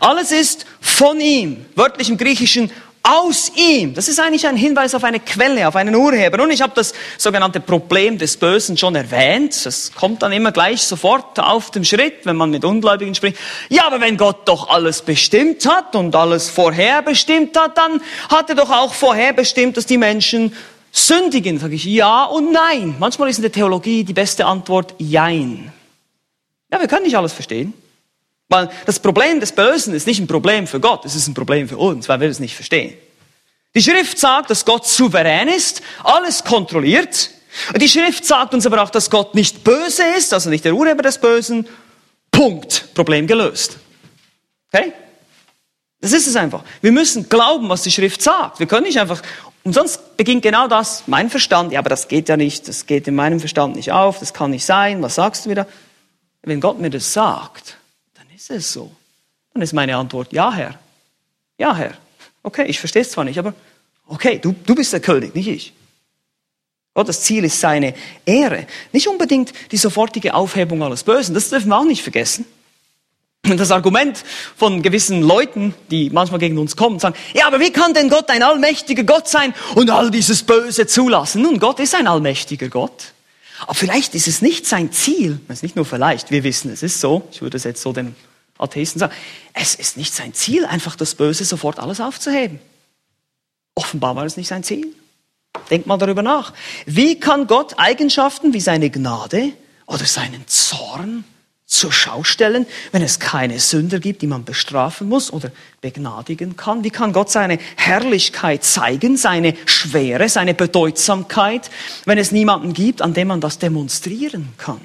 Alles 0.00 0.32
ist 0.32 0.66
von 0.80 1.20
ihm. 1.20 1.66
Wörtlich 1.74 2.08
im 2.10 2.16
Griechischen 2.16 2.70
aus 3.04 3.52
ihm. 3.54 3.92
Das 3.92 4.08
ist 4.08 4.18
eigentlich 4.18 4.48
ein 4.48 4.56
Hinweis 4.56 4.94
auf 4.94 5.04
eine 5.04 5.20
Quelle, 5.20 5.68
auf 5.68 5.76
einen 5.76 5.94
Urheber. 5.94 6.42
Und 6.42 6.50
ich 6.50 6.62
habe 6.62 6.72
das 6.74 6.94
sogenannte 7.18 7.60
Problem 7.60 8.16
des 8.16 8.38
Bösen 8.38 8.78
schon 8.78 8.94
erwähnt. 8.94 9.66
Das 9.66 9.92
kommt 9.94 10.22
dann 10.22 10.32
immer 10.32 10.52
gleich 10.52 10.82
sofort 10.82 11.38
auf 11.38 11.70
dem 11.70 11.84
Schritt, 11.84 12.24
wenn 12.24 12.36
man 12.36 12.48
mit 12.48 12.64
Ungläubigen 12.64 13.14
spricht. 13.14 13.36
Ja, 13.68 13.86
aber 13.86 14.00
wenn 14.00 14.16
Gott 14.16 14.48
doch 14.48 14.70
alles 14.70 15.02
bestimmt 15.02 15.66
hat 15.66 15.94
und 15.94 16.16
alles 16.16 16.48
vorherbestimmt 16.48 17.58
hat, 17.58 17.76
dann 17.76 18.00
hat 18.30 18.48
er 18.48 18.56
doch 18.56 18.70
auch 18.70 18.94
vorherbestimmt, 18.94 19.76
dass 19.76 19.84
die 19.84 19.98
Menschen 19.98 20.54
sündigen. 20.90 21.58
Sage 21.58 21.74
ich 21.74 21.84
ja 21.84 22.24
und 22.24 22.52
nein. 22.52 22.94
Manchmal 22.98 23.28
ist 23.28 23.36
in 23.36 23.42
der 23.42 23.52
Theologie 23.52 24.04
die 24.04 24.14
beste 24.14 24.46
Antwort 24.46 24.94
Jein. 24.96 25.70
Ja, 26.72 26.80
wir 26.80 26.88
können 26.88 27.04
nicht 27.04 27.18
alles 27.18 27.34
verstehen. 27.34 27.74
Weil 28.48 28.70
das 28.86 29.00
Problem 29.00 29.40
des 29.40 29.52
Bösen 29.52 29.94
ist 29.94 30.06
nicht 30.06 30.20
ein 30.20 30.26
Problem 30.26 30.66
für 30.66 30.80
Gott, 30.80 31.04
es 31.04 31.14
ist 31.14 31.28
ein 31.28 31.34
Problem 31.34 31.68
für 31.68 31.78
uns, 31.78 32.08
weil 32.08 32.20
wir 32.20 32.28
es 32.28 32.40
nicht 32.40 32.54
verstehen. 32.54 32.94
Die 33.74 33.82
Schrift 33.82 34.18
sagt, 34.18 34.50
dass 34.50 34.64
Gott 34.64 34.86
souverän 34.86 35.48
ist, 35.48 35.82
alles 36.04 36.44
kontrolliert. 36.44 37.30
Die 37.76 37.88
Schrift 37.88 38.24
sagt 38.24 38.54
uns 38.54 38.66
aber 38.66 38.82
auch, 38.82 38.90
dass 38.90 39.10
Gott 39.10 39.34
nicht 39.34 39.64
böse 39.64 40.04
ist, 40.16 40.32
also 40.32 40.50
nicht 40.50 40.64
der 40.64 40.74
Urheber 40.74 41.02
des 41.02 41.18
Bösen. 41.18 41.66
Punkt. 42.30 42.94
Problem 42.94 43.26
gelöst. 43.26 43.78
Okay? 44.72 44.92
Das 46.00 46.12
ist 46.12 46.26
es 46.26 46.36
einfach. 46.36 46.62
Wir 46.82 46.92
müssen 46.92 47.28
glauben, 47.28 47.68
was 47.68 47.82
die 47.82 47.90
Schrift 47.90 48.22
sagt. 48.22 48.60
Wir 48.60 48.66
können 48.66 48.86
nicht 48.86 49.00
einfach, 49.00 49.22
und 49.62 49.72
sonst 49.72 50.16
beginnt 50.16 50.42
genau 50.42 50.68
das, 50.68 51.04
mein 51.06 51.30
Verstand, 51.30 51.72
ja, 51.72 51.78
aber 51.78 51.88
das 51.88 52.08
geht 52.08 52.28
ja 52.28 52.36
nicht, 52.36 52.68
das 52.68 52.86
geht 52.86 53.08
in 53.08 53.14
meinem 53.14 53.40
Verstand 53.40 53.76
nicht 53.76 53.90
auf, 53.90 54.18
das 54.18 54.34
kann 54.34 54.50
nicht 54.50 54.64
sein, 54.64 55.00
was 55.00 55.14
sagst 55.14 55.46
du 55.46 55.50
wieder? 55.50 55.66
Wenn 56.42 56.60
Gott 56.60 56.78
mir 56.78 56.90
das 56.90 57.12
sagt, 57.12 57.78
ist 58.34 58.50
es 58.50 58.72
so? 58.72 58.90
Dann 59.52 59.62
ist 59.62 59.72
meine 59.72 59.96
Antwort, 59.96 60.32
ja, 60.32 60.52
Herr. 60.52 60.78
Ja, 61.58 61.76
Herr. 61.76 61.94
Okay, 62.42 62.64
ich 62.66 62.80
verstehe 62.80 63.02
es 63.02 63.10
zwar 63.10 63.24
nicht, 63.24 63.38
aber 63.38 63.54
okay, 64.06 64.38
du, 64.38 64.54
du 64.66 64.74
bist 64.74 64.92
der 64.92 65.00
König, 65.00 65.34
nicht 65.34 65.48
ich. 65.48 65.72
Gottes 66.94 67.22
Ziel 67.22 67.44
ist 67.44 67.58
seine 67.60 67.94
Ehre. 68.24 68.66
Nicht 68.92 69.08
unbedingt 69.08 69.52
die 69.72 69.76
sofortige 69.76 70.34
Aufhebung 70.34 70.82
alles 70.82 71.02
Bösen. 71.02 71.34
Das 71.34 71.48
dürfen 71.48 71.68
wir 71.68 71.78
auch 71.78 71.84
nicht 71.84 72.02
vergessen. 72.02 72.44
Und 73.46 73.58
das 73.58 73.70
Argument 73.70 74.24
von 74.56 74.82
gewissen 74.82 75.20
Leuten, 75.20 75.74
die 75.90 76.10
manchmal 76.10 76.40
gegen 76.40 76.56
uns 76.56 76.76
kommen, 76.76 76.98
sagen, 76.98 77.16
ja, 77.34 77.46
aber 77.46 77.60
wie 77.60 77.72
kann 77.72 77.94
denn 77.94 78.08
Gott 78.08 78.30
ein 78.30 78.42
allmächtiger 78.42 79.04
Gott 79.04 79.28
sein 79.28 79.54
und 79.74 79.90
all 79.90 80.10
dieses 80.10 80.42
Böse 80.44 80.86
zulassen? 80.86 81.42
Nun, 81.42 81.58
Gott 81.58 81.78
ist 81.80 81.94
ein 81.94 82.06
allmächtiger 82.06 82.68
Gott. 82.68 83.13
Aber 83.64 83.74
vielleicht 83.74 84.14
ist 84.14 84.28
es 84.28 84.42
nicht 84.42 84.66
sein 84.66 84.92
Ziel, 84.92 85.40
es 85.48 85.56
ist 85.56 85.62
nicht 85.62 85.76
nur 85.76 85.84
vielleicht, 85.84 86.30
wir 86.30 86.44
wissen, 86.44 86.70
es 86.70 86.82
ist 86.82 87.00
so, 87.00 87.26
ich 87.32 87.40
würde 87.42 87.56
es 87.56 87.64
jetzt 87.64 87.82
so 87.82 87.92
dem 87.92 88.14
Atheisten 88.58 89.00
sagen, 89.00 89.12
es 89.52 89.74
ist 89.74 89.96
nicht 89.96 90.14
sein 90.14 90.34
Ziel, 90.34 90.66
einfach 90.66 90.96
das 90.96 91.14
Böse 91.14 91.44
sofort 91.44 91.78
alles 91.78 92.00
aufzuheben. 92.00 92.60
Offenbar 93.74 94.14
war 94.16 94.24
es 94.24 94.36
nicht 94.36 94.48
sein 94.48 94.62
Ziel. 94.62 94.94
Denkt 95.70 95.86
mal 95.86 95.96
darüber 95.96 96.22
nach. 96.22 96.52
Wie 96.86 97.18
kann 97.18 97.46
Gott 97.46 97.78
Eigenschaften 97.78 98.52
wie 98.52 98.60
seine 98.60 98.90
Gnade 98.90 99.52
oder 99.86 100.04
seinen 100.04 100.46
Zorn 100.46 101.24
zur 101.74 101.92
Schau 101.92 102.24
stellen, 102.24 102.66
wenn 102.92 103.02
es 103.02 103.18
keine 103.18 103.58
Sünder 103.58 103.98
gibt, 103.98 104.22
die 104.22 104.26
man 104.26 104.44
bestrafen 104.44 105.08
muss 105.08 105.32
oder 105.32 105.50
begnadigen 105.80 106.56
kann? 106.56 106.84
Wie 106.84 106.90
kann 106.90 107.12
Gott 107.12 107.30
seine 107.30 107.58
Herrlichkeit 107.76 108.64
zeigen, 108.64 109.16
seine 109.16 109.54
Schwere, 109.66 110.28
seine 110.28 110.54
Bedeutsamkeit, 110.54 111.70
wenn 112.04 112.18
es 112.18 112.32
niemanden 112.32 112.72
gibt, 112.72 113.02
an 113.02 113.14
dem 113.14 113.28
man 113.28 113.40
das 113.40 113.58
demonstrieren 113.58 114.48
kann? 114.56 114.80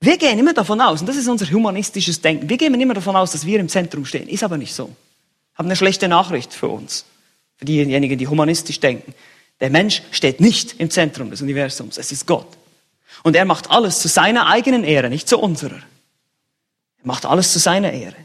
Wir 0.00 0.18
gehen 0.18 0.38
immer 0.38 0.52
davon 0.52 0.80
aus, 0.80 1.00
und 1.00 1.08
das 1.08 1.16
ist 1.16 1.28
unser 1.28 1.50
humanistisches 1.50 2.20
Denken, 2.20 2.48
wir 2.48 2.56
gehen 2.56 2.78
immer 2.80 2.94
davon 2.94 3.16
aus, 3.16 3.32
dass 3.32 3.46
wir 3.46 3.58
im 3.60 3.68
Zentrum 3.68 4.04
stehen. 4.04 4.28
Ist 4.28 4.44
aber 4.44 4.58
nicht 4.58 4.74
so. 4.74 4.94
Haben 5.54 5.68
eine 5.68 5.76
schlechte 5.76 6.06
Nachricht 6.06 6.52
für 6.52 6.68
uns, 6.68 7.06
für 7.56 7.64
diejenigen, 7.64 8.18
die 8.18 8.28
humanistisch 8.28 8.78
denken. 8.78 9.14
Der 9.60 9.70
Mensch 9.70 10.02
steht 10.10 10.40
nicht 10.40 10.78
im 10.78 10.90
Zentrum 10.90 11.30
des 11.30 11.40
Universums, 11.40 11.96
es 11.96 12.12
ist 12.12 12.26
Gott. 12.26 12.46
Und 13.22 13.36
er 13.36 13.44
macht 13.44 13.70
alles 13.70 14.00
zu 14.00 14.08
seiner 14.08 14.46
eigenen 14.46 14.84
Ehre, 14.84 15.08
nicht 15.08 15.28
zu 15.28 15.38
unserer. 15.38 15.76
Er 15.76 17.06
macht 17.06 17.26
alles 17.26 17.52
zu 17.52 17.58
seiner 17.58 17.92
Ehre. 17.92 18.16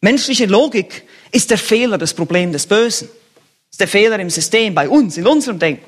Menschliche 0.00 0.46
Logik 0.46 1.04
ist 1.32 1.50
der 1.50 1.58
Fehler, 1.58 1.98
das 1.98 2.14
Problem 2.14 2.52
des 2.52 2.66
Bösen. 2.66 3.08
Ist 3.70 3.80
der 3.80 3.88
Fehler 3.88 4.18
im 4.18 4.30
System, 4.30 4.74
bei 4.74 4.88
uns, 4.88 5.16
in 5.16 5.26
unserem 5.26 5.58
Denken. 5.58 5.84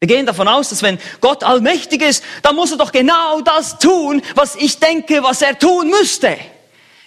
Wir 0.00 0.08
gehen 0.08 0.26
davon 0.26 0.48
aus, 0.48 0.70
dass 0.70 0.82
wenn 0.82 0.98
Gott 1.20 1.44
allmächtig 1.44 2.02
ist, 2.02 2.24
dann 2.42 2.56
muss 2.56 2.72
er 2.72 2.76
doch 2.76 2.90
genau 2.90 3.40
das 3.40 3.78
tun, 3.78 4.20
was 4.34 4.56
ich 4.56 4.80
denke, 4.80 5.22
was 5.22 5.42
er 5.42 5.56
tun 5.56 5.90
müsste. 5.90 6.36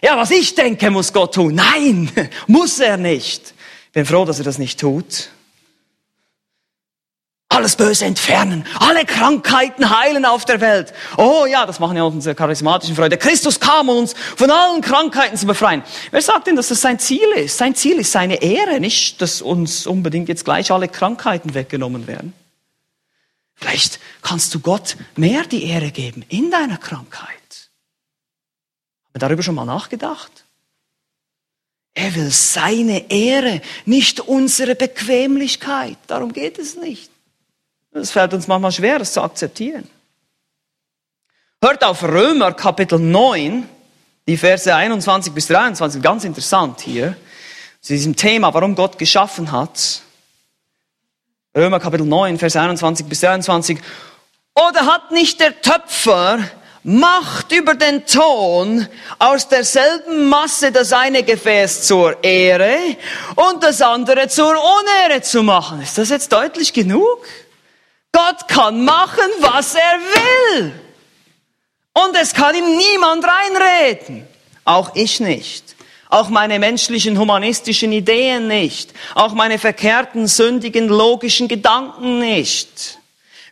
Ja, 0.02 0.16
was 0.18 0.32
ich 0.32 0.56
denke, 0.56 0.90
muss 0.92 1.12
Gott 1.12 1.36
tun. 1.36 1.56
Nein, 1.56 2.10
muss 2.48 2.80
er 2.80 2.96
nicht. 2.96 3.54
Bin 3.92 4.06
froh, 4.06 4.24
dass 4.24 4.40
er 4.40 4.46
das 4.46 4.60
nicht 4.60 4.80
tut. 4.80 5.30
Alles 7.56 7.78
Böse 7.78 8.04
entfernen, 8.04 8.66
alle 8.82 9.06
Krankheiten 9.06 9.90
heilen 9.90 10.26
auf 10.26 10.44
der 10.44 10.60
Welt. 10.60 10.94
Oh 11.16 11.46
ja, 11.46 11.66
das 11.66 11.80
machen 11.80 11.96
ja 11.96 12.04
unsere 12.04 12.36
charismatischen 12.36 12.98
Freunde. 12.98 13.18
Christus 13.18 13.62
kam, 13.62 13.88
uns 13.88 14.14
von 14.36 14.52
allen 14.52 14.82
Krankheiten 14.82 15.38
zu 15.38 15.46
befreien. 15.46 15.82
Wer 16.12 16.22
sagt 16.22 16.48
denn, 16.48 16.58
dass 16.58 16.68
das 16.68 16.82
sein 16.82 17.00
Ziel 17.00 17.26
ist? 17.38 17.58
Sein 17.58 17.74
Ziel 17.74 17.98
ist 17.98 18.12
seine 18.12 18.42
Ehre, 18.42 18.82
nicht, 18.82 19.22
dass 19.22 19.42
uns 19.42 19.88
unbedingt 19.88 20.28
jetzt 20.28 20.44
gleich 20.44 20.70
alle 20.70 20.90
Krankheiten 20.90 21.54
weggenommen 21.54 22.08
werden. 22.08 22.34
Vielleicht 23.54 24.02
kannst 24.22 24.54
du 24.54 24.60
Gott 24.60 24.98
mehr 25.16 25.46
die 25.46 25.64
Ehre 25.64 25.92
geben 25.92 26.26
in 26.28 26.52
deiner 26.52 26.78
Krankheit. 26.78 27.30
Haben 29.06 29.14
wir 29.14 29.20
darüber 29.20 29.44
schon 29.44 29.56
mal 29.56 29.64
nachgedacht? 29.64 30.44
Er 31.94 32.14
will 32.16 32.32
seine 32.32 33.10
Ehre, 33.10 33.62
nicht 33.86 34.20
unsere 34.20 34.76
Bequemlichkeit. 34.76 35.98
Darum 36.08 36.34
geht 36.34 36.60
es 36.60 36.76
nicht. 36.76 37.15
Es 37.96 38.12
fällt 38.12 38.34
uns 38.34 38.48
manchmal 38.48 38.74
schwer, 38.74 39.00
das 39.00 39.14
zu 39.14 39.22
akzeptieren. 39.22 39.90
Hört 41.62 41.82
auf 41.86 42.04
Römer 42.04 42.52
Kapitel 42.52 43.00
9, 43.00 43.70
die 44.28 44.36
Verse 44.36 44.76
21 44.76 45.34
bis 45.34 45.48
23, 45.48 46.02
ganz 46.02 46.26
interessant 46.26 46.82
hier, 46.82 47.16
zu 47.80 47.94
diesem 47.94 48.14
Thema, 48.14 48.54
warum 48.54 48.76
Gott 48.76 48.98
geschaffen 48.98 49.50
hat. 49.54 50.02
Römer 51.56 51.80
Kapitel 51.80 52.06
9, 52.06 52.38
Vers 52.38 52.58
21 52.58 53.06
bis 53.06 53.22
23. 53.22 53.80
Oder 54.56 54.86
hat 54.88 55.12
nicht 55.12 55.40
der 55.40 55.62
Töpfer 55.62 56.40
Macht 56.88 57.52
über 57.52 57.74
den 57.74 58.06
Ton 58.06 58.88
aus 59.18 59.48
derselben 59.48 60.30
Masse 60.30 60.72
das 60.72 60.94
eine 60.94 61.24
Gefäß 61.24 61.88
zur 61.88 62.24
Ehre 62.24 62.78
und 63.36 63.64
das 63.64 63.82
andere 63.82 64.28
zur 64.28 64.52
Unehre 64.52 65.22
zu 65.22 65.42
machen? 65.42 65.82
Ist 65.82 65.98
das 65.98 66.10
jetzt 66.10 66.32
deutlich 66.32 66.74
genug? 66.74 67.26
Gott 68.16 68.48
kann 68.48 68.86
machen, 68.86 69.30
was 69.42 69.76
er 69.76 70.00
will. 70.00 70.72
Und 71.92 72.16
es 72.16 72.34
kann 72.34 72.56
ihm 72.56 72.78
niemand 72.78 73.26
reinreden. 73.26 74.26
Auch 74.64 74.96
ich 74.96 75.20
nicht. 75.20 75.76
Auch 76.10 76.30
meine 76.30 76.60
menschlichen 76.60 77.20
humanistischen 77.20 77.92
Ideen 77.92 78.48
nicht. 78.48 78.94
Auch 79.16 79.34
meine 79.34 79.60
verkehrten, 79.60 80.28
sündigen, 80.28 80.88
logischen 80.88 81.50
Gedanken 81.50 82.20
nicht. 82.20 83.00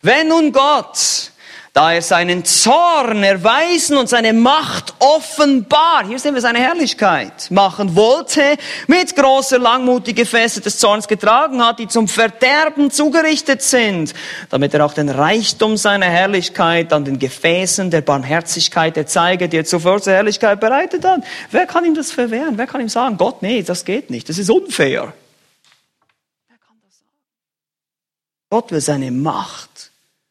Wenn 0.02 0.30
nun 0.30 0.54
Gott 0.54 1.32
da 1.74 1.92
er 1.92 2.04
seinen 2.04 2.46
Zorn 2.46 3.24
erweisen 3.24 3.98
und 3.98 4.08
seine 4.08 4.32
Macht 4.32 4.94
offenbar, 5.00 6.06
hier 6.06 6.20
sehen 6.20 6.36
wir 6.36 6.42
seine 6.42 6.60
Herrlichkeit, 6.60 7.50
machen 7.50 7.96
wollte, 7.96 8.58
mit 8.86 9.16
großer 9.16 9.58
Langmut 9.58 10.06
die 10.06 10.14
Gefäße 10.14 10.62
des 10.62 10.78
Zorns 10.78 11.08
getragen 11.08 11.66
hat, 11.66 11.80
die 11.80 11.88
zum 11.88 12.08
Verderben 12.08 12.92
zugerichtet 12.92 13.64
sind, 13.64 14.14
damit 14.52 14.76
er 14.76 14.86
auch 14.86 14.94
den 14.94 15.10
Reichtum 15.10 15.76
seiner 15.76 16.06
Herrlichkeit 16.06 16.94
an 16.94 17.06
den 17.06 17.18
Gefäßen 17.18 17.90
der 17.90 18.02
Barmherzigkeit 18.02 18.96
erzeige, 18.96 19.50
die 19.50 19.58
er 19.58 19.66
zuvor 19.66 20.00
zur 20.00 20.14
Herrlichkeit 20.14 20.60
bereitet 20.60 21.04
hat. 21.04 21.24
Wer 21.50 21.66
kann 21.66 21.86
ihm 21.86 21.96
das 21.96 22.12
verwehren? 22.12 22.56
Wer 22.56 22.68
kann 22.68 22.82
ihm 22.82 22.90
sagen, 22.90 23.18
Gott, 23.18 23.42
nee, 23.42 23.64
das 23.64 23.84
geht 23.84 24.12
nicht, 24.12 24.30
das 24.30 24.38
ist 24.38 24.52
unfair. 24.52 25.12
Gott 28.52 28.72
will 28.72 28.82
seine 28.82 29.10
Macht, 29.10 29.90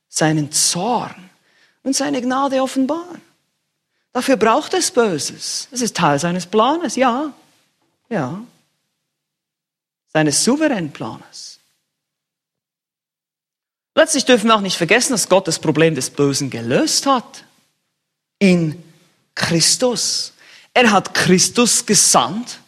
seinen 0.08 0.52
Zorn, 0.52 1.30
und 1.82 1.94
seine 1.94 2.20
Gnade 2.20 2.62
offenbaren. 2.62 3.20
Dafür 4.12 4.36
braucht 4.36 4.74
es 4.74 4.90
Böses. 4.90 5.68
Es 5.70 5.80
ist 5.80 5.96
Teil 5.96 6.18
seines 6.18 6.46
Planes, 6.46 6.96
ja. 6.96 7.32
Ja. 8.08 8.42
Seines 10.12 10.44
souveränen 10.44 10.92
Planes. 10.92 11.58
Letztlich 13.94 14.24
dürfen 14.24 14.48
wir 14.48 14.54
auch 14.54 14.60
nicht 14.60 14.76
vergessen, 14.76 15.12
dass 15.12 15.28
Gott 15.28 15.48
das 15.48 15.58
Problem 15.58 15.94
des 15.94 16.10
Bösen 16.10 16.50
gelöst 16.50 17.06
hat. 17.06 17.44
In 18.38 18.82
Christus. 19.34 20.32
Er 20.74 20.90
hat 20.90 21.14
Christus 21.14 21.84
gesandt 21.84 22.58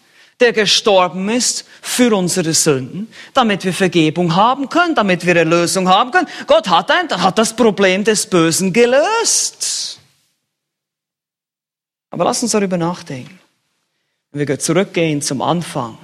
der 0.41 0.53
gestorben 0.53 1.29
ist 1.29 1.65
für 1.81 2.15
unsere 2.15 2.55
Sünden, 2.55 3.09
damit 3.33 3.65
wir 3.65 3.73
Vergebung 3.73 4.35
haben 4.35 4.69
können, 4.69 4.95
damit 4.95 5.25
wir 5.25 5.37
Erlösung 5.37 5.89
haben 5.89 6.11
können. 6.11 6.29
Gott 6.47 6.69
hat, 6.69 6.91
ein, 6.91 7.09
hat 7.11 7.39
das 7.39 7.55
Problem 7.55 8.05
des 8.05 8.27
Bösen 8.27 8.73
gelöst. 8.73 10.01
Aber 12.11 12.25
lass 12.25 12.43
uns 12.43 12.53
darüber 12.53 12.77
nachdenken. 12.77 13.39
Wenn 14.33 14.47
wir 14.47 14.59
zurückgehen 14.59 15.23
zum 15.23 15.43
Anfang 15.43 15.99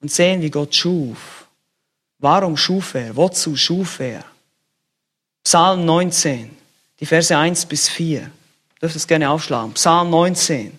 und 0.00 0.10
sehen, 0.10 0.42
wie 0.42 0.50
Gott 0.50 0.74
schuf. 0.74 1.46
Warum 2.18 2.56
schuf 2.56 2.94
er? 2.94 3.16
Wozu 3.16 3.56
schuf 3.56 4.00
er? 4.00 4.24
Psalm 5.42 5.84
19, 5.84 6.50
die 7.00 7.06
Verse 7.06 7.36
1 7.36 7.66
bis 7.66 7.88
4. 7.88 8.20
Du 8.20 8.30
dürft 8.80 8.96
es 8.96 9.06
gerne 9.06 9.30
aufschlagen. 9.30 9.72
Psalm 9.74 10.10
19, 10.10 10.78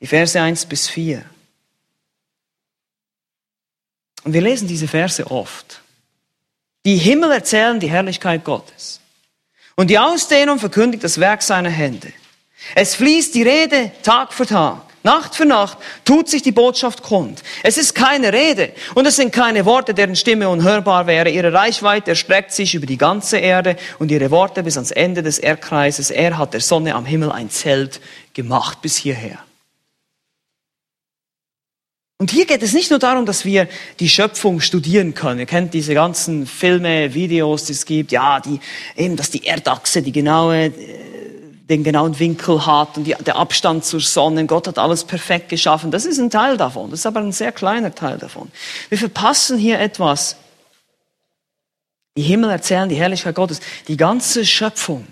die 0.00 0.06
Verse 0.06 0.40
1 0.40 0.66
bis 0.66 0.88
4. 0.88 1.24
Und 4.24 4.32
wir 4.32 4.40
lesen 4.40 4.68
diese 4.68 4.88
Verse 4.88 5.30
oft. 5.30 5.80
Die 6.84 6.96
Himmel 6.96 7.30
erzählen 7.32 7.80
die 7.80 7.90
Herrlichkeit 7.90 8.44
Gottes. 8.44 9.00
Und 9.76 9.88
die 9.88 9.98
Ausdehnung 9.98 10.58
verkündigt 10.58 11.04
das 11.04 11.18
Werk 11.18 11.42
seiner 11.42 11.70
Hände. 11.70 12.12
Es 12.74 12.94
fließt 12.94 13.34
die 13.34 13.42
Rede 13.42 13.92
Tag 14.02 14.32
für 14.32 14.46
Tag. 14.46 14.82
Nacht 15.02 15.34
für 15.34 15.44
Nacht 15.44 15.76
tut 16.06 16.30
sich 16.30 16.40
die 16.40 16.52
Botschaft 16.52 17.02
kund. 17.02 17.42
Es 17.62 17.76
ist 17.76 17.94
keine 17.94 18.32
Rede 18.32 18.72
und 18.94 19.06
es 19.06 19.16
sind 19.16 19.32
keine 19.32 19.66
Worte, 19.66 19.92
deren 19.92 20.16
Stimme 20.16 20.48
unhörbar 20.48 21.06
wäre. 21.06 21.28
Ihre 21.28 21.52
Reichweite 21.52 22.12
erstreckt 22.12 22.52
sich 22.52 22.74
über 22.74 22.86
die 22.86 22.96
ganze 22.96 23.36
Erde 23.36 23.76
und 23.98 24.10
ihre 24.10 24.30
Worte 24.30 24.62
bis 24.62 24.76
ans 24.78 24.92
Ende 24.92 25.22
des 25.22 25.38
Erdkreises. 25.38 26.10
Er 26.10 26.38
hat 26.38 26.54
der 26.54 26.62
Sonne 26.62 26.94
am 26.94 27.04
Himmel 27.04 27.30
ein 27.30 27.50
Zelt 27.50 28.00
gemacht 28.32 28.80
bis 28.80 28.96
hierher. 28.96 29.38
Und 32.18 32.30
hier 32.30 32.46
geht 32.46 32.62
es 32.62 32.72
nicht 32.72 32.90
nur 32.90 33.00
darum, 33.00 33.26
dass 33.26 33.44
wir 33.44 33.68
die 33.98 34.08
Schöpfung 34.08 34.60
studieren 34.60 35.14
können. 35.14 35.40
Ihr 35.40 35.46
kennt 35.46 35.74
diese 35.74 35.94
ganzen 35.94 36.46
Filme, 36.46 37.12
Videos, 37.12 37.64
die 37.64 37.72
es 37.72 37.86
gibt. 37.86 38.12
Ja, 38.12 38.38
die, 38.38 38.60
eben, 38.96 39.16
dass 39.16 39.30
die 39.30 39.44
Erdachse 39.44 40.00
die 40.00 40.12
genaue, 40.12 40.66
äh, 40.66 40.72
den 41.68 41.82
genauen 41.82 42.16
Winkel 42.18 42.64
hat 42.66 42.96
und 42.96 43.04
die, 43.04 43.16
der 43.26 43.34
Abstand 43.34 43.84
zur 43.84 44.00
Sonne. 44.00 44.46
Gott 44.46 44.68
hat 44.68 44.78
alles 44.78 45.02
perfekt 45.02 45.48
geschaffen. 45.48 45.90
Das 45.90 46.04
ist 46.04 46.20
ein 46.20 46.30
Teil 46.30 46.56
davon. 46.56 46.90
Das 46.90 47.00
ist 47.00 47.06
aber 47.06 47.18
ein 47.18 47.32
sehr 47.32 47.50
kleiner 47.50 47.92
Teil 47.92 48.18
davon. 48.18 48.50
Wir 48.90 48.98
verpassen 48.98 49.58
hier 49.58 49.80
etwas. 49.80 50.36
Die 52.16 52.22
Himmel 52.22 52.50
erzählen 52.50 52.88
die 52.88 52.94
Herrlichkeit 52.94 53.34
Gottes. 53.34 53.60
Die 53.88 53.96
ganze 53.96 54.46
Schöpfung, 54.46 55.04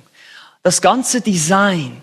das 0.62 0.80
ganze 0.80 1.20
Design, 1.20 2.00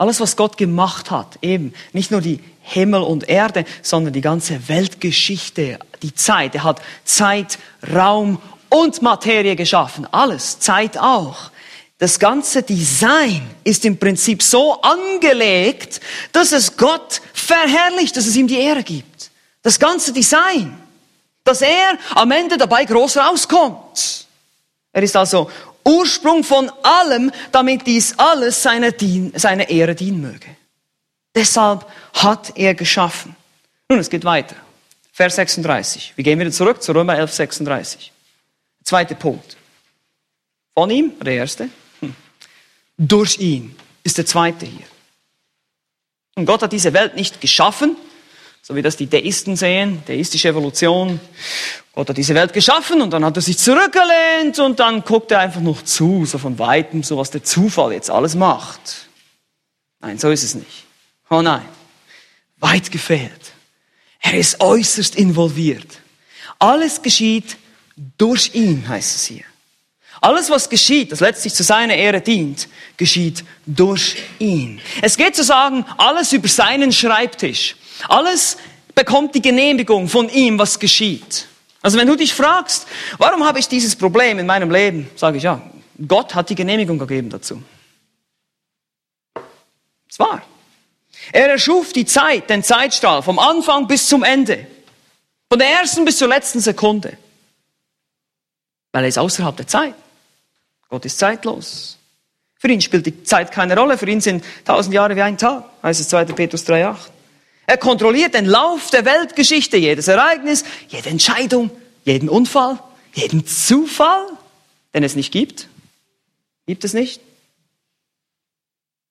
alles, 0.00 0.18
was 0.18 0.34
Gott 0.36 0.56
gemacht 0.56 1.10
hat, 1.10 1.38
eben 1.42 1.74
nicht 1.92 2.10
nur 2.10 2.22
die 2.22 2.40
Himmel 2.62 3.02
und 3.02 3.28
Erde, 3.28 3.66
sondern 3.82 4.14
die 4.14 4.22
ganze 4.22 4.66
Weltgeschichte, 4.66 5.78
die 6.02 6.14
Zeit. 6.14 6.54
Er 6.54 6.64
hat 6.64 6.80
Zeit, 7.04 7.58
Raum 7.94 8.40
und 8.70 9.02
Materie 9.02 9.56
geschaffen. 9.56 10.06
Alles, 10.10 10.58
Zeit 10.58 10.96
auch. 10.96 11.50
Das 11.98 12.18
ganze 12.18 12.62
Design 12.62 13.42
ist 13.62 13.84
im 13.84 13.98
Prinzip 13.98 14.42
so 14.42 14.80
angelegt, 14.80 16.00
dass 16.32 16.52
es 16.52 16.78
Gott 16.78 17.20
verherrlicht, 17.34 18.16
dass 18.16 18.26
es 18.26 18.36
ihm 18.36 18.48
die 18.48 18.58
Ehre 18.58 18.82
gibt. 18.82 19.30
Das 19.62 19.78
ganze 19.78 20.14
Design. 20.14 20.78
Dass 21.44 21.60
er 21.60 21.98
am 22.14 22.30
Ende 22.30 22.56
dabei 22.56 22.86
groß 22.86 23.18
rauskommt. 23.18 24.26
Er 24.94 25.02
ist 25.02 25.14
also 25.14 25.50
Ursprung 25.84 26.44
von 26.44 26.70
allem, 26.82 27.30
damit 27.52 27.86
dies 27.86 28.18
alles 28.18 28.62
seiner, 28.62 28.92
Dien, 28.92 29.32
Ehre 29.32 29.94
dienen 29.94 30.20
möge. 30.20 30.46
Deshalb 31.34 31.86
hat 32.14 32.56
er 32.56 32.74
geschaffen. 32.74 33.36
Nun, 33.88 33.98
es 33.98 34.10
geht 34.10 34.24
weiter. 34.24 34.56
Vers 35.12 35.36
36. 35.36 36.12
Wir 36.16 36.24
gehen 36.24 36.38
wieder 36.38 36.50
zurück 36.50 36.82
zu 36.82 36.92
Römer 36.92 37.16
11, 37.16 37.32
36. 37.32 38.12
Zweiter 38.84 39.14
Punkt. 39.14 39.56
Von 40.74 40.90
ihm, 40.90 41.12
der 41.20 41.34
erste. 41.34 41.68
Hm. 42.00 42.14
Durch 42.96 43.38
ihn 43.38 43.76
ist 44.02 44.18
der 44.18 44.26
zweite 44.26 44.66
hier. 44.66 44.86
Und 46.36 46.46
Gott 46.46 46.62
hat 46.62 46.72
diese 46.72 46.92
Welt 46.92 47.16
nicht 47.16 47.40
geschaffen, 47.40 47.96
so 48.62 48.74
wie 48.74 48.82
das 48.82 48.96
die 48.96 49.08
Deisten 49.08 49.56
sehen, 49.56 50.02
deistische 50.06 50.48
Evolution. 50.48 51.20
Hat 52.08 52.16
diese 52.16 52.34
Welt 52.34 52.52
geschaffen 52.52 53.02
und 53.02 53.10
dann 53.10 53.24
hat 53.24 53.36
er 53.36 53.42
sich 53.42 53.58
zurückgelehnt 53.58 54.58
und 54.58 54.80
dann 54.80 55.02
guckt 55.02 55.30
er 55.32 55.40
einfach 55.40 55.60
noch 55.60 55.82
zu, 55.82 56.24
so 56.24 56.38
von 56.38 56.58
weitem, 56.58 57.02
so 57.02 57.18
was 57.18 57.30
der 57.30 57.44
Zufall 57.44 57.92
jetzt 57.92 58.10
alles 58.10 58.34
macht. 58.34 59.08
Nein, 60.00 60.18
so 60.18 60.30
ist 60.30 60.42
es 60.42 60.54
nicht. 60.54 60.86
Oh 61.28 61.42
nein, 61.42 61.66
weit 62.58 62.90
gefehlt. 62.90 63.52
Er 64.20 64.38
ist 64.38 64.60
äußerst 64.60 65.14
involviert. 65.16 66.00
Alles 66.58 67.02
geschieht 67.02 67.58
durch 68.16 68.54
ihn, 68.54 68.88
heißt 68.88 69.16
es 69.16 69.24
hier. 69.24 69.44
Alles, 70.22 70.50
was 70.50 70.68
geschieht, 70.68 71.12
das 71.12 71.20
letztlich 71.20 71.54
zu 71.54 71.62
seiner 71.62 71.94
Ehre 71.94 72.20
dient, 72.20 72.68
geschieht 72.96 73.44
durch 73.66 74.16
ihn. 74.38 74.80
Es 75.00 75.16
geht 75.16 75.36
zu 75.36 75.44
sagen, 75.44 75.84
alles 75.96 76.32
über 76.32 76.48
seinen 76.48 76.92
Schreibtisch. 76.92 77.76
Alles 78.08 78.56
bekommt 78.94 79.34
die 79.34 79.42
Genehmigung 79.42 80.08
von 80.08 80.28
ihm, 80.28 80.58
was 80.58 80.78
geschieht. 80.78 81.46
Also 81.82 81.98
wenn 81.98 82.06
du 82.06 82.16
dich 82.16 82.34
fragst, 82.34 82.86
warum 83.18 83.44
habe 83.44 83.58
ich 83.58 83.68
dieses 83.68 83.96
Problem 83.96 84.38
in 84.38 84.46
meinem 84.46 84.70
Leben, 84.70 85.10
sage 85.16 85.38
ich 85.38 85.42
ja, 85.42 85.62
Gott 86.06 86.34
hat 86.34 86.50
die 86.50 86.54
Genehmigung 86.54 86.98
gegeben 86.98 87.30
dazu. 87.30 87.62
Es 90.08 90.18
war. 90.18 90.42
Er 91.32 91.50
erschuf 91.50 91.92
die 91.92 92.06
Zeit, 92.06 92.50
den 92.50 92.62
Zeitstrahl, 92.62 93.22
vom 93.22 93.38
Anfang 93.38 93.86
bis 93.86 94.08
zum 94.08 94.24
Ende. 94.24 94.66
Von 95.48 95.58
der 95.58 95.70
ersten 95.70 96.04
bis 96.04 96.18
zur 96.18 96.28
letzten 96.28 96.60
Sekunde. 96.60 97.16
Weil 98.92 99.04
er 99.04 99.08
ist 99.08 99.18
außerhalb 99.18 99.56
der 99.56 99.66
Zeit. 99.66 99.94
Gott 100.88 101.04
ist 101.04 101.18
zeitlos. 101.18 101.98
Für 102.56 102.68
ihn 102.68 102.80
spielt 102.80 103.06
die 103.06 103.22
Zeit 103.22 103.52
keine 103.52 103.76
Rolle. 103.76 103.96
Für 103.96 104.08
ihn 104.08 104.20
sind 104.20 104.44
tausend 104.64 104.94
Jahre 104.94 105.16
wie 105.16 105.22
ein 105.22 105.38
Tag. 105.38 105.64
Heißt 105.82 106.00
es 106.00 106.08
2. 106.08 106.24
Petrus 106.26 106.66
3,8. 106.66 106.96
Er 107.70 107.78
kontrolliert 107.78 108.34
den 108.34 108.46
Lauf 108.46 108.90
der 108.90 109.04
Weltgeschichte, 109.04 109.76
jedes 109.76 110.08
Ereignis, 110.08 110.64
jede 110.88 111.08
Entscheidung, 111.08 111.70
jeden 112.04 112.28
Unfall, 112.28 112.80
jeden 113.14 113.46
Zufall, 113.46 114.26
den 114.92 115.04
es 115.04 115.14
nicht 115.14 115.30
gibt. 115.30 115.68
Gibt 116.66 116.82
es 116.82 116.94
nicht? 116.94 117.20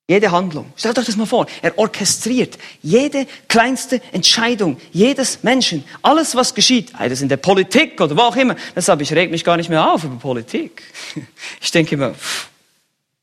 Jede 0.09 0.31
Handlung. 0.31 0.73
Stellt 0.75 0.99
euch 0.99 1.05
das 1.05 1.15
mal 1.15 1.25
vor. 1.25 1.47
Er 1.61 1.77
orchestriert 1.77 2.57
jede 2.81 3.27
kleinste 3.47 4.01
Entscheidung 4.11 4.75
jedes 4.91 5.41
Menschen. 5.41 5.85
Alles, 6.01 6.35
was 6.35 6.53
geschieht. 6.53 6.89
Sei 6.89 7.07
das 7.07 7.21
in 7.21 7.29
der 7.29 7.37
Politik 7.37 8.01
oder 8.01 8.17
wo 8.17 8.23
auch 8.23 8.35
immer. 8.35 8.57
Deshalb, 8.75 8.99
ich 8.99 9.13
reg 9.13 9.31
mich 9.31 9.45
gar 9.45 9.55
nicht 9.55 9.69
mehr 9.69 9.89
auf 9.89 10.03
über 10.03 10.17
Politik. 10.17 10.83
Ich 11.61 11.71
denke 11.71 11.95
immer, 11.95 12.13
pff, 12.13 12.49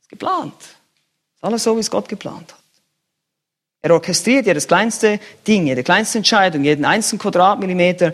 Ist 0.01 0.09
geplant. 0.09 0.55
Ist 0.63 1.45
alles 1.45 1.63
so, 1.63 1.77
wie 1.77 1.81
es 1.81 1.91
Gott 1.91 2.09
geplant 2.09 2.55
hat. 2.55 2.66
Er 3.83 3.93
orchestriert 3.93 4.47
jedes 4.47 4.67
kleinste 4.67 5.21
Ding, 5.47 5.67
jede 5.67 5.83
kleinste 5.83 6.19
Entscheidung, 6.19 6.65
jeden 6.65 6.85
einzelnen 6.85 7.21
Quadratmillimeter 7.21 8.13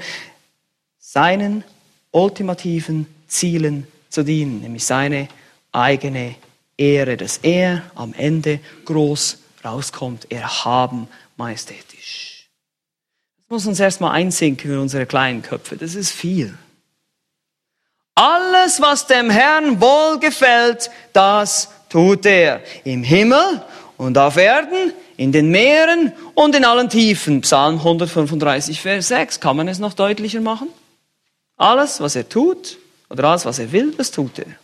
seinen 0.98 1.64
ultimativen 2.10 3.06
Zielen 3.26 3.86
zu 4.08 4.22
dienen, 4.22 4.60
nämlich 4.60 4.84
seine 4.84 5.28
eigene 5.72 6.34
Ehre, 6.76 7.16
dass 7.16 7.38
er 7.38 7.82
am 7.94 8.14
Ende 8.14 8.60
groß 8.84 9.38
rauskommt, 9.64 10.30
erhaben, 10.30 11.08
majestätisch. 11.36 12.48
Das 13.36 13.50
muss 13.50 13.66
uns 13.66 13.80
erstmal 13.80 14.12
einsinken 14.12 14.72
in 14.72 14.78
unsere 14.78 15.06
kleinen 15.06 15.42
Köpfe. 15.42 15.76
Das 15.76 15.94
ist 15.94 16.10
viel. 16.10 16.56
Alles, 18.14 18.80
was 18.80 19.06
dem 19.06 19.30
Herrn 19.30 19.80
wohlgefällt, 19.80 20.90
das 21.12 21.70
tut 21.88 22.26
er. 22.26 22.60
Im 22.84 23.02
Himmel 23.02 23.62
und 23.96 24.18
auf 24.18 24.36
Erden, 24.36 24.92
in 25.22 25.30
den 25.30 25.50
Meeren 25.50 26.12
und 26.34 26.56
in 26.56 26.64
allen 26.64 26.88
Tiefen. 26.88 27.42
Psalm 27.42 27.76
135, 27.76 28.80
Vers 28.80 29.06
6. 29.06 29.38
Kann 29.38 29.56
man 29.56 29.68
es 29.68 29.78
noch 29.78 29.94
deutlicher 29.94 30.40
machen? 30.40 30.66
Alles, 31.56 32.00
was 32.00 32.16
er 32.16 32.28
tut, 32.28 32.76
oder 33.08 33.28
alles, 33.28 33.44
was 33.44 33.60
er 33.60 33.70
will, 33.70 33.94
das 33.96 34.10
tut 34.10 34.40
er. 34.40 34.56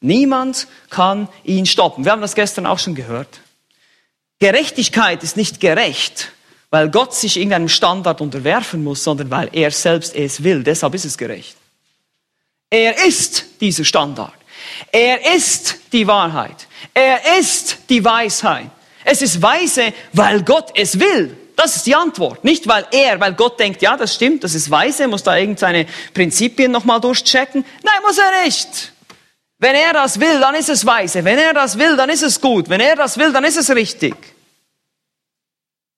Niemand 0.00 0.66
kann 0.90 1.28
ihn 1.44 1.64
stoppen. 1.64 2.04
Wir 2.04 2.10
haben 2.10 2.22
das 2.22 2.34
gestern 2.34 2.66
auch 2.66 2.80
schon 2.80 2.96
gehört. 2.96 3.40
Gerechtigkeit 4.40 5.22
ist 5.22 5.36
nicht 5.36 5.60
gerecht, 5.60 6.32
weil 6.70 6.90
Gott 6.90 7.14
sich 7.14 7.36
irgendeinem 7.36 7.68
Standard 7.68 8.20
unterwerfen 8.20 8.82
muss, 8.82 9.04
sondern 9.04 9.30
weil 9.30 9.48
er 9.52 9.70
selbst 9.70 10.16
es 10.16 10.42
will. 10.42 10.64
Deshalb 10.64 10.94
ist 10.94 11.04
es 11.04 11.16
gerecht. 11.16 11.56
Er 12.68 13.06
ist 13.06 13.44
dieser 13.60 13.84
Standard. 13.84 14.34
Er 14.90 15.36
ist 15.36 15.76
die 15.92 16.08
Wahrheit. 16.08 16.66
Er 16.92 17.38
ist 17.38 17.78
die 17.88 18.04
Weisheit. 18.04 18.70
Es 19.04 19.22
ist 19.22 19.40
weise, 19.40 19.92
weil 20.12 20.42
Gott 20.42 20.72
es 20.74 20.98
will. 20.98 21.36
Das 21.56 21.76
ist 21.76 21.86
die 21.86 21.94
Antwort. 21.94 22.42
Nicht 22.42 22.66
weil 22.66 22.86
er, 22.90 23.20
weil 23.20 23.34
Gott 23.34 23.60
denkt, 23.60 23.80
ja, 23.82 23.96
das 23.96 24.14
stimmt, 24.14 24.42
das 24.42 24.54
ist 24.54 24.70
weise, 24.70 25.06
muss 25.06 25.22
da 25.22 25.36
irgendeine 25.36 25.86
Prinzipien 26.12 26.72
nochmal 26.72 27.00
durchchecken. 27.00 27.64
Nein, 27.82 28.02
muss 28.02 28.18
er 28.18 28.44
nicht. 28.44 28.92
Wenn 29.58 29.76
er 29.76 29.92
das 29.92 30.18
will, 30.18 30.40
dann 30.40 30.54
ist 30.54 30.68
es 30.68 30.84
weise. 30.84 31.24
Wenn 31.24 31.38
er 31.38 31.54
das 31.54 31.78
will, 31.78 31.96
dann 31.96 32.10
ist 32.10 32.22
es 32.22 32.40
gut. 32.40 32.68
Wenn 32.68 32.80
er 32.80 32.96
das 32.96 33.16
will, 33.18 33.32
dann 33.32 33.44
ist 33.44 33.56
es 33.56 33.70
richtig. 33.70 34.14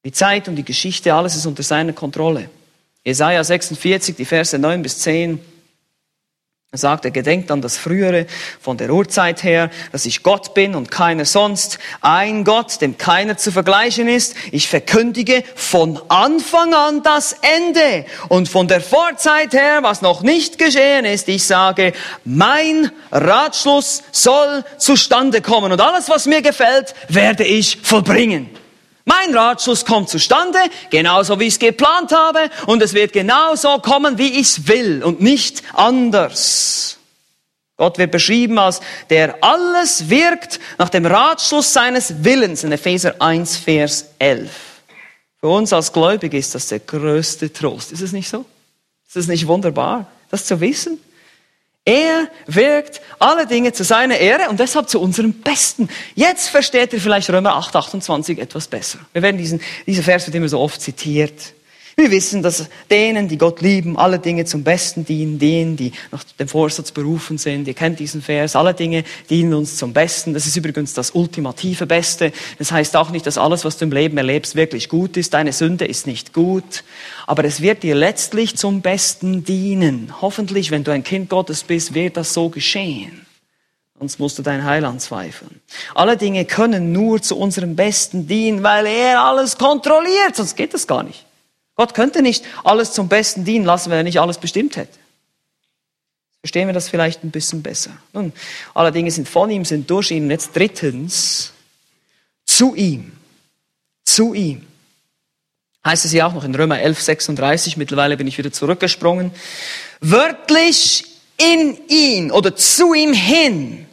Die 0.04 0.12
Zeit 0.12 0.46
und 0.46 0.56
die 0.56 0.64
Geschichte, 0.64 1.12
alles 1.14 1.34
ist 1.34 1.46
unter 1.46 1.62
seiner 1.62 1.92
Kontrolle. 1.92 2.50
Jesaja 3.04 3.42
46, 3.42 4.14
die 4.14 4.24
Verse 4.24 4.56
9 4.58 4.82
bis 4.82 4.98
10. 4.98 5.40
Er 6.76 6.80
sagt, 6.80 7.06
er 7.06 7.10
gedenkt 7.10 7.50
an 7.50 7.62
das 7.62 7.78
Frühere 7.78 8.26
von 8.60 8.76
der 8.76 8.90
Urzeit 8.90 9.42
her, 9.42 9.70
dass 9.92 10.04
ich 10.04 10.22
Gott 10.22 10.52
bin 10.52 10.74
und 10.74 10.90
keiner 10.90 11.24
sonst, 11.24 11.78
ein 12.02 12.44
Gott, 12.44 12.82
dem 12.82 12.98
keiner 12.98 13.38
zu 13.38 13.50
vergleichen 13.50 14.08
ist. 14.08 14.34
Ich 14.52 14.68
verkündige 14.68 15.42
von 15.54 15.98
Anfang 16.08 16.74
an 16.74 17.02
das 17.02 17.34
Ende 17.40 18.04
und 18.28 18.50
von 18.50 18.68
der 18.68 18.82
Vorzeit 18.82 19.54
her, 19.54 19.78
was 19.84 20.02
noch 20.02 20.20
nicht 20.20 20.58
geschehen 20.58 21.06
ist. 21.06 21.28
Ich 21.28 21.46
sage, 21.46 21.94
mein 22.26 22.90
Ratschluss 23.10 24.02
soll 24.12 24.62
zustande 24.76 25.40
kommen 25.40 25.72
und 25.72 25.80
alles, 25.80 26.10
was 26.10 26.26
mir 26.26 26.42
gefällt, 26.42 26.94
werde 27.08 27.44
ich 27.44 27.78
vollbringen. 27.82 28.50
Mein 29.06 29.36
Ratschluss 29.36 29.84
kommt 29.84 30.08
zustande, 30.08 30.58
genauso 30.90 31.38
wie 31.38 31.44
ich 31.44 31.54
es 31.54 31.58
geplant 31.60 32.10
habe, 32.10 32.50
und 32.66 32.82
es 32.82 32.92
wird 32.92 33.12
genauso 33.12 33.78
kommen, 33.78 34.18
wie 34.18 34.32
ich 34.32 34.48
es 34.48 34.68
will 34.68 35.04
und 35.04 35.20
nicht 35.20 35.62
anders. 35.74 36.98
Gott 37.76 37.98
wird 37.98 38.10
beschrieben 38.10 38.58
als 38.58 38.80
der 39.08 39.36
alles 39.44 40.10
wirkt 40.10 40.58
nach 40.78 40.88
dem 40.88 41.06
Ratschluss 41.06 41.72
seines 41.72 42.24
Willens 42.24 42.64
in 42.64 42.72
Epheser 42.72 43.14
1, 43.20 43.58
Vers 43.58 44.06
11. 44.18 44.50
Für 45.38 45.48
uns 45.48 45.72
als 45.72 45.92
Gläubige 45.92 46.36
ist 46.36 46.56
das 46.56 46.66
der 46.66 46.80
größte 46.80 47.52
Trost. 47.52 47.92
Ist 47.92 48.00
es 48.00 48.12
nicht 48.12 48.28
so? 48.28 48.44
Ist 49.06 49.16
es 49.16 49.28
nicht 49.28 49.46
wunderbar, 49.46 50.10
das 50.30 50.46
zu 50.46 50.60
wissen? 50.60 50.98
Er 51.86 52.28
wirkt 52.46 53.00
alle 53.20 53.46
Dinge 53.46 53.72
zu 53.72 53.84
seiner 53.84 54.18
Ehre 54.18 54.50
und 54.50 54.58
deshalb 54.58 54.88
zu 54.88 55.00
unserem 55.00 55.32
Besten. 55.32 55.88
Jetzt 56.16 56.48
versteht 56.48 56.92
ihr 56.92 57.00
vielleicht 57.00 57.30
Römer 57.30 57.54
8, 57.54 57.76
28 57.76 58.40
etwas 58.40 58.66
besser. 58.66 58.98
Wir 59.12 59.22
werden 59.22 59.38
diesen, 59.38 59.60
dieser 59.86 60.02
Vers 60.02 60.26
wird 60.26 60.34
immer 60.34 60.48
so 60.48 60.58
oft 60.58 60.80
zitiert. 60.80 61.54
Wir 61.98 62.10
wissen, 62.10 62.42
dass 62.42 62.68
denen, 62.90 63.26
die 63.26 63.38
Gott 63.38 63.62
lieben, 63.62 63.96
alle 63.96 64.18
Dinge 64.18 64.44
zum 64.44 64.62
Besten 64.62 65.06
dienen, 65.06 65.38
denen, 65.38 65.76
die 65.76 65.92
nach 66.12 66.24
dem 66.24 66.46
Vorsatz 66.46 66.92
berufen 66.92 67.38
sind. 67.38 67.66
Ihr 67.66 67.72
kennt 67.72 68.00
diesen 68.00 68.20
Vers. 68.20 68.54
Alle 68.54 68.74
Dinge 68.74 69.02
dienen 69.30 69.54
uns 69.54 69.78
zum 69.78 69.94
Besten. 69.94 70.34
Das 70.34 70.46
ist 70.46 70.58
übrigens 70.58 70.92
das 70.92 71.12
ultimative 71.12 71.86
Beste. 71.86 72.32
Das 72.58 72.70
heißt 72.70 72.96
auch 72.96 73.08
nicht, 73.08 73.26
dass 73.26 73.38
alles, 73.38 73.64
was 73.64 73.78
du 73.78 73.86
im 73.86 73.92
Leben 73.92 74.18
erlebst, 74.18 74.56
wirklich 74.56 74.90
gut 74.90 75.16
ist. 75.16 75.32
Deine 75.32 75.54
Sünde 75.54 75.86
ist 75.86 76.06
nicht 76.06 76.34
gut. 76.34 76.84
Aber 77.26 77.44
es 77.44 77.62
wird 77.62 77.82
dir 77.82 77.94
letztlich 77.94 78.56
zum 78.56 78.82
Besten 78.82 79.44
dienen. 79.44 80.12
Hoffentlich, 80.20 80.70
wenn 80.70 80.84
du 80.84 80.90
ein 80.90 81.02
Kind 81.02 81.30
Gottes 81.30 81.64
bist, 81.64 81.94
wird 81.94 82.18
das 82.18 82.34
so 82.34 82.50
geschehen. 82.50 83.24
Sonst 83.98 84.18
musst 84.18 84.38
du 84.38 84.42
dein 84.42 84.64
Heil 84.64 84.84
anzweifeln. 84.84 85.62
Alle 85.94 86.18
Dinge 86.18 86.44
können 86.44 86.92
nur 86.92 87.22
zu 87.22 87.38
unserem 87.38 87.74
Besten 87.74 88.26
dienen, 88.26 88.62
weil 88.62 88.84
er 88.84 89.22
alles 89.22 89.56
kontrolliert. 89.56 90.36
Sonst 90.36 90.56
geht 90.56 90.74
das 90.74 90.86
gar 90.86 91.02
nicht. 91.02 91.24
Gott 91.76 91.94
könnte 91.94 92.22
nicht 92.22 92.44
alles 92.64 92.92
zum 92.92 93.08
Besten 93.08 93.44
dienen 93.44 93.64
lassen, 93.64 93.90
wenn 93.90 93.98
er 93.98 94.02
nicht 94.02 94.20
alles 94.20 94.38
bestimmt 94.38 94.76
hätte. 94.76 94.98
Verstehen 96.40 96.68
wir 96.68 96.74
das 96.74 96.88
vielleicht 96.88 97.22
ein 97.22 97.30
bisschen 97.30 97.62
besser. 97.62 97.90
Nun, 98.12 98.32
alle 98.74 98.92
Dinge 98.92 99.10
sind 99.10 99.28
von 99.28 99.50
ihm, 99.50 99.64
sind 99.64 99.90
durch 99.90 100.10
ihn. 100.10 100.24
Und 100.24 100.30
jetzt 100.30 100.54
drittens, 100.54 101.52
zu 102.46 102.74
ihm. 102.74 103.12
Zu 104.04 104.32
ihm. 104.32 104.66
Heißt 105.84 106.04
es 106.04 106.12
ja 106.12 106.26
auch 106.26 106.32
noch 106.32 106.44
in 106.44 106.54
Römer 106.54 106.80
11, 106.80 107.00
36, 107.00 107.76
mittlerweile 107.76 108.16
bin 108.16 108.26
ich 108.26 108.38
wieder 108.38 108.52
zurückgesprungen. 108.52 109.30
Wörtlich 110.00 111.04
in 111.36 111.76
ihn 111.88 112.30
oder 112.30 112.56
zu 112.56 112.94
ihm 112.94 113.12
hin 113.12 113.86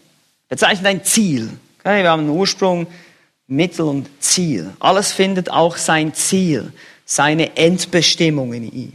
bezeichnet 0.47 0.87
ein 0.87 1.03
Ziel. 1.03 1.49
Okay, 1.79 2.03
wir 2.03 2.09
haben 2.11 2.21
einen 2.21 2.29
Ursprung, 2.29 2.87
Mittel 3.47 3.85
und 3.85 4.07
Ziel. 4.19 4.71
Alles 4.79 5.11
findet 5.11 5.49
auch 5.49 5.75
sein 5.77 6.13
Ziel 6.13 6.71
seine 7.15 7.55
Endbestimmung 7.55 8.53
in 8.53 8.71
ihm. 8.71 8.93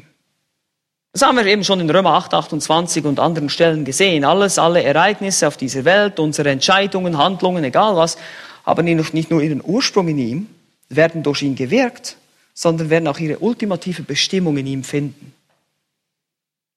Das 1.12 1.22
haben 1.22 1.36
wir 1.36 1.46
eben 1.46 1.64
schon 1.64 1.80
in 1.80 1.90
Römer 1.90 2.14
8, 2.14 2.34
28 2.34 3.04
und 3.04 3.18
anderen 3.18 3.48
Stellen 3.48 3.84
gesehen. 3.84 4.24
Alles, 4.24 4.58
alle 4.58 4.82
Ereignisse 4.82 5.48
auf 5.48 5.56
dieser 5.56 5.84
Welt, 5.84 6.20
unsere 6.20 6.50
Entscheidungen, 6.50 7.18
Handlungen, 7.18 7.64
egal 7.64 7.96
was, 7.96 8.18
haben 8.64 8.84
nicht 8.84 9.30
nur 9.30 9.42
ihren 9.42 9.62
Ursprung 9.64 10.08
in 10.08 10.18
ihm, 10.18 10.46
werden 10.90 11.22
durch 11.22 11.42
ihn 11.42 11.56
gewirkt, 11.56 12.16
sondern 12.54 12.90
werden 12.90 13.08
auch 13.08 13.18
ihre 13.18 13.38
ultimative 13.38 14.02
Bestimmung 14.02 14.56
in 14.58 14.66
ihm 14.66 14.84
finden. 14.84 15.32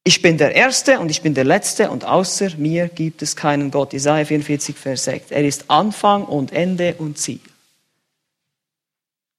Ich 0.04 0.22
bin 0.22 0.38
der 0.38 0.56
Erste 0.56 1.00
und 1.00 1.12
ich 1.12 1.22
bin 1.22 1.36
der 1.36 1.44
Letzte 1.44 1.92
und 1.92 2.06
außer 2.06 2.52
mir 2.58 2.88
gibt 2.88 3.22
es 3.22 3.36
keinen 3.36 3.70
Gott. 3.70 3.94
Isaiah 3.94 4.26
44, 4.26 4.76
Vers 4.76 5.04
6. 5.04 5.32
Er 5.32 5.46
ist 5.46 5.66
Anfang 5.70 6.24
und 6.24 6.54
Ende 6.54 6.96
und 6.98 7.20
Ziel. 7.20 7.40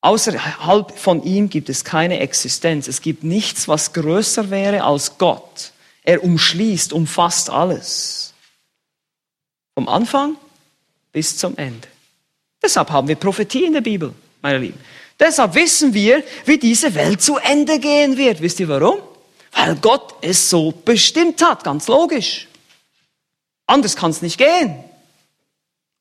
Außerhalb 0.02 0.98
von 0.98 1.22
ihm 1.22 1.48
gibt 1.48 1.68
es 1.68 1.84
keine 1.84 2.18
Existenz. 2.18 2.88
Es 2.88 3.00
gibt 3.00 3.22
nichts, 3.22 3.68
was 3.68 3.92
größer 3.92 4.50
wäre 4.50 4.82
als 4.82 5.16
Gott. 5.16 5.72
Er 6.02 6.24
umschließt, 6.24 6.92
umfasst 6.92 7.48
alles. 7.50 8.34
Vom 9.74 9.88
Anfang 9.88 10.36
bis 11.12 11.38
zum 11.38 11.56
Ende. 11.56 11.86
Deshalb 12.60 12.90
haben 12.90 13.06
wir 13.06 13.14
Prophetie 13.14 13.64
in 13.64 13.72
der 13.74 13.80
Bibel, 13.80 14.12
meine 14.42 14.58
Lieben. 14.58 14.80
Deshalb 15.18 15.54
wissen 15.54 15.94
wir, 15.94 16.24
wie 16.46 16.58
diese 16.58 16.94
Welt 16.96 17.22
zu 17.22 17.36
Ende 17.36 17.78
gehen 17.78 18.16
wird. 18.16 18.40
Wisst 18.40 18.58
ihr 18.58 18.68
warum? 18.68 18.98
Weil 19.52 19.76
Gott 19.76 20.16
es 20.20 20.50
so 20.50 20.72
bestimmt 20.72 21.44
hat, 21.44 21.62
ganz 21.62 21.86
logisch. 21.86 22.48
Anders 23.66 23.94
kann 23.94 24.10
es 24.10 24.20
nicht 24.20 24.38
gehen. 24.38 24.82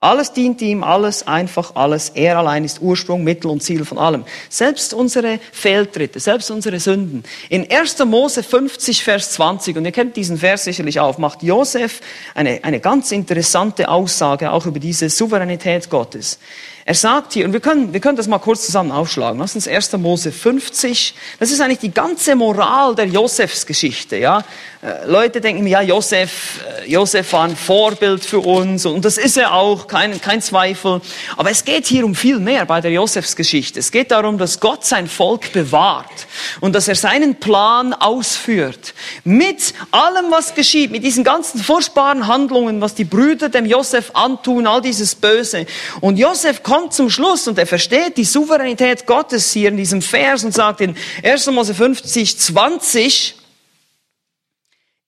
Alles 0.03 0.33
dient 0.33 0.63
ihm, 0.63 0.83
alles, 0.83 1.27
einfach 1.27 1.75
alles. 1.75 2.09
Er 2.15 2.39
allein 2.39 2.65
ist 2.65 2.81
Ursprung, 2.81 3.23
Mittel 3.23 3.51
und 3.51 3.61
Ziel 3.61 3.85
von 3.85 3.99
allem. 3.99 4.25
Selbst 4.49 4.95
unsere 4.95 5.39
Fehltritte, 5.51 6.19
selbst 6.19 6.49
unsere 6.49 6.79
Sünden. 6.79 7.23
In 7.49 7.69
1. 7.69 8.03
Mose 8.05 8.41
50, 8.41 9.03
Vers 9.03 9.33
20, 9.33 9.77
und 9.77 9.85
ihr 9.85 9.91
kennt 9.91 10.17
diesen 10.17 10.39
Vers 10.39 10.63
sicherlich 10.63 10.99
auch, 10.99 11.19
macht 11.19 11.43
Josef 11.43 12.01
eine, 12.33 12.63
eine 12.63 12.79
ganz 12.79 13.11
interessante 13.11 13.89
Aussage 13.89 14.51
auch 14.51 14.65
über 14.65 14.79
diese 14.79 15.07
Souveränität 15.07 15.91
Gottes. 15.91 16.39
Er 16.83 16.95
sagt 16.95 17.33
hier, 17.33 17.45
und 17.45 17.53
wir 17.53 17.59
können, 17.59 17.93
wir 17.93 17.99
können 17.99 18.17
das 18.17 18.27
mal 18.27 18.39
kurz 18.39 18.65
zusammen 18.65 18.91
aufschlagen. 18.91 19.39
Lass 19.39 19.53
uns 19.53 19.67
1. 19.67 19.93
Mose 19.97 20.31
50. 20.31 21.13
Das 21.39 21.51
ist 21.51 21.61
eigentlich 21.61 21.77
die 21.77 21.93
ganze 21.93 22.35
Moral 22.35 22.95
der 22.95 23.05
Josefs-Geschichte, 23.05 24.17
ja. 24.17 24.43
Äh, 24.81 25.05
Leute 25.05 25.41
denken, 25.41 25.67
ja, 25.67 25.81
Josef, 25.81 26.59
äh, 26.65 26.89
Josef 26.91 27.33
war 27.33 27.43
ein 27.43 27.55
Vorbild 27.55 28.25
für 28.25 28.39
uns 28.39 28.87
und 28.87 29.05
das 29.05 29.19
ist 29.19 29.37
er 29.37 29.53
auch, 29.53 29.85
kein, 29.85 30.19
kein 30.19 30.41
Zweifel. 30.41 31.01
Aber 31.37 31.51
es 31.51 31.63
geht 31.63 31.85
hier 31.85 32.03
um 32.03 32.15
viel 32.15 32.39
mehr 32.39 32.65
bei 32.65 32.81
der 32.81 32.89
Josefs-Geschichte. 32.89 33.79
Es 33.79 33.91
geht 33.91 34.09
darum, 34.09 34.39
dass 34.39 34.59
Gott 34.59 34.83
sein 34.83 35.07
Volk 35.07 35.53
bewahrt 35.53 36.25
und 36.61 36.73
dass 36.73 36.87
er 36.87 36.95
seinen 36.95 37.35
Plan 37.35 37.93
ausführt. 37.93 38.95
Mit 39.23 39.75
allem, 39.91 40.31
was 40.31 40.55
geschieht, 40.55 40.89
mit 40.89 41.03
diesen 41.03 41.23
ganzen 41.23 41.59
furchtbaren 41.61 42.25
Handlungen, 42.25 42.81
was 42.81 42.95
die 42.95 43.05
Brüder 43.05 43.49
dem 43.49 43.67
Josef 43.67 44.09
antun, 44.15 44.65
all 44.65 44.81
dieses 44.81 45.13
Böse. 45.13 45.67
Und 45.99 46.17
Josef 46.17 46.63
kommt 46.63 46.93
zum 46.93 47.11
Schluss 47.11 47.47
und 47.47 47.59
er 47.59 47.67
versteht 47.67 48.17
die 48.17 48.25
Souveränität 48.25 49.05
Gottes 49.05 49.51
hier 49.51 49.69
in 49.69 49.77
diesem 49.77 50.01
Vers 50.01 50.43
und 50.43 50.55
sagt 50.55 50.81
in 50.81 50.95
1. 51.23 51.45
Mose 51.51 51.75
50, 51.75 52.39
20, 52.39 53.40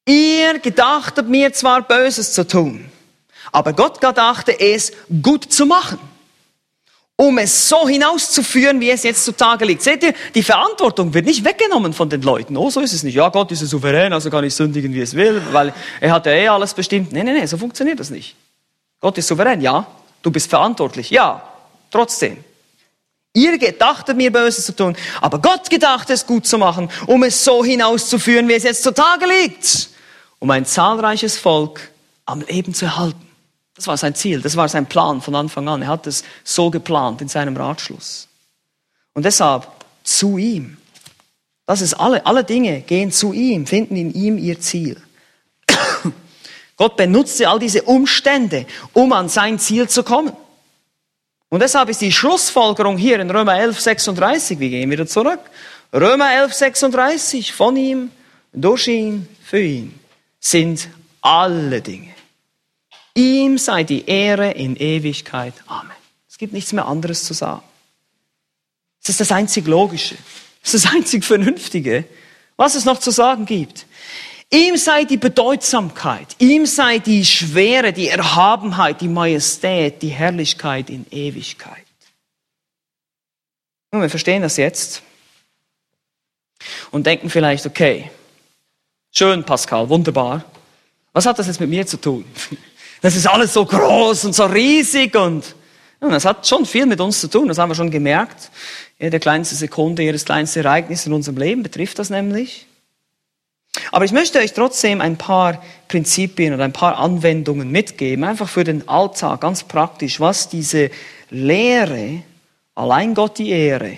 Ihr 0.06 0.60
gedachtet 0.60 1.30
mir 1.30 1.54
zwar 1.54 1.82
Böses 1.82 2.34
zu 2.34 2.46
tun, 2.46 2.92
aber 3.54 3.72
Gott 3.72 4.02
gedachte 4.02 4.60
es 4.60 4.92
gut 5.22 5.52
zu 5.52 5.66
machen, 5.66 5.98
um 7.16 7.38
es 7.38 7.70
so 7.70 7.88
hinauszuführen, 7.88 8.82
wie 8.82 8.90
es 8.90 9.04
jetzt 9.04 9.24
zutage 9.24 9.64
liegt. 9.64 9.82
Seht 9.82 10.04
ihr, 10.04 10.14
die 10.36 10.44
Verantwortung 10.44 11.14
wird 11.14 11.26
nicht 11.26 11.46
weggenommen 11.46 11.94
von 11.94 12.10
den 12.10 12.22
Leuten. 12.22 12.58
Oh, 12.58 12.70
so 12.70 12.82
ist 12.82 12.92
es 12.92 13.04
nicht. 13.04 13.16
Ja, 13.16 13.30
Gott 13.30 13.52
ist 13.54 13.62
ja 13.62 13.68
souverän, 13.68 14.12
also 14.12 14.30
kann 14.30 14.44
ich 14.44 14.54
sündigen, 14.54 14.94
wie 14.94 15.00
es 15.00 15.14
will, 15.14 15.42
weil 15.54 15.74
er 16.02 16.12
hat 16.12 16.26
ja 16.26 16.34
eh 16.34 16.48
alles 16.50 16.74
bestimmt. 16.74 17.14
Nee, 17.14 17.24
nee, 17.24 17.32
nee, 17.34 17.46
so 17.46 17.58
funktioniert 17.58 18.00
das 18.00 18.10
nicht. 18.10 18.36
Gott 19.00 19.18
ist 19.18 19.28
souverän, 19.28 19.62
ja. 19.62 19.88
Du 20.22 20.32
bist 20.32 20.50
verantwortlich, 20.50 21.12
ja. 21.12 21.42
Trotzdem. 21.92 22.44
Ihr 23.34 23.58
gedachtet 23.58 24.18
mir 24.18 24.32
Böses 24.34 24.66
zu 24.66 24.76
tun, 24.76 24.98
aber 25.22 25.40
Gott 25.40 25.70
gedachte 25.70 26.12
es 26.12 26.26
gut 26.26 26.46
zu 26.46 26.58
machen, 26.58 26.90
um 27.08 27.24
es 27.24 27.44
so 27.44 27.64
hinauszuführen, 27.64 28.50
wie 28.50 28.54
es 28.54 28.64
jetzt 28.64 28.84
zutage 28.84 29.26
liegt 29.26 29.93
um 30.44 30.52
ein 30.52 30.66
zahlreiches 30.66 31.38
Volk 31.38 31.90
am 32.26 32.42
Leben 32.42 32.74
zu 32.74 32.84
erhalten. 32.84 33.30
Das 33.78 33.88
war 33.88 33.96
sein 33.96 34.14
Ziel, 34.14 34.42
das 34.42 34.58
war 34.58 34.68
sein 34.68 34.86
Plan 34.88 35.22
von 35.22 35.36
Anfang 35.36 35.70
an. 35.70 35.82
Er 35.82 35.88
hat 35.88 36.06
es 36.06 36.26
so 36.44 36.70
geplant 36.70 37.22
in 37.22 37.30
seinem 37.30 37.56
Ratschluss. 37.56 38.28
Und 39.14 39.24
deshalb 39.24 39.66
zu 40.04 40.38
ihm. 40.38 40.76
Das 41.66 41.80
ist 41.80 41.94
alle, 41.94 42.26
alle 42.26 42.44
Dinge 42.44 42.82
gehen 42.82 43.10
zu 43.10 43.32
ihm, 43.32 43.66
finden 43.66 43.96
in 43.96 44.14
ihm 44.14 44.38
ihr 44.38 44.60
Ziel. 44.60 45.02
Gott 46.76 46.98
benutzte 46.98 47.48
all 47.48 47.60
diese 47.60 47.84
Umstände, 47.84 48.66
um 48.92 49.14
an 49.14 49.30
sein 49.30 49.60
Ziel 49.60 49.88
zu 49.88 50.04
kommen. 50.04 50.34
Und 51.48 51.62
deshalb 51.62 51.88
ist 51.88 52.02
die 52.02 52.12
Schlussfolgerung 52.12 52.98
hier 52.98 53.18
in 53.22 53.32
Römer 53.32 53.58
11, 53.58 53.80
36, 53.80 54.60
wir 54.60 54.70
gehen 54.70 54.92
wieder 54.92 55.08
zurück. 55.08 55.40
Römer 55.94 56.34
11, 56.34 56.54
36, 56.54 57.54
von 57.54 57.78
ihm, 57.78 58.12
durch 58.52 58.90
ihn, 58.90 59.30
für 59.42 59.62
ihn 59.62 60.03
sind 60.44 60.90
alle 61.22 61.82
Dinge. 61.82 62.14
Ihm 63.16 63.58
sei 63.58 63.84
die 63.84 64.06
Ehre 64.06 64.52
in 64.52 64.76
Ewigkeit. 64.76 65.54
Amen. 65.68 65.96
Es 66.28 66.38
gibt 66.38 66.52
nichts 66.52 66.74
mehr 66.74 66.86
anderes 66.86 67.24
zu 67.24 67.34
sagen. 67.34 67.64
Es 69.02 69.10
ist 69.10 69.22
das 69.22 69.32
einzig 69.32 69.66
Logische. 69.68 70.16
Es 70.62 70.74
ist 70.74 70.86
das 70.86 70.94
einzig 70.94 71.24
Vernünftige, 71.24 72.06
was 72.58 72.76
es 72.76 72.86
noch 72.86 73.00
zu 73.00 73.12
sagen 73.12 73.46
gibt. 73.46 73.86
Ihm 74.50 74.78
sei 74.78 75.06
die 75.06 75.18
Bedeutsamkeit, 75.18 76.36
ihm 76.40 76.66
sei 76.66 77.00
die 77.00 77.26
Schwere, 77.26 77.94
die 77.94 78.10
Erhabenheit, 78.10 79.02
die 79.02 79.08
Majestät, 79.08 80.02
die 80.02 80.10
Herrlichkeit 80.10 80.90
in 80.90 81.06
Ewigkeit. 81.10 81.86
Nun, 83.92 84.02
wir 84.02 84.10
verstehen 84.10 84.42
das 84.42 84.58
jetzt 84.58 85.02
und 86.92 87.08
denken 87.08 87.30
vielleicht, 87.30 87.66
okay, 87.66 88.12
Schön, 89.16 89.44
Pascal, 89.44 89.88
wunderbar. 89.90 90.44
Was 91.12 91.28
hat 91.28 91.38
das 91.38 91.46
jetzt 91.46 91.60
mit 91.60 91.70
mir 91.70 91.86
zu 91.86 91.98
tun? 91.98 92.26
Das 93.00 93.16
ist 93.16 93.28
alles 93.28 93.54
so 93.54 93.64
groß 93.64 94.26
und 94.26 94.34
so 94.34 94.46
riesig 94.46 95.16
und 95.16 95.56
ja, 96.02 96.10
das 96.10 96.26
hat 96.26 96.48
schon 96.48 96.66
viel 96.66 96.88
mit 96.88 97.00
uns 97.00 97.20
zu 97.20 97.28
tun, 97.28 97.48
das 97.48 97.60
haben 97.60 97.70
wir 97.70 97.76
schon 97.76 97.92
gemerkt. 97.92 98.50
Jede 98.98 99.20
kleinste 99.20 99.54
Sekunde, 99.54 100.02
jedes 100.02 100.26
kleinste 100.26 100.62
Ereignis 100.62 101.06
in 101.06 101.14
unserem 101.14 101.38
Leben 101.38 101.62
betrifft 101.62 102.00
das 102.00 102.10
nämlich. 102.10 102.66
Aber 103.92 104.04
ich 104.04 104.14
möchte 104.14 104.40
euch 104.40 104.54
trotzdem 104.54 105.00
ein 105.00 105.18
paar 105.18 105.62
Prinzipien 105.90 106.56
oder 106.56 106.64
ein 106.64 106.74
paar 106.74 106.98
Anwendungen 106.98 107.70
mitgeben, 107.70 108.24
einfach 108.24 108.50
für 108.50 108.64
den 108.64 108.88
Alltag, 108.88 109.42
ganz 109.42 109.64
praktisch, 109.64 110.20
was 110.22 110.50
diese 110.50 110.90
Lehre, 111.30 112.24
allein 112.74 113.14
Gott 113.14 113.38
die 113.38 113.52
Ehre 113.52 113.96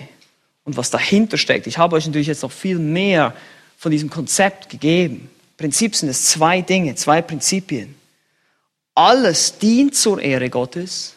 und 0.64 0.76
was 0.76 0.90
dahinter 0.90 1.38
steckt. 1.38 1.66
Ich 1.66 1.78
habe 1.78 1.96
euch 1.96 2.06
natürlich 2.06 2.26
jetzt 2.26 2.42
noch 2.42 2.52
viel 2.52 2.78
mehr 2.78 3.32
von 3.76 3.92
diesem 3.92 4.10
Konzept 4.10 4.68
gegeben. 4.68 5.30
Prinzip 5.56 5.94
sind 5.94 6.08
es 6.08 6.24
zwei 6.26 6.60
Dinge, 6.60 6.94
zwei 6.94 7.22
Prinzipien. 7.22 7.94
Alles 8.94 9.58
dient 9.58 9.94
zur 9.94 10.20
Ehre 10.20 10.50
Gottes. 10.50 11.14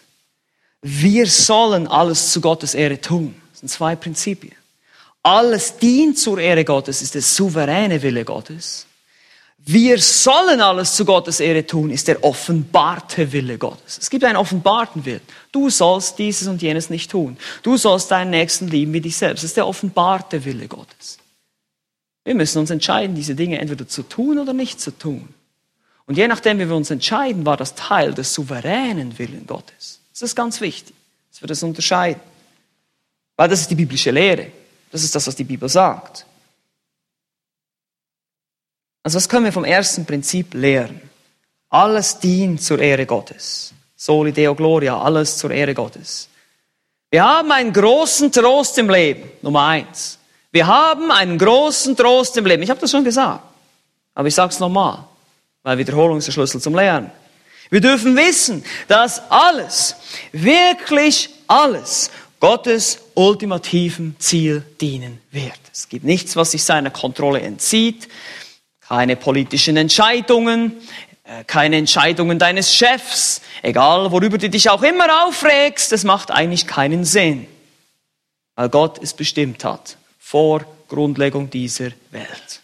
Wir 0.82 1.28
sollen 1.28 1.88
alles 1.88 2.32
zu 2.32 2.42
Gottes 2.42 2.74
Ehre 2.74 3.00
tun. 3.00 3.36
Das 3.52 3.60
sind 3.62 3.70
zwei 3.70 3.96
Prinzipien. 3.96 4.56
Alles 5.24 5.78
dient 5.78 6.18
zur 6.18 6.40
Ehre 6.40 6.64
Gottes, 6.64 7.02
ist 7.02 7.16
der 7.16 7.22
souveräne 7.22 8.02
Wille 8.02 8.24
Gottes. 8.24 8.86
Wir 9.58 10.00
sollen 10.00 10.62
alles 10.62 10.96
zu 10.96 11.06
Gottes 11.06 11.42
Ehre 11.42 11.68
tun, 11.68 11.92
ist 11.92 12.08
der 12.08 12.24
offenbarte 12.24 13.32
Wille 13.32 13.58
Gottes. 13.58 14.00
Es 14.00 14.10
gibt 14.10 14.24
einen 14.24 14.38
offenbarten 14.38 15.06
Willen. 15.06 15.22
Du 15.52 15.70
sollst 15.70 16.18
dieses 16.18 16.48
und 16.48 16.62
jenes 16.62 16.90
nicht 16.90 17.12
tun. 17.12 17.38
Du 17.62 17.78
sollst 17.78 18.10
deinen 18.10 18.32
Nächsten 18.32 18.70
lieben 18.70 18.94
wie 18.94 19.02
dich 19.02 19.18
selbst. 19.18 19.44
Das 19.44 19.52
ist 19.52 19.58
der 19.58 19.68
offenbarte 19.68 20.44
Wille 20.46 20.68
Gottes. 20.68 21.19
Wir 22.30 22.36
müssen 22.36 22.60
uns 22.60 22.70
entscheiden, 22.70 23.16
diese 23.16 23.34
Dinge 23.34 23.58
entweder 23.58 23.88
zu 23.88 24.04
tun 24.04 24.38
oder 24.38 24.54
nicht 24.54 24.80
zu 24.80 24.92
tun. 24.92 25.34
Und 26.06 26.16
je 26.16 26.28
nachdem, 26.28 26.60
wie 26.60 26.70
wir 26.70 26.76
uns 26.76 26.92
entscheiden, 26.92 27.44
war 27.44 27.58
das 27.58 27.74
Teil 27.74 28.14
des 28.14 28.36
souveränen 28.36 29.18
Willen 29.18 29.48
Gottes. 29.48 30.00
Das 30.12 30.22
ist 30.22 30.36
ganz 30.36 30.62
wichtig, 30.62 30.94
dass 31.32 31.42
wir 31.42 31.48
das 31.48 31.64
unterscheiden. 31.64 32.22
Weil 33.36 33.50
das 33.50 33.62
ist 33.62 33.72
die 33.72 33.76
biblische 33.76 34.12
Lehre. 34.12 34.52
Das 34.92 35.02
ist 35.02 35.16
das, 35.16 35.26
was 35.26 35.36
die 35.38 35.44
Bibel 35.44 35.68
sagt. 35.68 36.28
Also 39.02 39.16
was 39.16 39.28
können 39.28 39.46
wir 39.46 39.52
vom 39.52 39.66
ersten 39.66 40.06
Prinzip 40.06 40.54
lernen? 40.54 41.02
Alles 41.70 42.20
dient 42.20 42.62
zur 42.62 42.78
Ehre 42.78 43.08
Gottes. 43.08 43.74
Soli 43.96 44.34
Deo 44.34 44.54
Gloria, 44.54 45.02
alles 45.02 45.36
zur 45.36 45.50
Ehre 45.50 45.74
Gottes. 45.74 46.30
Wir 47.10 47.24
haben 47.24 47.52
einen 47.52 47.74
großen 47.74 48.32
Trost 48.32 48.78
im 48.78 48.88
Leben, 48.92 49.32
Nummer 49.42 49.66
eins. 49.66 50.19
Wir 50.52 50.66
haben 50.66 51.12
einen 51.12 51.38
großen 51.38 51.96
Trost 51.96 52.36
im 52.38 52.46
Leben. 52.46 52.64
Ich 52.64 52.70
habe 52.70 52.80
das 52.80 52.90
schon 52.90 53.04
gesagt, 53.04 53.44
aber 54.16 54.28
ich 54.28 54.36
sage 54.36 54.52
es 54.52 54.60
nochmal, 54.60 55.06
weil 55.64 55.78
Wiederholung 55.78 56.18
ist 56.18 56.28
der 56.28 56.32
Schlüssel 56.32 56.60
zum 56.60 56.74
Lernen. 56.74 57.12
Wir 57.70 57.82
dürfen 57.82 58.18
wissen, 58.18 58.66
dass 58.88 59.22
alles, 59.30 59.96
wirklich 60.32 61.30
alles, 61.48 62.10
Gottes 62.40 63.00
ultimativen 63.14 64.16
Ziel 64.18 64.64
dienen 64.82 65.22
wird. 65.30 65.60
Es 65.72 65.88
gibt 65.88 66.06
nichts, 66.06 66.36
was 66.36 66.52
sich 66.52 66.64
seiner 66.64 66.90
Kontrolle 66.90 67.42
entzieht, 67.42 68.08
keine 68.80 69.18
politischen 69.18 69.78
Entscheidungen, 69.78 70.78
äh, 71.26 71.44
keine 71.44 71.76
Entscheidungen 71.76 72.40
deines 72.40 72.74
Chefs, 72.74 73.42
egal 73.62 74.12
worüber 74.12 74.40
du 74.40 74.50
dich 74.50 74.70
auch 74.70 74.82
immer 74.82 75.26
aufregst, 75.26 75.92
das 75.92 76.06
macht 76.06 76.32
eigentlich 76.32 76.66
keinen 76.66 77.04
Sinn, 77.04 77.46
weil 78.56 78.70
Gott 78.70 79.00
es 79.04 79.14
bestimmt 79.14 79.64
hat 79.64 79.98
vor 80.30 80.64
Grundlegung 80.88 81.50
dieser 81.50 81.90
Welt. 82.12 82.62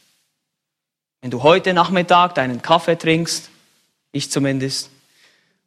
Wenn 1.22 1.32
du 1.32 1.41
heute 1.41 1.74
Nachmittag 1.74 2.36
deinen 2.36 2.61
Kaffee 2.61 2.95
trinkst, 2.95 3.49
ich 4.11 4.30
zumindest, 4.30 4.91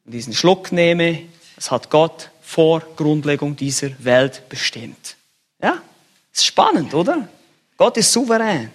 und 0.05 0.13
diesen 0.13 0.33
Schluck 0.33 0.71
nehme, 0.71 1.25
das 1.57 1.73
hat 1.73 1.91
Gott 1.91 2.31
vor 2.41 2.83
Grundlegung 2.95 3.57
dieser 3.57 3.91
Welt 4.05 4.49
bestimmt. 4.49 5.17
Ja? 5.61 5.83
Ist 6.33 6.47
spannend, 6.47 6.95
oder? 6.95 7.29
Gott 7.77 7.97
ist 7.97 8.13
souverän 8.13 8.71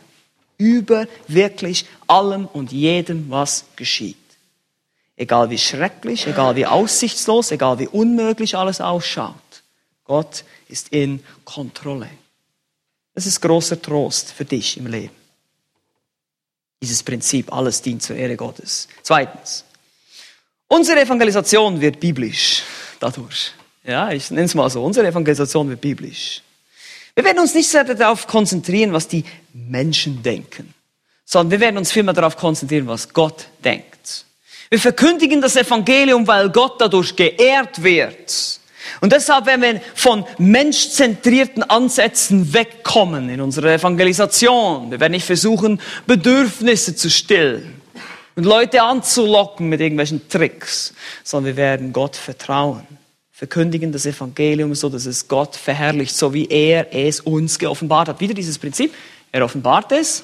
über 0.57 1.07
wirklich 1.29 1.85
allem 2.07 2.45
und 2.47 2.73
jedem, 2.73 3.29
was 3.29 3.63
geschieht. 3.77 4.17
Egal 5.15 5.49
wie 5.49 5.59
schrecklich, 5.59 6.27
egal 6.27 6.57
wie 6.57 6.65
aussichtslos, 6.65 7.51
egal 7.51 7.79
wie 7.79 7.87
unmöglich 7.87 8.57
alles 8.57 8.81
ausschaut. 8.81 9.63
Gott 10.03 10.43
ist 10.67 10.89
in 10.89 11.23
Kontrolle. 11.45 12.09
Das 13.15 13.25
ist 13.25 13.41
großer 13.41 13.81
Trost 13.81 14.31
für 14.31 14.45
dich 14.45 14.77
im 14.77 14.87
Leben. 14.87 15.13
Dieses 16.81 17.03
Prinzip, 17.03 17.53
alles 17.53 17.81
dient 17.81 18.03
zur 18.03 18.15
Ehre 18.15 18.35
Gottes. 18.35 18.87
Zweitens, 19.03 19.63
unsere 20.67 21.01
Evangelisation 21.01 21.79
wird 21.79 21.99
biblisch 21.99 22.63
dadurch. 22.99 23.51
Ja, 23.83 24.11
ich 24.11 24.31
nenne 24.31 24.45
es 24.45 24.55
mal 24.55 24.69
so. 24.69 24.83
Unsere 24.83 25.07
Evangelisation 25.07 25.69
wird 25.69 25.81
biblisch. 25.81 26.41
Wir 27.15 27.23
werden 27.23 27.39
uns 27.39 27.53
nicht 27.53 27.69
sehr 27.69 27.83
darauf 27.83 28.27
konzentrieren, 28.27 28.91
was 28.91 29.07
die 29.07 29.23
Menschen 29.53 30.23
denken, 30.23 30.73
sondern 31.25 31.51
wir 31.51 31.59
werden 31.59 31.77
uns 31.77 31.91
vielmehr 31.91 32.13
darauf 32.13 32.35
konzentrieren, 32.35 32.87
was 32.87 33.13
Gott 33.13 33.47
denkt. 33.63 34.25
Wir 34.69 34.79
verkündigen 34.79 35.39
das 35.39 35.55
Evangelium, 35.55 36.25
weil 36.25 36.49
Gott 36.49 36.81
dadurch 36.81 37.15
geehrt 37.15 37.83
wird. 37.83 38.59
Und 39.01 39.13
deshalb, 39.13 39.45
wenn 39.45 39.61
wir 39.61 39.81
von 39.95 40.25
menschzentrierten 40.37 41.63
Ansätzen 41.63 42.53
wegkommen 42.53 43.29
in 43.29 43.41
unserer 43.41 43.73
Evangelisation, 43.73 44.91
wir 44.91 44.99
werden 44.99 45.13
nicht 45.13 45.25
versuchen, 45.25 45.79
Bedürfnisse 46.05 46.95
zu 46.95 47.09
stillen 47.09 47.81
und 48.35 48.45
Leute 48.45 48.81
anzulocken 48.81 49.69
mit 49.69 49.79
irgendwelchen 49.81 50.27
Tricks, 50.27 50.93
sondern 51.23 51.55
wir 51.55 51.57
werden 51.57 51.93
Gott 51.93 52.15
vertrauen, 52.15 52.85
verkündigen 53.31 53.91
das 53.91 54.05
Evangelium 54.05 54.73
so, 54.75 54.89
dass 54.89 55.05
es 55.05 55.27
Gott 55.27 55.55
verherrlicht, 55.55 56.15
so 56.15 56.33
wie 56.33 56.47
er 56.47 56.93
es 56.93 57.19
uns 57.19 57.59
geoffenbart 57.59 58.09
hat. 58.09 58.19
Wieder 58.19 58.33
dieses 58.33 58.57
Prinzip, 58.57 58.93
er 59.31 59.45
offenbart 59.45 59.91
es 59.91 60.23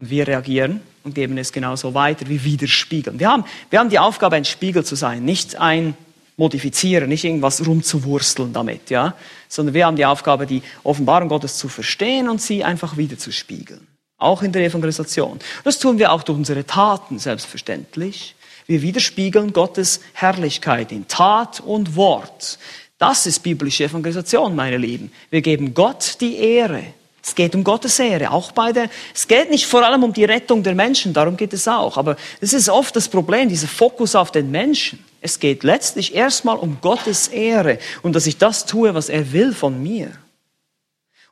und 0.00 0.10
wir 0.10 0.26
reagieren 0.26 0.80
und 1.04 1.14
geben 1.14 1.38
es 1.38 1.52
genauso 1.52 1.94
weiter 1.94 2.28
wie 2.28 2.42
widerspiegeln. 2.42 3.18
Wir 3.18 3.30
haben, 3.30 3.44
wir 3.70 3.78
haben 3.78 3.90
die 3.90 3.98
Aufgabe, 3.98 4.36
ein 4.36 4.44
Spiegel 4.44 4.84
zu 4.84 4.96
sein, 4.96 5.24
nicht 5.24 5.56
ein 5.56 5.96
modifizieren, 6.36 7.08
nicht 7.08 7.24
irgendwas 7.24 7.66
rumzuwursteln 7.66 8.52
damit, 8.52 8.90
ja, 8.90 9.14
sondern 9.48 9.74
wir 9.74 9.86
haben 9.86 9.96
die 9.96 10.06
Aufgabe, 10.06 10.46
die 10.46 10.62
Offenbarung 10.82 11.28
Gottes 11.28 11.56
zu 11.56 11.68
verstehen 11.68 12.28
und 12.28 12.40
sie 12.40 12.64
einfach 12.64 12.96
wieder 12.96 13.18
zu 13.18 13.32
spiegeln. 13.32 13.86
Auch 14.18 14.42
in 14.42 14.52
der 14.52 14.64
Evangelisation. 14.64 15.38
Das 15.64 15.78
tun 15.78 15.98
wir 15.98 16.12
auch 16.12 16.22
durch 16.22 16.38
unsere 16.38 16.64
Taten, 16.64 17.18
selbstverständlich. 17.18 18.34
Wir 18.66 18.80
widerspiegeln 18.80 19.52
Gottes 19.52 20.00
Herrlichkeit 20.14 20.92
in 20.92 21.06
Tat 21.06 21.60
und 21.60 21.96
Wort. 21.96 22.58
Das 22.98 23.26
ist 23.26 23.40
biblische 23.40 23.84
Evangelisation, 23.84 24.56
meine 24.56 24.78
Lieben. 24.78 25.12
Wir 25.30 25.42
geben 25.42 25.74
Gott 25.74 26.16
die 26.20 26.36
Ehre. 26.36 26.84
Es 27.26 27.34
geht 27.34 27.54
um 27.54 27.64
Gottes 27.64 27.98
Ehre, 27.98 28.32
auch 28.32 28.52
bei 28.52 28.72
der, 28.72 28.90
es 29.14 29.26
geht 29.26 29.50
nicht 29.50 29.64
vor 29.64 29.82
allem 29.82 30.04
um 30.04 30.12
die 30.12 30.26
Rettung 30.26 30.62
der 30.62 30.74
Menschen, 30.74 31.14
darum 31.14 31.38
geht 31.38 31.54
es 31.54 31.66
auch. 31.66 31.96
Aber 31.96 32.16
es 32.42 32.52
ist 32.52 32.68
oft 32.68 32.94
das 32.94 33.08
Problem, 33.08 33.48
dieser 33.48 33.66
Fokus 33.66 34.14
auf 34.14 34.30
den 34.30 34.50
Menschen. 34.50 35.02
Es 35.22 35.40
geht 35.40 35.64
letztlich 35.64 36.14
erstmal 36.14 36.58
um 36.58 36.82
Gottes 36.82 37.28
Ehre 37.28 37.78
und 38.02 38.14
dass 38.14 38.26
ich 38.26 38.36
das 38.36 38.66
tue, 38.66 38.94
was 38.94 39.08
er 39.08 39.32
will 39.32 39.54
von 39.54 39.82
mir. 39.82 40.10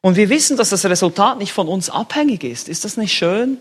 Und 0.00 0.16
wir 0.16 0.30
wissen, 0.30 0.56
dass 0.56 0.70
das 0.70 0.86
Resultat 0.86 1.38
nicht 1.38 1.52
von 1.52 1.68
uns 1.68 1.90
abhängig 1.90 2.42
ist. 2.42 2.70
Ist 2.70 2.86
das 2.86 2.96
nicht 2.96 3.12
schön? 3.12 3.58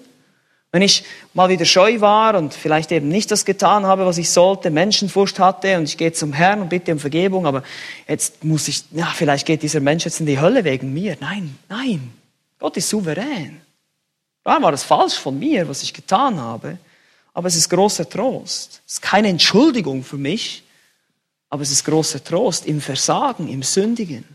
Wenn 0.71 0.81
ich 0.81 1.03
mal 1.33 1.49
wieder 1.49 1.65
scheu 1.65 1.99
war 1.99 2.35
und 2.35 2.53
vielleicht 2.53 2.93
eben 2.93 3.09
nicht 3.09 3.29
das 3.29 3.43
getan 3.43 3.85
habe, 3.85 4.05
was 4.05 4.17
ich 4.17 4.29
sollte, 4.29 4.69
Menschenfurcht 4.69 5.37
hatte 5.37 5.77
und 5.77 5.83
ich 5.83 5.97
gehe 5.97 6.13
zum 6.13 6.31
Herrn 6.31 6.61
und 6.61 6.69
bitte 6.69 6.93
um 6.93 6.99
Vergebung, 6.99 7.45
aber 7.45 7.63
jetzt 8.07 8.45
muss 8.45 8.69
ich, 8.69 8.85
ja, 8.91 9.07
vielleicht 9.13 9.45
geht 9.45 9.63
dieser 9.63 9.81
Mensch 9.81 10.05
jetzt 10.05 10.21
in 10.21 10.27
die 10.27 10.39
Hölle 10.39 10.63
wegen 10.63 10.93
mir. 10.93 11.17
Nein, 11.19 11.57
nein. 11.67 12.13
Gott 12.61 12.77
ist 12.77 12.89
souverän. 12.89 13.59
Da 14.43 14.61
war 14.61 14.71
es 14.71 14.83
falsch 14.83 15.15
von 15.15 15.37
mir, 15.37 15.67
was 15.67 15.81
ich 15.81 15.93
getan 15.93 16.39
habe, 16.39 16.77
aber 17.33 17.47
es 17.47 17.55
ist 17.55 17.69
großer 17.69 18.07
Trost. 18.07 18.81
Es 18.85 18.93
ist 18.93 19.01
keine 19.01 19.29
Entschuldigung 19.29 20.03
für 20.03 20.17
mich, 20.17 20.63
aber 21.49 21.63
es 21.63 21.71
ist 21.71 21.83
großer 21.83 22.23
Trost 22.23 22.67
im 22.67 22.79
Versagen, 22.79 23.47
im 23.47 23.63
Sündigen. 23.63 24.25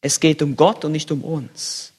Es 0.00 0.18
geht 0.18 0.40
um 0.40 0.56
Gott 0.56 0.82
und 0.86 0.92
nicht 0.92 1.10
um 1.12 1.22
uns. 1.22 1.92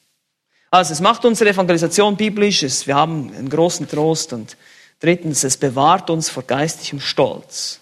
Also 0.72 0.92
es 0.92 1.00
macht 1.00 1.24
unsere 1.24 1.50
Evangelisation 1.50 2.16
biblisch, 2.16 2.64
wir 2.86 2.96
haben 2.96 3.32
einen 3.32 3.48
großen 3.48 3.88
Trost 3.88 4.32
und 4.32 4.56
drittens, 4.98 5.44
es 5.44 5.56
bewahrt 5.56 6.10
uns 6.10 6.28
vor 6.28 6.42
geistigem 6.42 7.00
Stolz. 7.00 7.78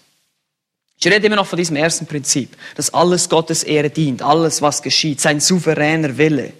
Ich 0.99 1.07
rede 1.07 1.25
immer 1.25 1.37
noch 1.37 1.47
von 1.47 1.57
diesem 1.57 1.75
ersten 1.75 2.05
Prinzip, 2.05 2.55
dass 2.75 2.93
alles 2.93 3.29
Gottes 3.29 3.63
Ehre 3.63 3.89
dient, 3.89 4.21
alles 4.21 4.61
was 4.61 4.83
geschieht, 4.83 5.19
sein 5.19 5.39
souveräner 5.39 6.17
Wille. 6.19 6.53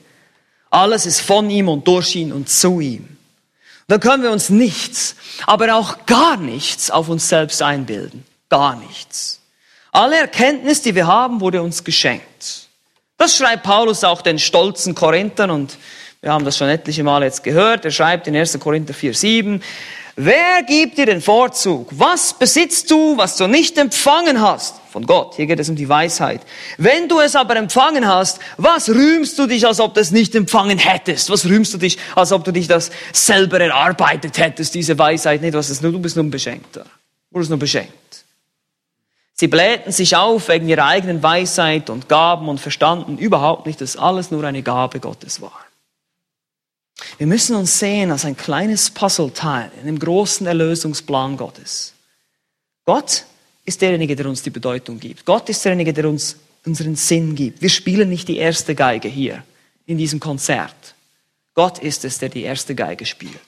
Alles 0.70 1.06
ist 1.06 1.22
von 1.22 1.50
ihm 1.50 1.70
und 1.70 1.88
durch 1.88 2.16
ihn 2.16 2.34
und 2.34 2.50
zu 2.50 2.80
ihm. 2.80 3.18
Da 3.88 3.98
können 3.98 4.24
wir 4.24 4.32
uns 4.32 4.50
nichts, 4.50 5.16
aber 5.46 5.76
auch 5.76 6.06
gar 6.06 6.38
nichts 6.38 6.90
auf 6.90 7.08
uns 7.08 7.30
selbst 7.30 7.62
einbilden. 7.62 8.26
Gar 8.50 8.76
nichts. 8.78 9.42
Alle 9.92 10.18
Erkenntnis, 10.18 10.82
die 10.82 10.96
wir 10.96 11.08
haben, 11.08 11.40
wurde 11.40 11.62
uns 11.62 11.84
geschenkt. 11.84 12.68
Das 13.18 13.38
schreibt 13.38 13.64
Paulus 13.64 14.04
auch 14.04 14.22
den 14.22 14.40
stolzen 14.40 14.96
Korinthern 14.96 15.52
und 15.52 15.78
wir 16.22 16.32
haben 16.34 16.44
das 16.44 16.58
schon 16.58 16.68
etliche 16.68 17.04
Male 17.04 17.26
jetzt 17.26 17.44
gehört. 17.44 17.86
Er 17.86 17.92
schreibt 17.92 18.28
in 18.28 18.36
1. 18.36 18.60
Korinther 18.60 18.94
4, 18.94 19.14
7, 19.14 19.62
Wer 20.18 20.64
gibt 20.64 20.98
dir 20.98 21.06
den 21.06 21.22
Vorzug? 21.22 21.90
Was 21.92 22.34
besitzt 22.34 22.90
du, 22.90 23.18
was 23.18 23.36
du 23.36 23.48
nicht 23.48 23.78
empfangen 23.78 24.40
hast? 24.40 24.76
Von 24.90 25.06
Gott. 25.06 25.36
Hier 25.36 25.46
geht 25.46 25.60
es 25.60 25.68
um 25.68 25.76
die 25.76 25.90
Weisheit. 25.90 26.40
Wenn 26.78 27.10
du 27.10 27.20
es 27.20 27.36
aber 27.36 27.58
empfangen 27.58 28.08
hast, 28.08 28.40
was 28.56 28.88
rühmst 28.88 29.38
du 29.38 29.46
dich, 29.46 29.68
als 29.68 29.82
ob 29.82 29.94
du 29.94 30.00
es 30.00 30.12
nicht 30.12 30.34
empfangen 30.34 30.78
hättest? 30.78 31.30
Was 31.30 31.46
rühmst 31.46 31.74
du 31.74 31.78
dich, 31.78 31.98
als 32.16 32.32
ob 32.32 32.46
du 32.46 32.54
dich 32.54 32.70
das 32.70 32.92
selber 33.12 33.60
erarbeitet 33.60 34.38
hättest, 34.38 34.74
diese 34.74 34.98
Weisheit? 34.98 35.42
Nicht, 35.42 35.54
was 35.54 35.70
ist 35.70 35.84
nur, 35.84 35.92
du 35.92 36.00
bist 36.00 36.16
nur 36.16 36.24
ein 36.24 36.32
Beschenkter. 36.32 36.86
Du 37.30 37.40
bist 37.40 37.50
nur 37.50 37.60
beschenkt. 37.60 37.92
Sie 39.34 39.50
blähten 39.50 39.92
sich 39.92 40.16
auf 40.16 40.48
wegen 40.48 40.70
ihrer 40.70 40.86
eigenen 40.86 41.22
Weisheit 41.22 41.90
und 41.90 42.08
Gaben 42.08 42.48
und 42.48 42.62
verstanden 42.62 43.18
überhaupt 43.18 43.66
nicht, 43.66 43.82
dass 43.82 43.98
alles 43.98 44.32
nur 44.32 44.46
eine 44.46 44.64
Gabe 44.64 45.02
Gottes 45.02 45.42
war. 45.42 45.65
Wir 47.18 47.28
müssen 47.28 47.56
uns 47.56 47.80
sehen 47.80 48.12
als 48.12 48.26
ein 48.26 48.38
kleines 48.38 48.90
Puzzleteil 48.90 49.72
in 49.80 49.86
dem 49.86 50.00
großen 50.00 50.48
Erlösungsplan 50.48 51.38
Gottes. 51.38 51.94
Gott 52.86 53.26
ist 53.66 53.82
derjenige, 53.82 54.16
der 54.16 54.28
uns 54.28 54.44
die 54.44 54.50
Bedeutung 54.50 55.00
gibt. 55.00 55.26
Gott 55.26 55.50
ist 55.50 55.64
derjenige, 55.66 55.94
der 55.94 56.08
uns 56.08 56.38
unseren 56.66 56.96
Sinn 56.96 57.36
gibt. 57.36 57.62
Wir 57.62 57.70
spielen 57.70 58.10
nicht 58.10 58.28
die 58.28 58.38
erste 58.38 58.76
Geige 58.76 59.08
hier 59.08 59.44
in 59.86 59.98
diesem 59.98 60.20
Konzert. 60.20 60.96
Gott 61.54 61.80
ist 61.80 62.06
es, 62.06 62.20
der 62.20 62.30
die 62.30 62.44
erste 62.44 62.76
Geige 62.76 63.06
spielt. 63.06 63.40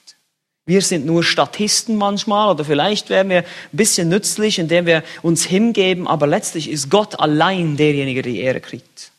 Wir 0.66 0.82
sind 0.82 1.06
nur 1.06 1.24
Statisten 1.24 1.96
manchmal 1.96 2.52
oder 2.52 2.66
vielleicht 2.66 3.10
wären 3.10 3.30
wir 3.30 3.40
ein 3.40 3.46
bisschen 3.72 4.10
nützlich, 4.10 4.60
indem 4.60 4.86
wir 4.86 5.04
uns 5.22 5.46
hingeben, 5.46 6.08
aber 6.08 6.28
letztlich 6.28 6.70
ist 6.70 6.90
Gott 6.90 7.20
allein 7.20 7.78
derjenige, 7.78 8.22
der 8.22 8.34
die 8.34 8.42
Ehre 8.42 8.60
kriegt. 8.60 9.12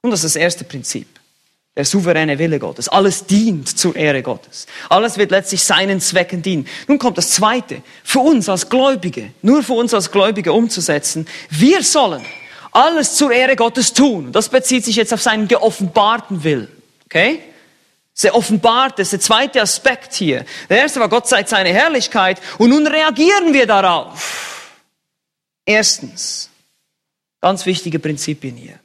Und 0.00 0.10
das 0.10 0.24
ist 0.24 0.34
das 0.34 0.40
erste 0.40 0.64
Prinzip 0.64 1.17
der 1.78 1.84
souveräne 1.84 2.40
Wille 2.40 2.58
Gottes. 2.58 2.88
Alles 2.88 3.24
dient 3.24 3.78
zur 3.78 3.94
Ehre 3.94 4.20
Gottes. 4.20 4.66
Alles 4.88 5.16
wird 5.16 5.30
letztlich 5.30 5.62
seinen 5.62 6.00
Zwecken 6.00 6.42
dienen. 6.42 6.66
Nun 6.88 6.98
kommt 6.98 7.16
das 7.16 7.30
Zweite. 7.30 7.82
Für 8.02 8.18
uns 8.18 8.48
als 8.48 8.68
Gläubige, 8.68 9.30
nur 9.42 9.62
für 9.62 9.74
uns 9.74 9.94
als 9.94 10.10
Gläubige 10.10 10.52
umzusetzen. 10.52 11.28
Wir 11.50 11.84
sollen 11.84 12.24
alles 12.72 13.14
zur 13.14 13.30
Ehre 13.30 13.54
Gottes 13.54 13.92
tun. 13.92 14.32
Das 14.32 14.48
bezieht 14.48 14.84
sich 14.84 14.96
jetzt 14.96 15.14
auf 15.14 15.22
seinen 15.22 15.46
geoffenbarten 15.46 16.42
Willen. 16.42 16.66
Okay? 17.04 17.44
Der 18.24 18.34
offenbart 18.34 18.98
ist 18.98 19.12
der 19.12 19.20
zweite 19.20 19.62
Aspekt 19.62 20.14
hier. 20.14 20.44
Der 20.68 20.78
erste 20.78 20.98
war, 20.98 21.08
Gott 21.08 21.28
zeigt 21.28 21.48
seine 21.48 21.68
Herrlichkeit 21.68 22.40
und 22.58 22.70
nun 22.70 22.88
reagieren 22.88 23.54
wir 23.54 23.68
darauf. 23.68 24.72
Erstens, 25.64 26.50
ganz 27.40 27.64
wichtige 27.66 28.00
Prinzipien 28.00 28.56
hier. 28.56 28.80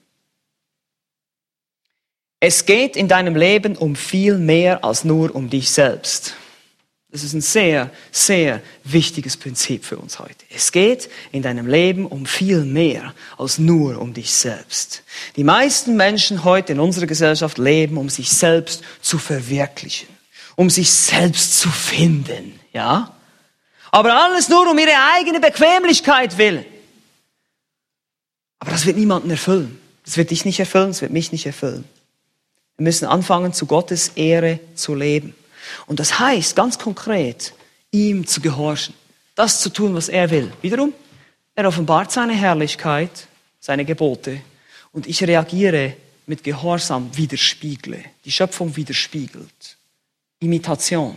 Es 2.45 2.65
geht 2.65 2.97
in 2.97 3.07
deinem 3.07 3.37
Leben 3.37 3.77
um 3.77 3.95
viel 3.95 4.37
mehr 4.37 4.83
als 4.83 5.05
nur 5.05 5.33
um 5.33 5.49
dich 5.49 5.71
selbst. 5.71 6.33
Das 7.09 7.23
ist 7.23 7.31
ein 7.31 7.39
sehr, 7.39 7.89
sehr 8.11 8.61
wichtiges 8.83 9.37
Prinzip 9.37 9.85
für 9.85 9.97
uns 9.97 10.19
heute. 10.19 10.43
Es 10.53 10.73
geht 10.73 11.09
in 11.31 11.41
deinem 11.41 11.67
Leben 11.67 12.05
um 12.05 12.25
viel 12.25 12.65
mehr 12.65 13.13
als 13.37 13.59
nur 13.59 13.97
um 14.01 14.13
dich 14.13 14.33
selbst. 14.33 15.03
Die 15.37 15.45
meisten 15.45 15.95
Menschen 15.95 16.43
heute 16.43 16.73
in 16.73 16.81
unserer 16.81 17.05
Gesellschaft 17.05 17.57
leben, 17.59 17.95
um 17.95 18.09
sich 18.09 18.29
selbst 18.29 18.83
zu 18.99 19.19
verwirklichen, 19.19 20.09
um 20.57 20.69
sich 20.69 20.91
selbst 20.91 21.57
zu 21.57 21.69
finden, 21.69 22.59
ja? 22.73 23.15
Aber 23.89 24.21
alles 24.21 24.49
nur 24.49 24.69
um 24.69 24.77
ihre 24.77 24.97
eigene 25.15 25.39
Bequemlichkeit 25.39 26.37
willen. 26.37 26.65
Aber 28.59 28.71
das 28.71 28.85
wird 28.85 28.97
niemanden 28.97 29.29
erfüllen. 29.29 29.79
Das 30.03 30.17
wird 30.17 30.31
dich 30.31 30.43
nicht 30.43 30.59
erfüllen, 30.59 30.89
das 30.89 31.01
wird 31.01 31.13
mich 31.13 31.31
nicht 31.31 31.45
erfüllen. 31.45 31.85
Wir 32.77 32.83
müssen 32.83 33.05
anfangen, 33.05 33.53
zu 33.53 33.65
Gottes 33.65 34.09
Ehre 34.15 34.59
zu 34.75 34.95
leben. 34.95 35.35
Und 35.85 35.99
das 35.99 36.19
heißt 36.19 36.55
ganz 36.55 36.77
konkret, 36.77 37.53
ihm 37.91 38.25
zu 38.25 38.41
gehorchen, 38.41 38.93
das 39.35 39.61
zu 39.61 39.69
tun, 39.69 39.95
was 39.95 40.09
er 40.09 40.29
will. 40.29 40.51
Wiederum, 40.61 40.93
er 41.55 41.67
offenbart 41.67 42.11
seine 42.11 42.33
Herrlichkeit, 42.33 43.27
seine 43.59 43.85
Gebote 43.85 44.41
und 44.91 45.07
ich 45.07 45.23
reagiere 45.23 45.95
mit 46.25 46.43
Gehorsam, 46.43 47.15
widerspiegle. 47.15 48.03
Die 48.25 48.31
Schöpfung 48.31 48.75
widerspiegelt. 48.75 49.77
Imitation, 50.39 51.15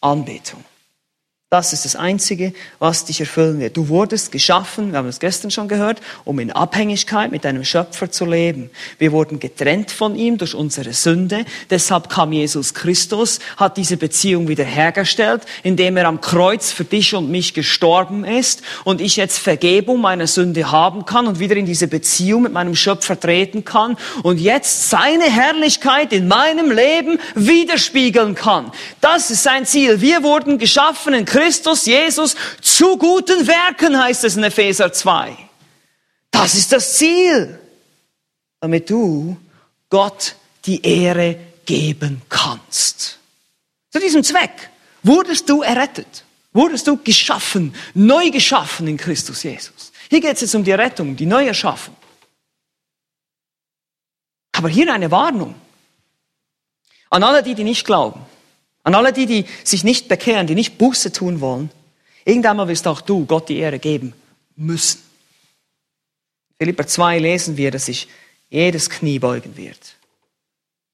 Anbetung. 0.00 0.64
Das 1.48 1.72
ist 1.72 1.84
das 1.84 1.94
Einzige, 1.94 2.52
was 2.80 3.04
dich 3.04 3.20
erfüllen 3.20 3.60
wird. 3.60 3.76
Du 3.76 3.86
wurdest 3.86 4.32
geschaffen, 4.32 4.90
wir 4.90 4.98
haben 4.98 5.06
es 5.06 5.20
gestern 5.20 5.52
schon 5.52 5.68
gehört, 5.68 6.00
um 6.24 6.40
in 6.40 6.50
Abhängigkeit 6.50 7.30
mit 7.30 7.44
deinem 7.44 7.62
Schöpfer 7.62 8.10
zu 8.10 8.24
leben. 8.24 8.68
Wir 8.98 9.12
wurden 9.12 9.38
getrennt 9.38 9.92
von 9.92 10.16
ihm 10.16 10.38
durch 10.38 10.56
unsere 10.56 10.92
Sünde. 10.92 11.44
Deshalb 11.70 12.08
kam 12.08 12.32
Jesus 12.32 12.74
Christus, 12.74 13.38
hat 13.58 13.76
diese 13.76 13.96
Beziehung 13.96 14.48
wiederhergestellt, 14.48 15.42
indem 15.62 15.96
er 15.96 16.08
am 16.08 16.20
Kreuz 16.20 16.72
für 16.72 16.84
dich 16.84 17.14
und 17.14 17.30
mich 17.30 17.54
gestorben 17.54 18.24
ist 18.24 18.62
und 18.82 19.00
ich 19.00 19.14
jetzt 19.14 19.38
Vergebung 19.38 20.00
meiner 20.00 20.26
Sünde 20.26 20.72
haben 20.72 21.04
kann 21.04 21.28
und 21.28 21.38
wieder 21.38 21.54
in 21.54 21.66
diese 21.66 21.86
Beziehung 21.86 22.42
mit 22.42 22.54
meinem 22.54 22.74
Schöpfer 22.74 23.20
treten 23.20 23.64
kann 23.64 23.96
und 24.24 24.40
jetzt 24.40 24.90
seine 24.90 25.30
Herrlichkeit 25.30 26.12
in 26.12 26.26
meinem 26.26 26.72
Leben 26.72 27.20
widerspiegeln 27.36 28.34
kann. 28.34 28.72
Das 29.00 29.30
ist 29.30 29.44
sein 29.44 29.64
Ziel. 29.64 30.00
Wir 30.00 30.24
wurden 30.24 30.58
geschaffen 30.58 31.14
in 31.14 31.24
Christus 31.36 31.84
Jesus 31.84 32.34
zu 32.62 32.96
guten 32.96 33.46
Werken, 33.46 34.02
heißt 34.02 34.24
es 34.24 34.38
in 34.38 34.44
Epheser 34.44 34.90
2. 34.90 35.36
Das 36.30 36.54
ist 36.54 36.72
das 36.72 36.96
Ziel, 36.96 37.60
damit 38.58 38.88
du 38.88 39.36
Gott 39.90 40.34
die 40.64 40.80
Ehre 40.82 41.38
geben 41.66 42.22
kannst. 42.30 43.18
Zu 43.90 44.00
diesem 44.00 44.24
Zweck 44.24 44.70
wurdest 45.02 45.46
du 45.50 45.60
errettet, 45.60 46.24
wurdest 46.54 46.86
du 46.86 46.96
geschaffen, 46.96 47.74
neu 47.92 48.30
geschaffen 48.30 48.88
in 48.88 48.96
Christus 48.96 49.42
Jesus. 49.42 49.92
Hier 50.08 50.22
geht 50.22 50.36
es 50.36 50.40
jetzt 50.40 50.54
um 50.54 50.64
die 50.64 50.72
Rettung, 50.72 51.16
die 51.16 51.26
Neuerschaffung. 51.26 51.96
Aber 54.52 54.70
hier 54.70 54.90
eine 54.90 55.10
Warnung 55.10 55.54
an 57.10 57.22
alle 57.22 57.42
die, 57.42 57.54
die 57.54 57.64
nicht 57.64 57.84
glauben, 57.84 58.24
an 58.86 58.94
alle 58.94 59.12
die, 59.12 59.26
die 59.26 59.46
sich 59.64 59.82
nicht 59.82 60.06
bekehren, 60.06 60.46
die 60.46 60.54
nicht 60.54 60.78
Buße 60.78 61.10
tun 61.10 61.40
wollen. 61.40 61.70
Irgendwann 62.24 62.68
wirst 62.68 62.86
auch 62.86 63.00
du 63.00 63.26
Gott 63.26 63.48
die 63.48 63.58
Ehre 63.58 63.80
geben 63.80 64.12
müssen. 64.54 65.00
Philipper 66.56 66.86
2 66.86 67.18
lesen 67.18 67.56
wir, 67.56 67.72
dass 67.72 67.86
sich 67.86 68.06
jedes 68.48 68.88
Knie 68.88 69.18
beugen 69.18 69.56
wird. 69.56 69.96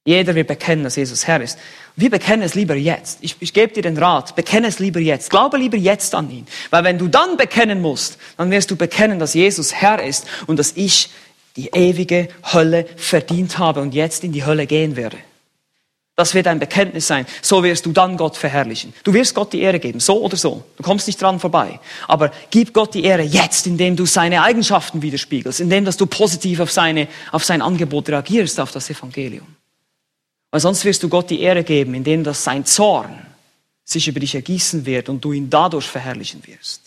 Jeder 0.07 0.35
wird 0.35 0.49
bekennen, 0.49 0.85
dass 0.85 0.97
Jesus 0.97 1.27
Herr 1.27 1.43
ist. 1.43 1.59
Wir 1.95 2.09
bekennen 2.09 2.43
es 2.43 2.55
lieber 2.55 2.75
jetzt. 2.77 3.19
Ich, 3.21 3.37
ich 3.41 3.53
gebe 3.53 3.75
dir 3.75 3.83
den 3.83 3.99
Rat, 3.99 4.35
bekenne 4.37 4.69
es 4.69 4.79
lieber 4.79 4.99
jetzt. 4.99 5.29
Glaube 5.29 5.59
lieber 5.59 5.77
jetzt 5.77 6.15
an 6.15 6.31
ihn. 6.31 6.47
Weil 6.71 6.85
wenn 6.85 6.97
du 6.97 7.09
dann 7.09 7.37
bekennen 7.37 7.83
musst, 7.83 8.17
dann 8.39 8.51
wirst 8.51 8.71
du 8.71 8.77
bekennen, 8.77 9.19
dass 9.19 9.35
Jesus 9.35 9.75
Herr 9.75 10.03
ist 10.03 10.27
und 10.47 10.59
dass 10.59 10.73
ich 10.77 11.11
die 11.57 11.69
ewige 11.75 12.29
Hölle 12.55 12.87
verdient 12.97 13.59
habe 13.59 13.83
und 13.83 13.93
jetzt 13.93 14.25
in 14.25 14.33
die 14.33 14.47
Hölle 14.47 14.67
gehen 14.67 14.97
werde. 14.97 15.19
Das 16.15 16.35
wird 16.35 16.47
ein 16.47 16.59
Bekenntnis 16.59 17.07
sein. 17.07 17.27
So 17.41 17.65
wirst 17.65 17.87
du 17.87 17.93
dann 17.93 18.19
Gott 18.19 18.37
verherrlichen. 18.37 18.93
Du 19.03 19.15
wirst 19.15 19.35
Gott 19.35 19.53
die 19.53 19.63
Ehre 19.63 19.81
geben, 19.81 19.99
so 19.99 20.21
oder 20.23 20.37
so. 20.37 20.63
Du 20.77 20.83
kommst 20.83 21.07
nicht 21.07 21.21
dran 21.21 21.41
vorbei. 21.41 21.81
Aber 22.07 22.31
gib 22.51 22.75
Gott 22.75 22.95
die 22.95 23.05
Ehre 23.05 23.23
jetzt, 23.23 23.67
indem 23.67 23.97
du 23.97 24.05
seine 24.05 24.43
Eigenschaften 24.43 25.01
widerspiegelst, 25.01 25.61
indem 25.61 25.87
dass 25.87 25.97
du 25.97 26.05
positiv 26.07 26.61
auf, 26.61 26.71
seine, 26.71 27.09
auf 27.31 27.45
sein 27.45 27.63
Angebot 27.63 28.11
reagierst, 28.11 28.61
auf 28.61 28.73
das 28.73 28.91
Evangelium. 28.91 29.47
Weil 30.51 30.61
sonst 30.61 30.85
wirst 30.85 31.03
du 31.03 31.09
Gott 31.09 31.31
die 31.31 31.41
Ehre 31.41 31.65
geben, 31.65 31.95
indem 31.95 32.25
dass 32.25 32.45
sein 32.45 32.67
Zorn 32.67 33.27
sich 33.85 34.07
über 34.07 34.21
dich 34.21 34.35
ergießen 34.35 34.85
wird 34.85 35.09
und 35.09 35.25
du 35.25 35.33
ihn 35.33 35.49
dadurch 35.49 35.87
verherrlichen 35.87 36.47
wirst. 36.47 36.83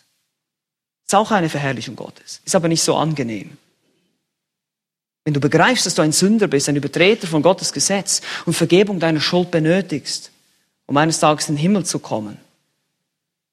Ist 1.04 1.16
auch 1.16 1.32
eine 1.32 1.50
Verherrlichung 1.50 1.96
Gottes. 1.96 2.42
Ist 2.46 2.56
aber 2.56 2.68
nicht 2.68 2.84
so 2.84 2.96
angenehm. 2.96 3.58
Wenn 5.26 5.34
du 5.34 5.40
begreifst, 5.40 5.88
dass 5.88 5.96
du 5.96 6.04
ein 6.04 6.12
Sünder 6.12 6.48
bist, 6.48 6.70
ein 6.70 6.76
Übertreter 6.76 7.26
von 7.26 7.42
Gottes 7.42 7.74
Gesetz 7.74 8.22
und 8.46 8.54
Vergebung 8.54 9.00
deiner 9.00 9.20
Schuld 9.20 9.50
benötigst, 9.50 10.32
um 10.86 10.96
eines 10.98 11.20
Tages 11.20 11.50
in 11.50 11.56
den 11.56 11.62
Himmel 11.62 11.84
zu 11.84 12.00
kommen, 12.00 12.38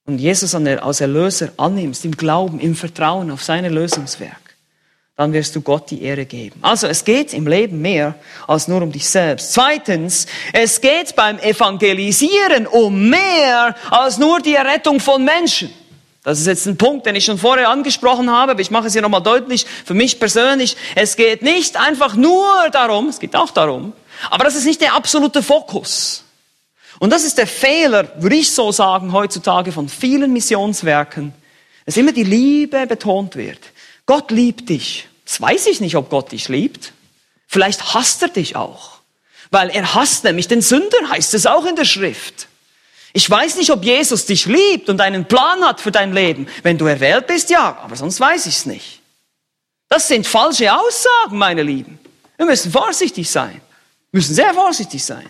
und 0.04 0.18
Jesus 0.18 0.54
als 0.54 1.00
Erlöser 1.00 1.52
annimmst, 1.56 2.04
im 2.04 2.16
Glauben, 2.16 2.60
im 2.60 2.74
Vertrauen 2.74 3.30
auf 3.30 3.42
sein 3.42 3.64
Lösungswerk, 3.64 4.56
dann 5.16 5.32
wirst 5.32 5.54
du 5.54 5.60
Gott 5.60 5.90
die 5.90 6.02
Ehre 6.02 6.26
geben. 6.26 6.58
Also 6.60 6.88
es 6.88 7.04
geht 7.04 7.32
im 7.32 7.46
Leben 7.46 7.80
mehr 7.80 8.16
als 8.48 8.68
nur 8.68 8.82
um 8.82 8.90
dich 8.90 9.08
selbst. 9.08 9.52
Zweitens, 9.52 10.26
es 10.52 10.80
geht 10.80 11.14
beim 11.14 11.38
Evangelisieren 11.38 12.66
um 12.66 13.08
mehr 13.08 13.76
als 13.90 14.18
nur 14.18 14.40
die 14.40 14.54
Errettung 14.54 15.00
von 15.00 15.24
Menschen. 15.24 15.70
Das 16.24 16.38
ist 16.38 16.46
jetzt 16.46 16.66
ein 16.66 16.78
Punkt, 16.78 17.06
den 17.06 17.16
ich 17.16 17.24
schon 17.24 17.38
vorher 17.38 17.68
angesprochen 17.68 18.30
habe, 18.30 18.52
aber 18.52 18.60
ich 18.60 18.70
mache 18.70 18.86
es 18.86 18.92
hier 18.92 19.02
nochmal 19.02 19.22
deutlich. 19.22 19.66
Für 19.84 19.94
mich 19.94 20.20
persönlich, 20.20 20.76
es 20.94 21.16
geht 21.16 21.42
nicht 21.42 21.76
einfach 21.76 22.14
nur 22.14 22.46
darum, 22.70 23.08
es 23.08 23.18
geht 23.18 23.34
auch 23.34 23.50
darum, 23.50 23.92
aber 24.30 24.44
das 24.44 24.54
ist 24.54 24.64
nicht 24.64 24.80
der 24.80 24.94
absolute 24.94 25.42
Fokus. 25.42 26.24
Und 27.00 27.10
das 27.10 27.24
ist 27.24 27.38
der 27.38 27.48
Fehler, 27.48 28.12
würde 28.22 28.36
ich 28.36 28.52
so 28.52 28.70
sagen, 28.70 29.12
heutzutage 29.12 29.72
von 29.72 29.88
vielen 29.88 30.32
Missionswerken, 30.32 31.34
dass 31.84 31.96
immer 31.96 32.12
die 32.12 32.22
Liebe 32.22 32.86
betont 32.86 33.34
wird. 33.34 33.58
Gott 34.06 34.30
liebt 34.30 34.68
dich. 34.68 35.08
Das 35.24 35.40
weiß 35.40 35.66
ich 35.66 35.80
nicht, 35.80 35.96
ob 35.96 36.10
Gott 36.10 36.30
dich 36.30 36.48
liebt. 36.48 36.92
Vielleicht 37.48 37.94
hasst 37.94 38.22
er 38.22 38.28
dich 38.28 38.54
auch. 38.54 39.00
Weil 39.50 39.70
er 39.70 39.94
hasst 39.94 40.22
nämlich 40.22 40.46
den 40.46 40.62
Sünder, 40.62 40.96
heißt 41.08 41.34
es 41.34 41.46
auch 41.46 41.66
in 41.66 41.74
der 41.74 41.84
Schrift. 41.84 42.46
Ich 43.12 43.28
weiß 43.28 43.56
nicht, 43.56 43.70
ob 43.70 43.84
Jesus 43.84 44.24
dich 44.24 44.46
liebt 44.46 44.88
und 44.88 45.00
einen 45.00 45.26
Plan 45.26 45.62
hat 45.64 45.80
für 45.80 45.90
dein 45.90 46.12
Leben. 46.12 46.46
Wenn 46.62 46.78
du 46.78 46.86
erwählt 46.86 47.26
bist, 47.26 47.50
ja, 47.50 47.78
aber 47.82 47.94
sonst 47.96 48.18
weiß 48.18 48.46
ich 48.46 48.56
es 48.56 48.66
nicht. 48.66 49.00
Das 49.88 50.08
sind 50.08 50.26
falsche 50.26 50.72
Aussagen, 50.72 51.36
meine 51.36 51.62
Lieben. 51.62 51.98
Wir 52.38 52.46
müssen 52.46 52.72
vorsichtig 52.72 53.30
sein. 53.30 53.60
Wir 54.10 54.18
müssen 54.18 54.34
sehr 54.34 54.54
vorsichtig 54.54 55.04
sein. 55.04 55.28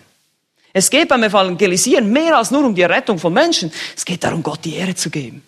Es 0.71 0.89
geht 0.89 1.09
beim 1.09 1.23
Evangelisieren 1.23 2.11
mehr 2.11 2.37
als 2.37 2.51
nur 2.51 2.63
um 2.63 2.73
die 2.73 2.83
Rettung 2.83 3.19
von 3.19 3.33
Menschen. 3.33 3.71
Es 3.95 4.05
geht 4.05 4.23
darum, 4.23 4.41
Gott 4.41 4.63
die 4.63 4.75
Ehre 4.75 4.95
zu 4.95 5.09
geben. 5.09 5.43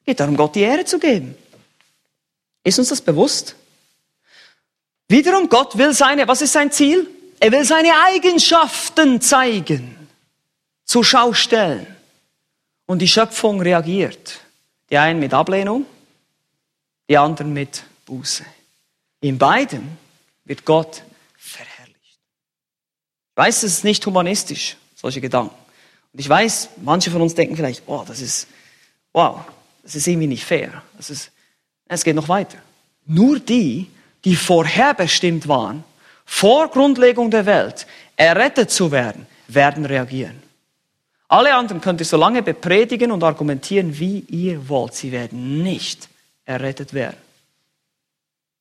Es 0.00 0.06
geht 0.06 0.20
darum, 0.20 0.36
Gott 0.36 0.56
die 0.56 0.62
Ehre 0.62 0.84
zu 0.84 0.98
geben. 0.98 1.36
Ist 2.64 2.78
uns 2.78 2.88
das 2.88 3.00
bewusst? 3.00 3.54
Wiederum, 5.08 5.48
Gott 5.48 5.78
will 5.78 5.94
seine, 5.94 6.26
was 6.26 6.42
ist 6.42 6.52
sein 6.52 6.72
Ziel? 6.72 7.08
Er 7.38 7.52
will 7.52 7.64
seine 7.64 7.92
Eigenschaften 8.06 9.20
zeigen 9.20 9.91
zur 10.84 11.04
Schau 11.04 11.32
stellen. 11.32 11.86
Und 12.86 12.98
die 12.98 13.08
Schöpfung 13.08 13.60
reagiert. 13.60 14.40
Die 14.90 14.98
einen 14.98 15.20
mit 15.20 15.32
Ablehnung, 15.32 15.86
die 17.08 17.16
anderen 17.16 17.52
mit 17.52 17.84
Buße. 18.04 18.44
In 19.20 19.38
beiden 19.38 19.96
wird 20.44 20.64
Gott 20.64 21.02
verherrlicht. 21.36 22.18
Ich 23.30 23.36
weiß, 23.36 23.62
es 23.62 23.78
ist 23.78 23.84
nicht 23.84 24.04
humanistisch, 24.04 24.76
solche 24.94 25.20
Gedanken. 25.20 25.54
Und 26.12 26.20
ich 26.20 26.28
weiß, 26.28 26.70
manche 26.82 27.10
von 27.10 27.22
uns 27.22 27.34
denken 27.34 27.56
vielleicht, 27.56 27.84
oh, 27.86 28.04
das 28.06 28.20
ist, 28.20 28.48
wow, 29.12 29.40
das 29.82 29.94
ist 29.94 30.06
irgendwie 30.06 30.26
nicht 30.26 30.44
fair. 30.44 30.82
Das 30.96 31.08
ist, 31.08 31.30
es 31.88 32.04
geht 32.04 32.16
noch 32.16 32.28
weiter. 32.28 32.58
Nur 33.06 33.38
die, 33.38 33.90
die 34.24 34.36
vorherbestimmt 34.36 35.48
waren, 35.48 35.84
vor 36.24 36.68
Grundlegung 36.68 37.30
der 37.30 37.46
Welt, 37.46 37.86
errettet 38.16 38.70
zu 38.70 38.90
werden, 38.90 39.26
werden 39.48 39.86
reagieren. 39.86 40.41
Alle 41.32 41.54
anderen 41.54 41.80
könnt 41.80 41.98
ihr 41.98 42.04
so 42.04 42.18
lange 42.18 42.42
bepredigen 42.42 43.10
und 43.10 43.24
argumentieren, 43.24 43.98
wie 43.98 44.18
ihr 44.28 44.68
wollt. 44.68 44.92
Sie 44.92 45.12
werden 45.12 45.62
nicht 45.62 46.10
errettet 46.44 46.92
werden. 46.92 47.16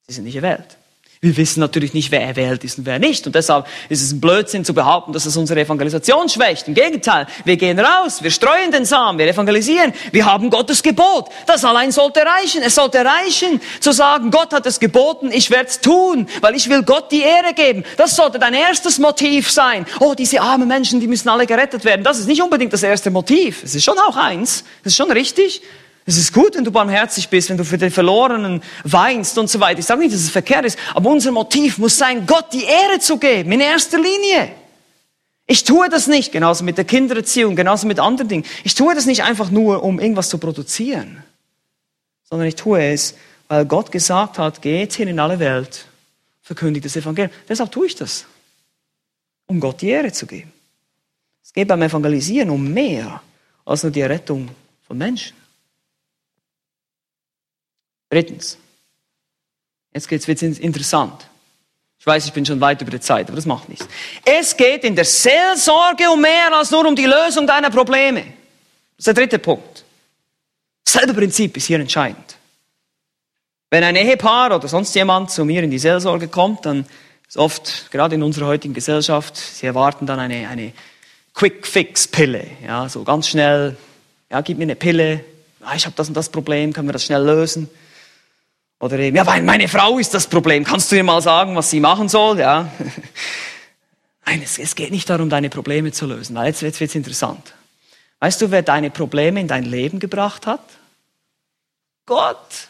Sie 0.08 0.14
sind 0.14 0.24
nicht 0.24 0.38
erwählt. 0.38 0.78
Wir 1.24 1.38
wissen 1.38 1.60
natürlich 1.60 1.94
nicht, 1.94 2.10
wer 2.10 2.24
erwählt 2.24 2.64
ist 2.64 2.80
und 2.80 2.88
wer 2.88 2.98
nicht. 2.98 3.28
Und 3.28 3.36
deshalb 3.36 3.68
ist 3.90 4.02
es 4.02 4.12
ein 4.12 4.20
Blödsinn 4.20 4.66
zu 4.66 4.74
behaupten, 4.74 5.14
dass 5.14 5.28
es 5.28 5.38
unsere 5.38 5.60
Evangelisation 5.60 6.28
schwächt. 6.30 6.68
Im 6.68 6.74
Gegenteil, 6.74 7.28
wir 7.46 7.58
gehen 7.58 7.80
raus, 7.80 8.24
wir 8.24 8.32
streuen 8.32 8.72
den 8.72 8.86
Samen, 8.86 9.20
wir 9.20 9.28
evangelisieren, 9.28 9.94
wir 10.12 10.26
haben 10.26 10.50
Gottes 10.50 10.82
Gebot. 10.82 11.30
Das 11.46 11.64
allein 11.64 11.92
sollte 11.92 12.22
reichen. 12.22 12.64
Es 12.64 12.74
sollte 12.74 13.06
reichen, 13.06 13.62
zu 13.82 13.92
sagen, 13.92 14.32
Gott 14.32 14.52
hat 14.52 14.66
es 14.66 14.80
geboten, 14.80 15.30
ich 15.32 15.52
werde 15.52 15.70
es 15.70 15.80
tun, 15.80 16.28
weil 16.42 16.56
ich 16.56 16.68
will 16.70 16.82
Gott 16.82 17.12
die 17.12 17.22
Ehre 17.22 17.54
geben. 17.54 17.84
Das 17.98 18.16
sollte 18.16 18.40
dein 18.40 18.56
erstes 18.56 18.98
Motiv 18.98 19.52
sein. 19.52 19.86
Oh, 20.00 20.16
diese 20.18 20.42
armen 20.42 20.68
Menschen, 20.68 21.02
die 21.02 21.08
müssen 21.08 21.30
alle 21.30 21.46
gerettet 21.46 21.86
werden. 21.86 22.04
Das 22.04 22.18
ist 22.18 22.26
nicht 22.26 22.42
unbedingt 22.42 22.74
das 22.74 22.82
erste 22.82 23.12
Motiv. 23.12 23.64
Es 23.64 23.76
ist 23.76 23.84
schon 23.84 24.00
auch 24.00 24.18
eins. 24.18 24.64
Das 24.84 24.94
ist 24.94 24.98
schon 24.98 25.12
richtig. 25.12 25.62
Es 26.06 26.18
ist 26.18 26.34
gut, 26.34 26.56
wenn 26.56 26.64
du 26.64 26.72
barmherzig 26.72 27.30
bist, 27.30 27.50
wenn 27.50 27.58
du 27.58 27.64
für 27.64 27.78
den 27.78 27.92
Verlorenen 27.92 28.64
weinst 28.84 29.38
und 29.38 29.50
so 29.50 29.60
weiter. 29.60 29.80
Ich 29.80 29.86
sage 29.86 30.02
nicht, 30.02 30.14
dass 30.14 30.22
es 30.22 30.32
verkehrt 30.32 30.66
ist, 30.66 30.78
aber 30.96 31.10
unser 31.10 31.32
Motiv 31.32 31.78
muss 31.78 31.98
sein, 31.98 32.26
Gott 32.26 32.52
die 32.54 32.64
Ehre 32.64 33.00
zu 33.00 33.18
geben, 33.18 33.52
in 33.52 33.60
erster 33.60 33.98
Linie. 33.98 34.52
Ich 35.46 35.64
tue 35.64 35.90
das 35.90 36.08
nicht, 36.08 36.32
genauso 36.32 36.64
mit 36.64 36.78
der 36.78 36.86
Kindererziehung, 36.86 37.56
genauso 37.56 37.86
mit 37.86 38.00
anderen 38.00 38.30
Dingen. 38.30 38.46
Ich 38.64 38.74
tue 38.74 38.96
das 38.96 39.06
nicht 39.06 39.24
einfach 39.24 39.52
nur, 39.52 39.84
um 39.84 40.00
irgendwas 40.00 40.30
zu 40.30 40.38
produzieren, 40.38 41.24
sondern 42.24 42.48
ich 42.48 42.56
tue 42.56 42.82
es, 42.82 43.16
weil 43.48 43.66
Gott 43.66 43.92
gesagt 43.92 44.40
hat, 44.40 44.62
geht 44.62 44.94
hin 44.94 45.10
in 45.10 45.20
alle 45.20 45.40
Welt, 45.40 45.86
verkündigt 46.42 46.86
das 46.86 46.96
Evangelium. 46.96 47.34
Deshalb 47.48 47.72
tue 47.72 47.88
ich 47.88 47.96
das, 47.96 48.26
um 49.46 49.60
Gott 49.60 49.82
die 49.82 49.90
Ehre 49.90 50.12
zu 50.12 50.26
geben. 50.26 50.52
Es 51.44 51.54
geht 51.54 51.68
beim 51.68 51.82
Evangelisieren 51.82 52.50
um 52.50 52.74
mehr 52.74 53.22
als 53.66 53.84
nur 53.84 53.92
die 53.92 54.04
Rettung 54.04 54.50
von 54.88 54.98
Menschen. 54.98 55.41
Drittens. 58.12 58.58
Jetzt 59.94 60.08
geht's 60.08 60.28
jetzt 60.28 60.44
interessant. 60.44 61.28
Ich 61.98 62.06
weiß, 62.06 62.26
ich 62.26 62.34
bin 62.34 62.46
schon 62.46 62.60
weit 62.60 62.82
über 62.82 62.92
die 62.92 63.00
Zeit, 63.00 63.28
aber 63.28 63.36
das 63.36 63.46
macht 63.46 63.70
nichts. 63.70 63.88
Es 64.26 64.58
geht 64.58 64.84
in 64.84 64.96
der 64.96 65.06
Seelsorge 65.06 66.10
um 66.10 66.20
mehr 66.20 66.54
als 66.54 66.72
nur 66.72 66.86
um 66.86 66.96
die 66.96 67.06
Lösung 67.06 67.48
deiner 67.48 67.70
Probleme. 67.70 68.22
Das 68.22 68.98
ist 68.98 69.08
der 69.08 69.14
dritte 69.14 69.40
Punkt. 69.40 69.86
Selbe 70.86 71.14
Prinzip 71.14 71.56
ist 71.56 71.68
hier 71.68 71.80
entscheidend. 71.80 72.38
Wenn 73.70 73.84
ein 73.84 73.96
Ehepaar 73.96 74.54
oder 74.54 74.68
sonst 74.68 74.94
jemand 74.94 75.32
zu 75.32 75.46
mir 75.46 75.64
in 75.64 75.72
die 75.72 75.80
Seelsorge 75.80 76.28
kommt, 76.28 76.66
dann 76.66 76.86
ist 77.28 77.38
oft, 77.38 77.92
gerade 77.92 78.16
in 78.16 78.24
unserer 78.24 78.48
heutigen 78.48 78.74
Gesellschaft, 78.74 79.38
sie 79.38 79.68
erwarten 79.68 80.06
dann 80.06 80.20
eine, 80.20 80.50
eine 80.50 80.74
Quick-Fix-Pille. 81.34 82.46
Ja, 82.66 82.90
so 82.90 83.04
ganz 83.04 83.30
schnell, 83.30 83.78
ja, 84.30 84.42
gib 84.42 84.58
mir 84.58 84.64
eine 84.64 84.76
Pille, 84.76 85.24
ah, 85.62 85.76
ich 85.76 85.86
habe 85.86 85.96
das 85.96 86.10
und 86.10 86.16
das 86.16 86.28
Problem, 86.28 86.74
können 86.74 86.90
wir 86.90 86.94
das 86.94 87.06
schnell 87.06 87.24
lösen? 87.24 87.70
Oder 88.82 88.98
eben, 88.98 89.16
ja, 89.16 89.24
meine 89.24 89.68
Frau 89.68 90.00
ist 90.00 90.14
das 90.16 90.26
Problem. 90.26 90.64
Kannst 90.64 90.92
du 90.92 90.96
ihr 90.96 91.04
mal 91.04 91.22
sagen, 91.22 91.56
was 91.56 91.70
sie 91.70 91.80
machen 91.80 92.10
soll? 92.10 92.40
Ja. 92.40 92.68
Nein, 94.26 94.42
es, 94.44 94.58
es 94.58 94.76
geht 94.76 94.90
nicht 94.90 95.08
darum, 95.08 95.30
deine 95.30 95.50
Probleme 95.50 95.92
zu 95.92 96.08
lösen. 96.08 96.36
Weil 96.36 96.48
jetzt, 96.48 96.64
jetzt 96.64 96.80
wird 96.80 96.90
es 96.90 96.96
interessant. 96.96 97.54
Weißt 98.20 98.42
du, 98.42 98.50
wer 98.50 98.64
deine 98.64 98.90
Probleme 98.90 99.40
in 99.40 99.48
dein 99.48 99.66
Leben 99.66 100.00
gebracht 100.00 100.48
hat? 100.48 100.64
Gott. 102.08 102.68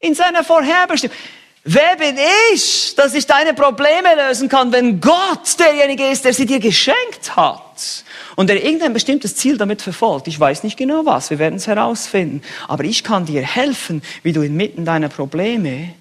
In 0.00 0.16
seiner 0.16 0.42
Vorherbestimmung. 0.42 1.16
Wer 1.62 1.96
bin 1.96 2.18
ich, 2.52 2.94
dass 2.96 3.14
ich 3.14 3.26
deine 3.26 3.54
Probleme 3.54 4.14
lösen 4.26 4.48
kann, 4.48 4.72
wenn 4.72 5.00
Gott 5.00 5.58
derjenige 5.58 6.08
ist, 6.08 6.24
der 6.24 6.34
sie 6.34 6.46
dir 6.46 6.58
geschenkt 6.58 7.36
hat 7.36 8.04
und 8.36 8.48
der 8.48 8.64
irgendein 8.64 8.92
bestimmtes 8.92 9.36
Ziel 9.36 9.56
damit 9.56 9.82
verfolgt? 9.82 10.28
Ich 10.28 10.38
weiß 10.38 10.62
nicht 10.62 10.76
genau 10.76 11.04
was, 11.04 11.30
wir 11.30 11.38
werden 11.38 11.56
es 11.56 11.66
herausfinden. 11.66 12.42
Aber 12.68 12.84
ich 12.84 13.04
kann 13.04 13.26
dir 13.26 13.42
helfen, 13.42 14.02
wie 14.22 14.32
du 14.32 14.42
inmitten 14.42 14.84
deiner 14.84 15.08
Probleme 15.08 15.94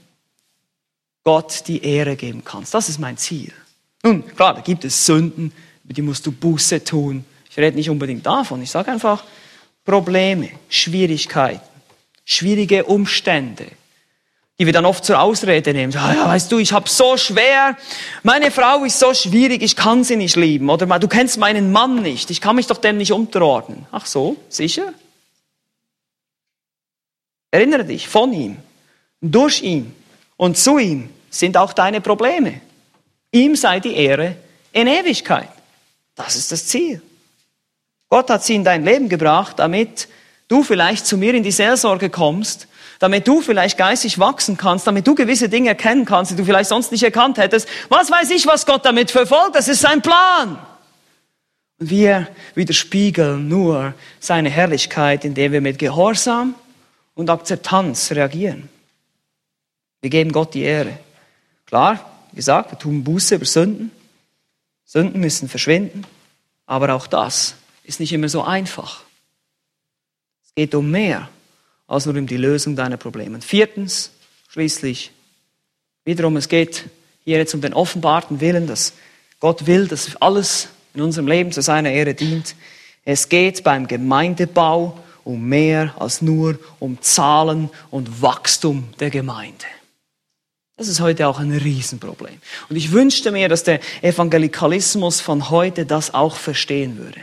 Gott 1.23 1.63
die 1.67 1.83
Ehre 1.83 2.15
geben 2.15 2.43
kannst. 2.43 2.73
Das 2.73 2.89
ist 2.89 2.99
mein 2.99 3.17
Ziel. 3.17 3.53
Nun, 4.03 4.25
klar, 4.35 4.53
da 4.53 4.61
gibt 4.61 4.83
es 4.83 5.05
Sünden, 5.05 5.53
über 5.83 5.93
die 5.93 6.01
musst 6.01 6.25
du 6.25 6.31
Buße 6.31 6.83
tun. 6.83 7.23
Ich 7.49 7.57
rede 7.57 7.77
nicht 7.77 7.89
unbedingt 7.89 8.25
davon. 8.25 8.61
Ich 8.61 8.71
sage 8.71 8.91
einfach 8.91 9.23
Probleme, 9.85 10.49
Schwierigkeiten, 10.69 11.61
schwierige 12.25 12.85
Umstände, 12.85 13.67
die 14.63 14.67
wir 14.67 14.73
dann 14.73 14.85
oft 14.85 15.03
zur 15.03 15.19
Ausrede 15.19 15.73
nehmen. 15.73 15.91
Ja, 15.91 16.25
weißt 16.25 16.49
du, 16.49 16.57
ich 16.57 16.71
habe 16.71 16.87
so 16.87 17.17
schwer, 17.17 17.75
meine 18.23 18.49
Frau 18.49 18.85
ist 18.85 18.97
so 18.97 19.13
schwierig, 19.13 19.61
ich 19.61 19.75
kann 19.75 20.05
sie 20.05 20.15
nicht 20.15 20.37
lieben. 20.37 20.69
Oder 20.69 20.85
du 20.99 21.09
kennst 21.09 21.37
meinen 21.37 21.73
Mann 21.73 22.01
nicht, 22.01 22.31
ich 22.31 22.39
kann 22.39 22.55
mich 22.55 22.67
doch 22.67 22.77
dem 22.77 22.95
nicht 22.95 23.11
unterordnen. 23.11 23.85
Ach 23.91 24.05
so, 24.05 24.37
sicher? 24.47 24.93
Erinnere 27.51 27.83
dich, 27.83 28.07
von 28.07 28.31
ihm, 28.31 28.55
durch 29.19 29.61
ihn 29.61 29.93
und 30.37 30.57
zu 30.57 30.77
ihm 30.77 31.09
sind 31.29 31.57
auch 31.57 31.73
deine 31.73 31.99
Probleme. 31.99 32.61
Ihm 33.33 33.57
sei 33.57 33.81
die 33.81 33.97
Ehre 33.97 34.37
in 34.71 34.87
Ewigkeit. 34.87 35.49
Das 36.15 36.37
ist 36.37 36.53
das 36.53 36.67
Ziel. 36.67 37.01
Gott 38.07 38.29
hat 38.29 38.45
sie 38.45 38.55
in 38.55 38.63
dein 38.63 38.85
Leben 38.85 39.09
gebracht, 39.09 39.59
damit 39.59 40.07
du 40.47 40.63
vielleicht 40.63 41.05
zu 41.05 41.17
mir 41.17 41.33
in 41.33 41.43
die 41.43 41.51
Seelsorge 41.51 42.09
kommst 42.09 42.69
damit 43.03 43.27
du 43.27 43.41
vielleicht 43.41 43.77
geistig 43.77 44.17
wachsen 44.17 44.55
kannst, 44.55 44.87
damit 44.87 45.05
du 45.05 45.13
gewisse 45.13 45.49
Dinge 45.49 45.67
erkennen 45.67 46.05
kannst, 46.05 46.31
die 46.31 46.37
du 46.37 46.45
vielleicht 46.45 46.69
sonst 46.69 46.89
nicht 46.89 47.03
erkannt 47.03 47.37
hättest. 47.37 47.67
Was 47.89 48.09
weiß 48.09 48.29
ich, 48.29 48.47
was 48.47 48.65
Gott 48.65 48.85
damit 48.85 49.11
verfolgt? 49.11 49.55
Das 49.55 49.67
ist 49.67 49.81
sein 49.81 50.01
Plan. 50.01 50.57
Und 51.79 51.89
wir 51.89 52.29
widerspiegeln 52.55 53.49
nur 53.49 53.93
seine 54.21 54.49
Herrlichkeit, 54.49 55.25
indem 55.25 55.51
wir 55.51 55.59
mit 55.59 55.79
Gehorsam 55.79 56.55
und 57.13 57.29
Akzeptanz 57.29 58.09
reagieren. 58.11 58.69
Wir 59.99 60.09
geben 60.09 60.31
Gott 60.31 60.53
die 60.53 60.61
Ehre. 60.61 60.97
Klar, 61.65 62.09
wie 62.31 62.37
gesagt, 62.37 62.71
wir 62.71 62.79
tun 62.79 63.03
Buße 63.03 63.35
über 63.35 63.45
Sünden. 63.45 63.91
Sünden 64.85 65.19
müssen 65.19 65.49
verschwinden. 65.49 66.05
Aber 66.65 66.93
auch 66.93 67.07
das 67.07 67.55
ist 67.83 67.99
nicht 67.99 68.13
immer 68.13 68.29
so 68.29 68.43
einfach. 68.43 69.01
Es 70.45 70.55
geht 70.55 70.73
um 70.73 70.89
mehr 70.89 71.27
als 71.87 72.05
nur 72.05 72.15
um 72.15 72.27
die 72.27 72.37
Lösung 72.37 72.75
deiner 72.75 72.97
Probleme. 72.97 73.35
Und 73.35 73.43
viertens, 73.43 74.11
schließlich, 74.49 75.11
wiederum, 76.05 76.37
es 76.37 76.49
geht 76.49 76.85
hier 77.23 77.37
jetzt 77.37 77.53
um 77.53 77.61
den 77.61 77.73
offenbarten 77.73 78.41
Willen, 78.41 78.67
dass 78.67 78.93
Gott 79.39 79.65
will, 79.65 79.87
dass 79.87 80.15
alles 80.17 80.69
in 80.93 81.01
unserem 81.01 81.27
Leben 81.27 81.51
zu 81.51 81.61
seiner 81.61 81.91
Ehre 81.91 82.13
dient. 82.13 82.55
Es 83.05 83.29
geht 83.29 83.63
beim 83.63 83.87
Gemeindebau 83.87 84.97
um 85.23 85.47
mehr 85.47 85.93
als 85.99 86.21
nur 86.21 86.59
um 86.79 87.01
Zahlen 87.01 87.69
und 87.89 88.21
Wachstum 88.21 88.89
der 88.99 89.09
Gemeinde. 89.09 89.65
Das 90.75 90.87
ist 90.87 90.99
heute 90.99 91.27
auch 91.27 91.39
ein 91.39 91.51
Riesenproblem. 91.51 92.35
Und 92.67 92.75
ich 92.75 92.91
wünschte 92.91 93.31
mir, 93.31 93.47
dass 93.47 93.63
der 93.63 93.79
Evangelikalismus 94.01 95.21
von 95.21 95.49
heute 95.49 95.85
das 95.85 96.13
auch 96.13 96.35
verstehen 96.35 96.97
würde. 96.97 97.19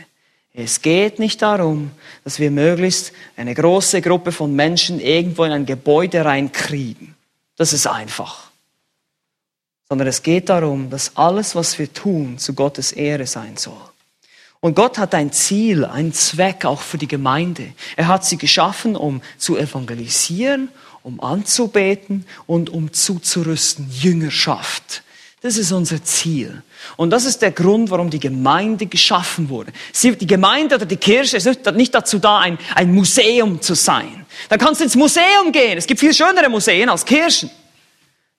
Es 0.53 0.81
geht 0.81 1.17
nicht 1.17 1.41
darum, 1.41 1.91
dass 2.23 2.39
wir 2.39 2.51
möglichst 2.51 3.13
eine 3.37 3.55
große 3.55 4.01
Gruppe 4.01 4.31
von 4.31 4.53
Menschen 4.53 4.99
irgendwo 4.99 5.45
in 5.45 5.51
ein 5.51 5.65
Gebäude 5.65 6.25
reinkriegen. 6.25 7.15
Das 7.55 7.71
ist 7.71 7.87
einfach. 7.87 8.51
Sondern 9.87 10.07
es 10.07 10.23
geht 10.23 10.49
darum, 10.49 10.89
dass 10.89 11.15
alles, 11.15 11.55
was 11.55 11.79
wir 11.79 11.91
tun, 11.91 12.37
zu 12.37 12.53
Gottes 12.53 12.91
Ehre 12.91 13.27
sein 13.27 13.55
soll. 13.55 13.81
Und 14.59 14.75
Gott 14.75 14.97
hat 14.97 15.15
ein 15.15 15.31
Ziel, 15.31 15.85
einen 15.85 16.13
Zweck 16.13 16.65
auch 16.65 16.81
für 16.81 16.97
die 16.97 17.07
Gemeinde. 17.07 17.73
Er 17.95 18.07
hat 18.07 18.25
sie 18.25 18.37
geschaffen, 18.37 18.95
um 18.95 19.21
zu 19.37 19.57
evangelisieren, 19.57 20.69
um 21.01 21.19
anzubeten 21.21 22.25
und 22.45 22.69
um 22.69 22.93
zuzurüsten, 22.93 23.89
Jüngerschaft 23.89 25.03
das 25.41 25.57
ist 25.57 25.71
unser 25.71 26.03
Ziel. 26.03 26.61
Und 26.97 27.09
das 27.11 27.25
ist 27.25 27.41
der 27.41 27.51
Grund, 27.51 27.89
warum 27.91 28.09
die 28.09 28.19
Gemeinde 28.19 28.85
geschaffen 28.85 29.49
wurde. 29.49 29.71
Sie, 29.91 30.15
die 30.15 30.27
Gemeinde 30.27 30.75
oder 30.75 30.85
die 30.85 30.97
Kirche 30.97 31.37
ist 31.37 31.65
nicht 31.73 31.93
dazu 31.93 32.19
da, 32.19 32.39
ein, 32.39 32.57
ein 32.75 32.93
Museum 32.93 33.61
zu 33.61 33.73
sein. 33.73 34.25
Dann 34.49 34.59
kannst 34.59 34.81
du 34.81 34.85
ins 34.85 34.95
Museum 34.95 35.51
gehen. 35.51 35.77
Es 35.77 35.87
gibt 35.87 35.99
viel 35.99 36.13
schönere 36.13 36.49
Museen 36.49 36.89
als 36.89 37.05
Kirchen. 37.05 37.49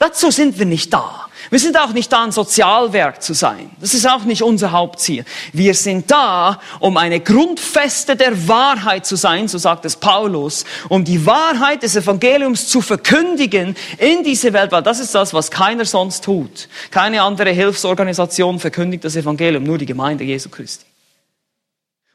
Dazu 0.03 0.33
sind 0.33 0.59
wir 0.59 0.67
nicht 0.67 0.93
da. 0.93 1.29
Wir 1.49 1.61
sind 1.61 1.79
auch 1.79 1.93
nicht 1.93 2.13
da, 2.13 2.25
ein 2.25 2.33
Sozialwerk 2.33 3.23
zu 3.23 3.35
sein. 3.35 3.71
Das 3.81 3.95
ist 3.95 4.05
auch 4.05 4.25
nicht 4.25 4.43
unser 4.43 4.73
Hauptziel. 4.73 5.25
Wir 5.53 5.75
sind 5.75 6.11
da, 6.11 6.59
um 6.81 6.97
eine 6.97 7.21
Grundfeste 7.21 8.17
der 8.17 8.49
Wahrheit 8.49 9.07
zu 9.07 9.15
sein, 9.15 9.47
so 9.47 9.59
sagt 9.59 9.85
es 9.85 9.95
Paulus, 9.95 10.65
um 10.89 11.05
die 11.05 11.25
Wahrheit 11.25 11.85
des 11.85 11.95
Evangeliums 11.95 12.67
zu 12.67 12.81
verkündigen 12.81 13.77
in 13.99 14.25
diese 14.25 14.53
Welt, 14.53 14.73
weil 14.73 14.83
das 14.83 14.99
ist 14.99 15.15
das, 15.15 15.33
was 15.35 15.53
keiner 15.53 15.85
sonst 15.85 16.25
tut. 16.25 16.69
Keine 16.91 17.23
andere 17.23 17.51
Hilfsorganisation 17.51 18.59
verkündigt 18.59 19.05
das 19.05 19.15
Evangelium, 19.15 19.63
nur 19.63 19.79
die 19.79 19.87
Gemeinde 19.87 20.25
Jesu 20.25 20.49
Christi. 20.49 20.92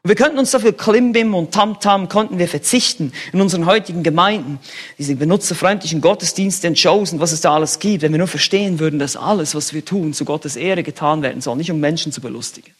Und 0.07 0.11
wir 0.11 0.15
könnten 0.15 0.39
uns 0.39 0.51
dafür 0.51 0.71
Klimbim 0.71 1.35
und 1.35 1.53
Tamtam 1.53 2.07
konnten 2.07 2.39
wir 2.39 2.47
verzichten 2.47 3.11
in 3.33 3.41
unseren 3.41 3.65
heutigen 3.65 4.03
Gemeinden, 4.03 4.57
diese 4.97 5.17
benutzerfreundlichen 5.17 5.99
Gottesdienste 5.99 6.69
und 6.69 6.79
Shows 6.79 7.11
und 7.11 7.19
was 7.19 7.33
es 7.33 7.41
da 7.41 7.53
alles 7.53 7.77
gibt, 7.79 8.03
wenn 8.03 8.13
wir 8.13 8.19
nur 8.19 8.29
verstehen 8.29 8.79
würden, 8.79 8.99
dass 8.99 9.17
alles, 9.17 9.53
was 9.53 9.73
wir 9.73 9.83
tun, 9.83 10.13
zu 10.13 10.23
Gottes 10.23 10.55
Ehre 10.55 10.81
getan 10.81 11.23
werden 11.23 11.41
soll, 11.41 11.57
nicht 11.57 11.71
um 11.71 11.81
Menschen 11.81 12.13
zu 12.13 12.21
belustigen. 12.21 12.73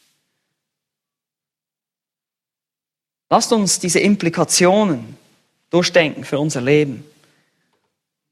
Lasst 3.28 3.52
uns 3.52 3.78
diese 3.78 4.00
Implikationen 4.00 5.18
durchdenken 5.68 6.24
für 6.24 6.38
unser 6.38 6.62
Leben 6.62 7.04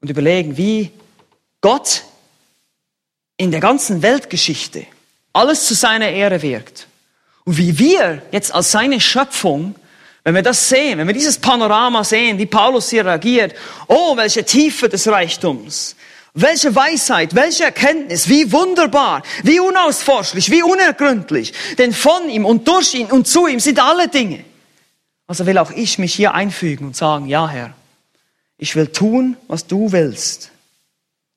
und 0.01 0.09
überlegen, 0.09 0.57
wie 0.57 0.89
Gott 1.61 2.01
in 3.37 3.51
der 3.51 3.59
ganzen 3.59 4.01
Weltgeschichte 4.01 4.87
alles 5.33 5.67
zu 5.67 5.75
seiner 5.75 6.09
Ehre 6.09 6.41
wirkt 6.41 6.87
und 7.47 7.57
wie 7.57 7.79
wir 7.79 8.23
jetzt 8.33 8.53
als 8.53 8.73
seine 8.73 8.99
Schöpfung, 8.99 9.73
wenn 10.25 10.35
wir 10.35 10.41
das 10.41 10.67
sehen, 10.67 10.99
wenn 10.99 11.07
wir 11.07 11.13
dieses 11.13 11.37
Panorama 11.37 12.03
sehen, 12.03 12.37
wie 12.37 12.45
Paulus 12.45 12.89
hier 12.89 13.05
reagiert, 13.05 13.55
oh, 13.87 14.17
welche 14.17 14.43
Tiefe 14.43 14.89
des 14.89 15.07
Reichtums, 15.07 15.95
welche 16.33 16.75
Weisheit, 16.75 17.35
welche 17.35 17.63
Erkenntnis, 17.63 18.27
wie 18.27 18.51
wunderbar, 18.51 19.23
wie 19.43 19.61
unausforschlich, 19.61 20.51
wie 20.51 20.61
unergründlich. 20.61 21.53
Denn 21.77 21.93
von 21.93 22.27
ihm 22.27 22.45
und 22.45 22.67
durch 22.67 22.93
ihn 22.95 23.07
und 23.07 23.29
zu 23.29 23.47
ihm 23.47 23.61
sind 23.61 23.79
alle 23.79 24.09
Dinge. 24.09 24.43
Also 25.25 25.45
will 25.45 25.57
auch 25.57 25.71
ich 25.71 25.99
mich 25.99 26.13
hier 26.13 26.33
einfügen 26.33 26.87
und 26.87 26.97
sagen, 26.97 27.27
ja 27.27 27.47
Herr, 27.47 27.73
ich 28.57 28.75
will 28.75 28.87
tun, 28.87 29.37
was 29.47 29.67
du 29.67 29.93
willst. 29.93 30.51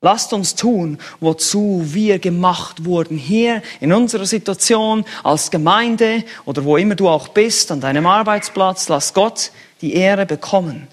Lasst 0.02 0.32
uns 0.32 0.54
tun, 0.54 0.98
wozu 1.20 1.82
wir 1.84 2.18
gemacht 2.18 2.86
wurden. 2.86 3.18
Hier 3.18 3.62
in 3.80 3.92
unserer 3.92 4.24
Situation 4.24 5.04
als 5.22 5.50
Gemeinde 5.50 6.24
oder 6.46 6.64
wo 6.64 6.78
immer 6.78 6.94
du 6.94 7.06
auch 7.08 7.28
bist, 7.28 7.70
an 7.70 7.82
deinem 7.82 8.06
Arbeitsplatz, 8.06 8.88
lass 8.88 9.12
Gott 9.12 9.50
die 9.82 9.92
Ehre 9.94 10.24
bekommen. 10.24 10.88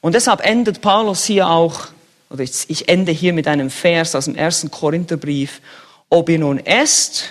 Und 0.00 0.14
deshalb 0.14 0.46
endet 0.46 0.80
Paulus 0.80 1.24
hier 1.24 1.48
auch, 1.48 1.88
oder 2.30 2.44
ich 2.44 2.88
ende 2.88 3.10
hier 3.10 3.32
mit 3.32 3.48
einem 3.48 3.68
Vers 3.68 4.14
aus 4.14 4.26
dem 4.26 4.36
ersten 4.36 4.70
Korintherbrief, 4.70 5.60
ob 6.08 6.28
ihr 6.28 6.38
nun 6.38 6.58
esst 6.58 7.30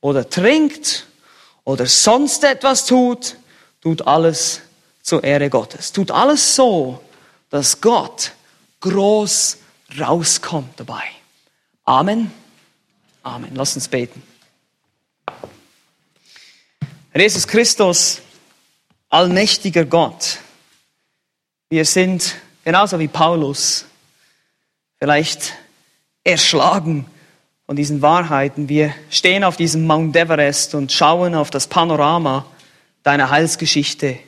oder 0.00 0.28
trinkt 0.28 1.06
oder 1.64 1.84
sonst 1.84 2.42
etwas 2.42 2.86
tut, 2.86 3.36
tut 3.82 4.06
alles 4.06 4.62
zur 5.02 5.24
Ehre 5.24 5.50
Gottes. 5.50 5.92
Tut 5.92 6.10
alles 6.10 6.56
so, 6.56 7.00
dass 7.50 7.82
Gott 7.82 8.32
groß 8.80 9.58
rauskommt 9.98 10.78
dabei. 10.78 11.04
Amen. 11.84 12.32
Amen. 13.22 13.50
Lass 13.54 13.74
uns 13.74 13.88
beten. 13.88 14.22
Jesus 17.14 17.46
Christus, 17.46 18.20
allmächtiger 19.08 19.84
Gott, 19.84 20.38
wir 21.70 21.84
sind 21.84 22.34
genauso 22.64 22.98
wie 22.98 23.08
Paulus 23.08 23.84
vielleicht 24.98 25.54
erschlagen 26.24 27.06
von 27.66 27.76
diesen 27.76 28.02
Wahrheiten. 28.02 28.68
Wir 28.68 28.94
stehen 29.10 29.44
auf 29.44 29.56
diesem 29.56 29.86
Mount 29.86 30.16
Everest 30.16 30.74
und 30.74 30.92
schauen 30.92 31.34
auf 31.34 31.50
das 31.50 31.66
Panorama 31.66 32.46
deiner 33.02 33.30
Heilsgeschichte. 33.30 34.18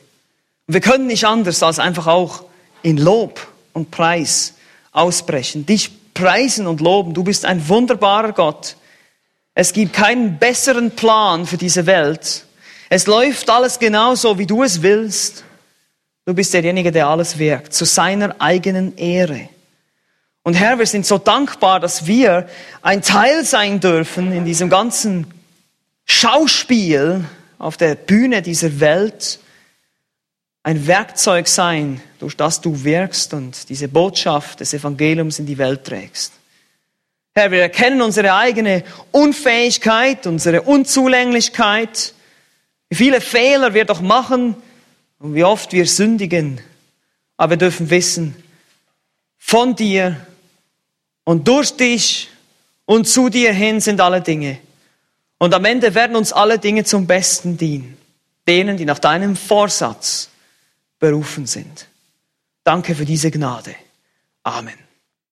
Und 0.67 0.75
wir 0.75 0.81
können 0.81 1.07
nicht 1.07 1.25
anders 1.25 1.63
als 1.63 1.79
einfach 1.79 2.07
auch 2.07 2.45
in 2.83 2.99
Lob 2.99 3.47
und 3.73 3.91
Preis 3.91 4.55
ausbrechen, 4.97 5.67
dich 5.67 5.91
preisen 6.15 6.67
und 6.67 6.81
loben. 6.81 7.15
Du 7.15 7.23
bist 7.23 7.45
ein 7.45 7.69
wunderbarer 7.69 8.33
Gott. 8.33 8.77
Es 9.55 9.73
gibt 9.73 9.93
keinen 9.93 10.39
besseren 10.39 10.91
Plan 10.91 11.47
für 11.47 11.57
diese 11.57 11.87
Welt. 11.87 12.45
Es 12.89 13.07
läuft 13.07 13.51
alles 13.51 13.79
genauso, 13.79 14.39
wie 14.39 14.47
du 14.47 14.63
es 14.63 14.83
willst. 14.83 15.45
Du 16.25 16.35
bist 16.35 16.55
derjenige, 16.55 16.93
der 16.93 17.09
alles 17.09 17.39
wirkt, 17.39 17.73
zu 17.73 17.85
seiner 17.85 18.37
eigenen 18.39 18.97
Ehre. 18.97 19.49
Und 20.43 20.55
Herr, 20.55 20.79
wir 20.79 20.87
sind 20.87 21.05
so 21.05 21.19
dankbar, 21.19 21.81
dass 21.81 22.07
wir 22.07 22.49
ein 22.81 23.03
Teil 23.03 23.45
sein 23.45 23.81
dürfen 23.81 24.33
in 24.33 24.45
diesem 24.45 24.71
ganzen 24.71 25.27
Schauspiel 26.05 27.25
auf 27.59 27.77
der 27.77 27.97
Bühne 27.97 28.43
dieser 28.43 28.81
Welt, 28.81 29.41
ein 30.67 30.89
Werkzeug 30.89 31.47
sein, 31.47 32.01
durch 32.19 32.37
das 32.37 32.61
du 32.61 32.83
wirkst 32.83 33.35
und 33.35 33.69
diese 33.69 33.87
Botschaft 33.87 34.59
des 34.59 34.75
Evangeliums 34.75 35.39
in 35.39 35.47
die 35.47 35.59
Welt 35.59 35.85
trägst. 35.85 36.33
Herr, 37.37 37.53
wir 37.53 37.61
erkennen 37.61 38.03
unsere 38.03 38.35
eigene 38.35 38.83
Unfähigkeit, 39.13 40.27
unsere 40.27 40.63
Unzulänglichkeit, 40.63 42.15
wie 42.89 42.97
viele 42.97 43.21
Fehler 43.21 43.75
wir 43.75 43.85
doch 43.85 44.01
machen 44.01 44.57
und 45.21 45.37
wie 45.37 45.45
oft 45.45 45.73
wir 45.73 45.87
sündigen. 45.87 46.61
Aber 47.37 47.51
wir 47.51 47.59
dürfen 47.59 47.89
wissen, 47.89 48.35
von 49.39 49.77
dir 49.77 50.27
und 51.23 51.47
durch 51.47 51.77
dich 51.77 52.29
und 52.87 53.07
zu 53.07 53.29
dir 53.29 53.53
hin 53.53 53.81
sind 53.81 54.01
alle 54.01 54.21
Dinge. 54.21 54.59
Und 55.39 55.55
am 55.55 55.65
Ende 55.65 55.95
werden 55.95 56.17
uns 56.17 56.33
alle 56.33 56.59
Dinge 56.59 56.83
zum 56.83 57.07
Besten 57.07 57.57
dienen. 57.57 57.97
Denen, 58.49 58.77
die 58.77 58.85
nach 58.85 58.99
deinem 58.99 59.37
Vorsatz 59.37 60.31
berufen 60.99 61.47
sind. 61.47 61.89
Danke 62.65 62.95
für 62.95 63.05
diese 63.05 63.31
Gnade. 63.31 63.75
Amen. 64.43 64.86